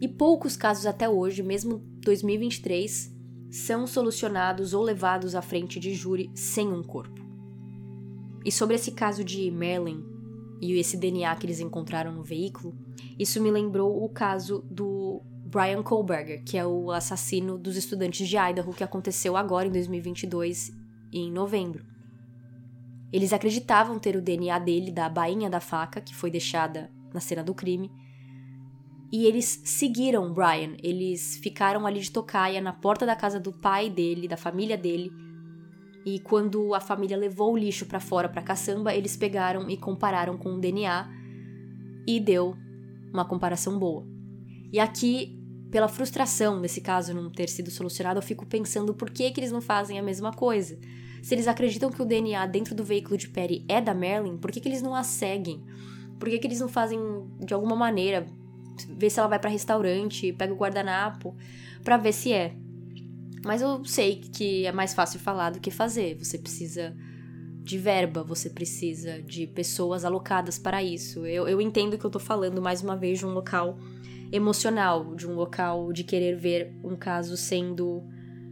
e 0.01 0.09
poucos 0.09 0.57
casos 0.57 0.87
até 0.87 1.09
hoje, 1.09 1.43
mesmo 1.43 1.79
2023, 2.01 3.13
são 3.51 3.87
solucionados 3.87 4.75
ou 4.75 4.83
levados 4.83 5.35
à 5.35 5.43
frente 5.43 5.79
de 5.81 5.95
júri 5.95 6.31
sem 6.35 6.73
um 6.73 6.83
corpo. 6.83 7.23
E 8.45 8.53
sobre 8.53 8.75
esse 8.77 8.93
caso 8.93 9.25
de 9.25 9.51
Merlin 9.51 10.05
e 10.61 10.73
esse 10.79 10.97
DNA 10.97 11.35
que 11.37 11.47
eles 11.47 11.61
encontraram 11.61 12.13
no 12.13 12.23
veículo, 12.23 12.77
isso 13.19 13.41
me 13.41 13.51
lembrou 13.51 14.05
o 14.05 14.09
caso 14.09 14.65
do 14.71 15.23
Brian 15.55 15.85
Kohlberger, 15.85 16.43
que 16.43 16.59
é 16.59 16.67
o 16.67 16.91
assassino 16.91 17.57
dos 17.57 17.77
estudantes 17.77 18.27
de 18.27 18.37
Idaho 18.37 18.75
que 18.75 18.83
aconteceu 18.83 19.37
agora 19.37 19.69
em 19.69 19.71
2022, 19.71 20.73
em 21.13 21.31
novembro. 21.31 21.87
Eles 23.13 23.33
acreditavam 23.33 23.97
ter 24.01 24.17
o 24.17 24.21
DNA 24.21 24.59
dele 24.59 24.91
da 24.91 25.09
bainha 25.09 25.49
da 25.49 25.61
faca 25.61 26.01
que 26.01 26.13
foi 26.13 26.29
deixada 26.29 26.91
na 27.13 27.21
cena 27.21 27.45
do 27.45 27.55
crime. 27.55 27.89
E 29.13 29.27
eles 29.27 29.63
seguiram 29.65 30.35
Brian, 30.35 30.77
eles 30.83 31.37
ficaram 31.37 31.87
ali 31.87 32.01
de 32.01 32.11
tocaia 32.11 32.61
na 32.61 32.73
porta 32.73 33.07
da 33.07 33.15
casa 33.15 33.39
do 33.39 33.53
pai 33.53 33.89
dele, 33.89 34.27
da 34.27 34.37
família 34.37 34.77
dele. 34.77 35.13
E 36.05 36.19
quando 36.19 36.75
a 36.75 36.81
família 36.81 37.17
levou 37.17 37.53
o 37.53 37.57
lixo 37.57 37.87
para 37.87 38.01
fora 38.01 38.29
para 38.29 38.43
caçamba, 38.43 38.93
eles 38.93 39.17
pegaram 39.17 39.71
e 39.71 39.77
compararam 39.77 40.37
com 40.37 40.57
o 40.57 40.61
DNA 40.61 41.09
e 42.09 42.19
deu 42.19 42.57
uma 43.13 43.25
comparação 43.25 43.79
boa. 43.79 44.05
E 44.73 44.81
aqui, 44.81 45.44
pela 45.75 45.89
frustração 45.89 46.61
desse 46.61 46.81
caso 46.81 47.13
não 47.13 47.29
ter 47.29 47.49
sido 47.49 47.69
solucionado, 47.69 48.19
eu 48.19 48.23
fico 48.23 48.47
pensando 48.47 48.95
por 48.95 49.11
que, 49.11 49.29
que 49.33 49.41
eles 49.41 49.51
não 49.51 49.61
fazem 49.61 49.99
a 49.99 50.03
mesma 50.05 50.33
coisa. 50.33 50.79
Se 51.21 51.35
eles 51.35 51.49
acreditam 51.49 51.91
que 51.91 52.01
o 52.01 52.05
DNA 52.05 52.47
dentro 52.47 52.77
do 52.77 52.85
veículo 52.85 53.17
de 53.17 53.27
Perry 53.27 53.65
é 53.69 53.81
da 53.81 53.93
Marilyn, 53.93 54.37
por 54.37 54.53
que, 54.53 54.61
que 54.61 54.69
eles 54.69 54.81
não 54.81 54.95
a 54.95 55.03
seguem? 55.03 55.65
Por 56.17 56.29
que, 56.29 56.39
que 56.39 56.47
eles 56.47 56.61
não 56.61 56.69
fazem 56.69 57.01
de 57.41 57.53
alguma 57.53 57.75
maneira 57.75 58.25
ver 58.89 59.11
se 59.11 59.19
ela 59.19 59.27
vai 59.27 59.41
para 59.41 59.51
restaurante, 59.51 60.33
pega 60.35 60.53
o 60.53 60.57
guardanapo 60.57 61.35
para 61.83 61.97
ver 61.97 62.13
se 62.13 62.33
é? 62.33 62.55
Mas 63.45 63.61
eu 63.61 63.85
sei 63.85 64.21
que 64.21 64.65
é 64.67 64.71
mais 64.71 64.95
fácil 64.95 65.19
falar 65.19 65.51
do 65.51 65.59
que 65.59 65.73
fazer. 65.73 66.15
Você 66.15 66.39
precisa 66.39 66.95
de 67.65 67.79
verba, 67.79 68.23
você 68.23 68.49
precisa 68.49 69.21
de 69.23 69.49
pessoas 69.49 70.05
alocadas 70.05 70.57
para 70.57 70.85
isso. 70.85 71.27
Eu, 71.27 71.49
eu 71.49 71.61
entendo 71.61 71.99
que 71.99 72.05
eu 72.05 72.11
tô 72.11 72.21
falando 72.21 72.63
mais 72.63 72.81
uma 72.81 72.97
vez 72.97 73.19
de 73.19 73.27
um 73.27 73.31
local 73.31 73.77
emocional, 74.35 75.15
de 75.15 75.29
um 75.29 75.35
local 75.35 75.93
de 75.93 76.03
querer 76.03 76.37
ver 76.37 76.77
um 76.83 76.97
caso 76.97 77.37
sendo 77.37 78.03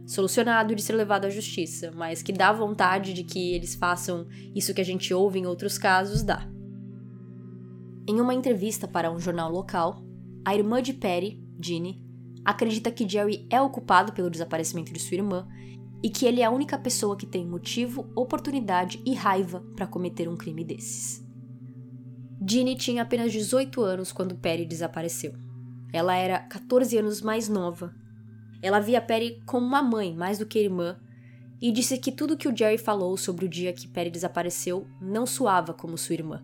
solucionado 0.05 0.71
e 0.71 0.75
de 0.75 0.81
ser 0.81 0.93
levado 0.93 1.25
à 1.25 1.29
justiça, 1.29 1.91
mas 1.91 2.21
que 2.21 2.31
dá 2.31 2.53
vontade 2.53 3.13
de 3.13 3.23
que 3.23 3.53
eles 3.53 3.75
façam 3.75 4.25
isso 4.55 4.73
que 4.73 4.79
a 4.79 4.85
gente 4.85 5.13
ouve 5.13 5.39
em 5.39 5.45
outros 5.45 5.77
casos, 5.77 6.23
dá. 6.23 6.49
Em 8.07 8.19
uma 8.21 8.33
entrevista 8.33 8.87
para 8.87 9.11
um 9.11 9.19
jornal 9.19 9.51
local, 9.51 10.01
a 10.45 10.55
irmã 10.55 10.81
de 10.81 10.93
Perry, 10.93 11.41
Ginny, 11.61 12.01
acredita 12.45 12.89
que 12.89 13.07
Jerry 13.07 13.45
é 13.49 13.61
o 13.61 13.69
culpado 13.69 14.13
pelo 14.13 14.29
desaparecimento 14.29 14.93
de 14.93 14.99
sua 14.99 15.15
irmã 15.15 15.47
e 16.01 16.09
que 16.09 16.25
ele 16.25 16.41
é 16.41 16.45
a 16.45 16.51
única 16.51 16.77
pessoa 16.77 17.17
que 17.17 17.25
tem 17.25 17.45
motivo, 17.45 18.09
oportunidade 18.15 19.01
e 19.05 19.13
raiva 19.13 19.61
para 19.75 19.87
cometer 19.87 20.29
um 20.29 20.35
crime 20.37 20.63
desses. 20.63 21.25
Ginny 22.45 22.75
tinha 22.75 23.03
apenas 23.03 23.31
18 23.31 23.81
anos 23.81 24.11
quando 24.11 24.35
Perry 24.35 24.65
desapareceu. 24.65 25.33
Ela 25.93 26.15
era 26.15 26.39
14 26.39 26.97
anos 26.97 27.21
mais 27.21 27.47
nova 27.47 27.93
ela 28.63 28.79
via 28.79 29.01
Perry 29.01 29.43
como 29.45 29.67
uma 29.67 29.83
mãe 29.83 30.15
mais 30.15 30.39
do 30.39 30.45
que 30.45 30.57
irmã 30.57 30.95
e 31.61 31.69
disse 31.69 31.97
que 31.97 32.13
tudo 32.13 32.37
que 32.37 32.47
o 32.47 32.55
Jerry 32.55 32.77
falou 32.77 33.17
sobre 33.17 33.45
o 33.45 33.49
dia 33.49 33.73
que 33.73 33.89
Perry 33.89 34.09
desapareceu 34.09 34.87
não 35.01 35.25
soava 35.25 35.73
como 35.73 35.97
sua 35.97 36.13
irmã. 36.13 36.41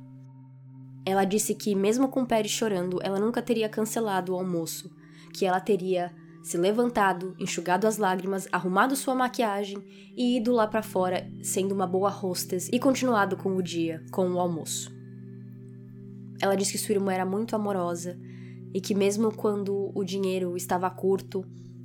Ela 1.06 1.24
disse 1.24 1.56
que, 1.56 1.74
mesmo 1.74 2.10
com 2.10 2.26
Perry 2.26 2.50
chorando, 2.50 3.00
ela 3.02 3.22
nunca 3.22 3.41
teria 3.41 3.70
cancelado 3.70 4.34
o 4.34 4.36
almoço, 4.36 4.91
que 5.34 5.45
ela 5.45 5.62
teria 5.62 6.14
se 6.43 6.58
levantado, 6.58 7.36
enxugado 7.39 7.88
as 7.88 7.97
lágrimas, 7.97 8.50
arrumado 8.52 8.97
sua 8.97 9.16
maquiagem 9.16 9.82
e 10.16 10.38
ido 10.38 10.52
lá 10.52 10.68
para 10.68 10.84
fora 10.84 11.26
sendo 11.41 11.74
uma 11.74 11.88
boa 11.88 12.10
hostess 12.10 12.70
e 12.72 12.80
continuado 12.80 13.38
com 13.38 13.56
o 13.56 13.64
dia, 13.64 14.04
com 14.12 14.30
o 14.30 14.39
almoço. 14.39 14.91
Ela 16.41 16.56
disse 16.56 16.74
que 16.74 16.78
sua 16.78 16.95
irmã 16.95 17.14
era 17.14 17.26
muito 17.26 17.56
amorosa 17.56 18.20
e 18.74 18.80
que, 18.80 18.93
mesmo 18.93 19.34
quando 19.34 19.91
o 19.93 20.03
dinheiro 20.03 20.55
estava 20.55 20.89
curto, 20.89 21.43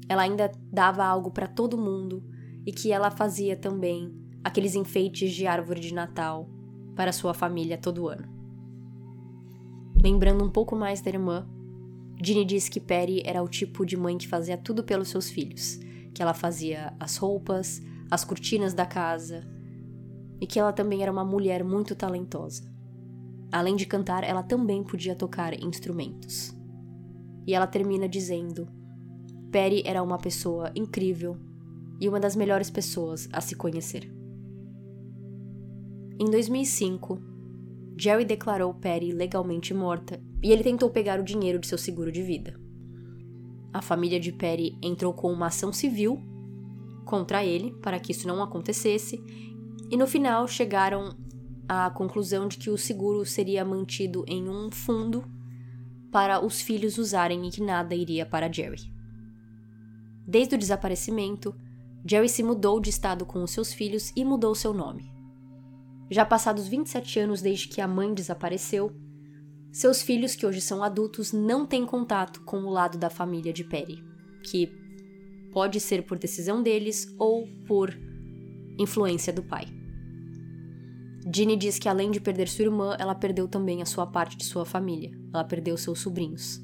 ela 0.08 0.22
ainda 0.22 0.50
dava 0.70 1.04
algo 1.04 1.30
para 1.30 1.46
todo 1.46 1.78
mundo 1.78 2.22
e 2.66 2.72
que 2.72 2.92
ela 2.92 3.10
fazia 3.10 3.56
também 3.56 4.12
aqueles 4.42 4.74
enfeites 4.74 5.32
de 5.32 5.46
árvore 5.46 5.80
de 5.80 5.94
Natal 5.94 6.48
para 6.94 7.12
sua 7.12 7.32
família 7.32 7.78
todo 7.78 8.08
ano. 8.08 8.28
Lembrando 10.02 10.44
um 10.44 10.50
pouco 10.50 10.76
mais 10.76 11.00
da 11.00 11.10
irmã, 11.10 11.48
Ginny 12.22 12.44
diz 12.44 12.68
que 12.68 12.80
Perry 12.80 13.22
era 13.24 13.42
o 13.42 13.48
tipo 13.48 13.84
de 13.84 13.96
mãe 13.96 14.18
que 14.18 14.28
fazia 14.28 14.56
tudo 14.56 14.84
pelos 14.84 15.08
seus 15.08 15.30
filhos, 15.30 15.80
que 16.12 16.22
ela 16.22 16.34
fazia 16.34 16.94
as 17.00 17.16
roupas, 17.16 17.82
as 18.10 18.24
cortinas 18.24 18.74
da 18.74 18.86
casa 18.86 19.46
e 20.40 20.46
que 20.46 20.58
ela 20.58 20.72
também 20.72 21.02
era 21.02 21.10
uma 21.10 21.24
mulher 21.24 21.64
muito 21.64 21.94
talentosa. 21.94 22.70
Além 23.50 23.76
de 23.76 23.86
cantar, 23.86 24.24
ela 24.24 24.42
também 24.42 24.82
podia 24.82 25.14
tocar 25.14 25.54
instrumentos. 25.54 26.54
E 27.46 27.54
ela 27.54 27.66
termina 27.66 28.08
dizendo 28.08 28.68
Perry 29.50 29.82
era 29.86 30.02
uma 30.02 30.18
pessoa 30.18 30.72
incrível 30.74 31.36
e 32.00 32.08
uma 32.08 32.18
das 32.18 32.34
melhores 32.34 32.70
pessoas 32.70 33.28
a 33.32 33.40
se 33.40 33.54
conhecer. 33.54 34.10
Em 36.18 36.30
2005, 36.30 37.20
Jerry 37.96 38.24
declarou 38.24 38.74
Perry 38.74 39.12
legalmente 39.12 39.72
morta 39.72 40.20
e 40.42 40.50
ele 40.50 40.62
tentou 40.62 40.90
pegar 40.90 41.20
o 41.20 41.24
dinheiro 41.24 41.58
de 41.58 41.66
seu 41.66 41.78
seguro 41.78 42.10
de 42.10 42.22
vida. 42.22 42.58
A 43.72 43.80
família 43.80 44.18
de 44.18 44.32
Perry 44.32 44.76
entrou 44.82 45.12
com 45.12 45.32
uma 45.32 45.46
ação 45.46 45.72
civil 45.72 46.20
contra 47.04 47.44
ele 47.44 47.72
para 47.82 47.98
que 48.00 48.12
isso 48.12 48.26
não 48.26 48.42
acontecesse 48.42 49.22
e 49.90 49.96
no 49.96 50.06
final 50.06 50.48
chegaram 50.48 51.16
à 51.68 51.90
conclusão 51.90 52.48
de 52.48 52.56
que 52.56 52.70
o 52.70 52.78
seguro 52.78 53.24
seria 53.24 53.64
mantido 53.64 54.24
em 54.26 54.48
um 54.48 54.70
fundo 54.70 55.24
para 56.14 56.38
os 56.38 56.60
filhos 56.60 56.96
usarem 56.96 57.44
e 57.44 57.50
que 57.50 57.60
nada 57.60 57.92
iria 57.92 58.24
para 58.24 58.50
Jerry. 58.50 58.88
Desde 60.24 60.54
o 60.54 60.58
desaparecimento, 60.58 61.52
Jerry 62.06 62.28
se 62.28 62.40
mudou 62.40 62.78
de 62.78 62.88
estado 62.88 63.26
com 63.26 63.42
os 63.42 63.50
seus 63.50 63.72
filhos 63.72 64.12
e 64.14 64.24
mudou 64.24 64.54
seu 64.54 64.72
nome. 64.72 65.12
Já 66.08 66.24
passados 66.24 66.68
27 66.68 67.18
anos 67.18 67.42
desde 67.42 67.66
que 67.66 67.80
a 67.80 67.88
mãe 67.88 68.14
desapareceu, 68.14 68.92
seus 69.72 70.02
filhos, 70.02 70.36
que 70.36 70.46
hoje 70.46 70.60
são 70.60 70.84
adultos, 70.84 71.32
não 71.32 71.66
têm 71.66 71.84
contato 71.84 72.42
com 72.42 72.58
o 72.58 72.70
lado 72.70 72.96
da 72.96 73.10
família 73.10 73.52
de 73.52 73.64
Perry, 73.64 74.00
que 74.44 74.68
pode 75.50 75.80
ser 75.80 76.02
por 76.02 76.16
decisão 76.16 76.62
deles 76.62 77.12
ou 77.18 77.48
por 77.66 77.92
influência 78.78 79.32
do 79.32 79.42
pai. 79.42 79.66
Ginny 81.32 81.56
diz 81.56 81.78
que 81.78 81.88
além 81.88 82.10
de 82.10 82.20
perder 82.20 82.48
sua 82.48 82.64
irmã, 82.64 82.96
ela 82.98 83.14
perdeu 83.14 83.48
também 83.48 83.80
a 83.80 83.86
sua 83.86 84.06
parte 84.06 84.36
de 84.36 84.44
sua 84.44 84.64
família. 84.64 85.10
Ela 85.32 85.44
perdeu 85.44 85.76
seus 85.76 86.00
sobrinhos. 86.00 86.62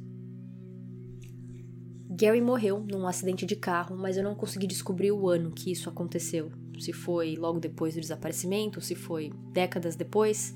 Gary 2.11 2.43
morreu 2.43 2.81
num 2.81 3.07
acidente 3.07 3.47
de 3.47 3.57
carro, 3.57 3.97
mas 3.97 4.19
eu 4.19 4.23
não 4.23 4.35
consegui 4.35 4.67
descobrir 4.67 5.11
o 5.11 5.29
ano 5.29 5.51
que 5.51 5.73
isso 5.73 5.89
aconteceu. 5.89 6.53
Se 6.79 6.93
foi 6.93 7.35
logo 7.37 7.59
depois 7.59 7.95
do 7.95 8.01
desaparecimento, 8.01 8.81
se 8.81 8.95
foi 8.95 9.33
décadas 9.53 9.97
depois. 9.97 10.55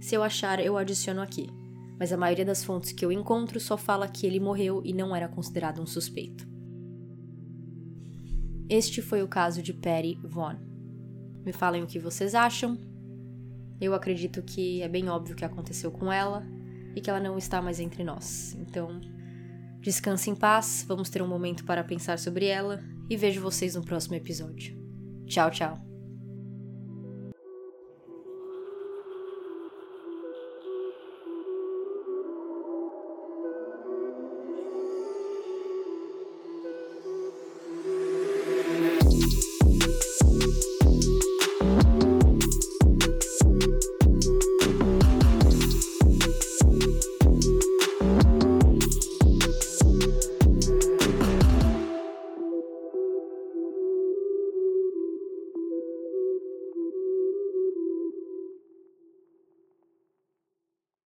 Se 0.00 0.14
eu 0.14 0.22
achar, 0.22 0.60
eu 0.60 0.76
adiciono 0.76 1.20
aqui. 1.20 1.48
Mas 1.98 2.12
a 2.12 2.16
maioria 2.16 2.44
das 2.44 2.62
fontes 2.62 2.92
que 2.92 3.04
eu 3.04 3.10
encontro 3.10 3.58
só 3.58 3.76
fala 3.76 4.08
que 4.08 4.26
ele 4.26 4.38
morreu 4.38 4.80
e 4.84 4.92
não 4.92 5.14
era 5.14 5.28
considerado 5.28 5.82
um 5.82 5.86
suspeito. 5.86 6.48
Este 8.68 9.02
foi 9.02 9.22
o 9.22 9.28
caso 9.28 9.60
de 9.60 9.72
Patty 9.72 10.16
Vaughn. 10.22 10.56
Me 11.44 11.52
falem 11.52 11.82
o 11.82 11.86
que 11.88 11.98
vocês 11.98 12.36
acham. 12.36 12.78
Eu 13.80 13.94
acredito 13.94 14.42
que 14.42 14.82
é 14.82 14.88
bem 14.88 15.08
óbvio 15.08 15.34
o 15.34 15.36
que 15.36 15.44
aconteceu 15.44 15.90
com 15.90 16.12
ela 16.12 16.46
e 16.94 17.00
que 17.00 17.08
ela 17.08 17.20
não 17.20 17.38
está 17.38 17.62
mais 17.62 17.80
entre 17.80 18.04
nós. 18.04 18.54
Então, 18.60 19.00
Descanse 19.80 20.28
em 20.28 20.34
paz, 20.34 20.84
vamos 20.86 21.08
ter 21.08 21.22
um 21.22 21.26
momento 21.26 21.64
para 21.64 21.82
pensar 21.82 22.18
sobre 22.18 22.46
ela 22.46 22.84
e 23.08 23.16
vejo 23.16 23.40
vocês 23.40 23.74
no 23.74 23.82
próximo 23.82 24.14
episódio. 24.14 24.78
Tchau, 25.26 25.50
tchau. 25.50 25.89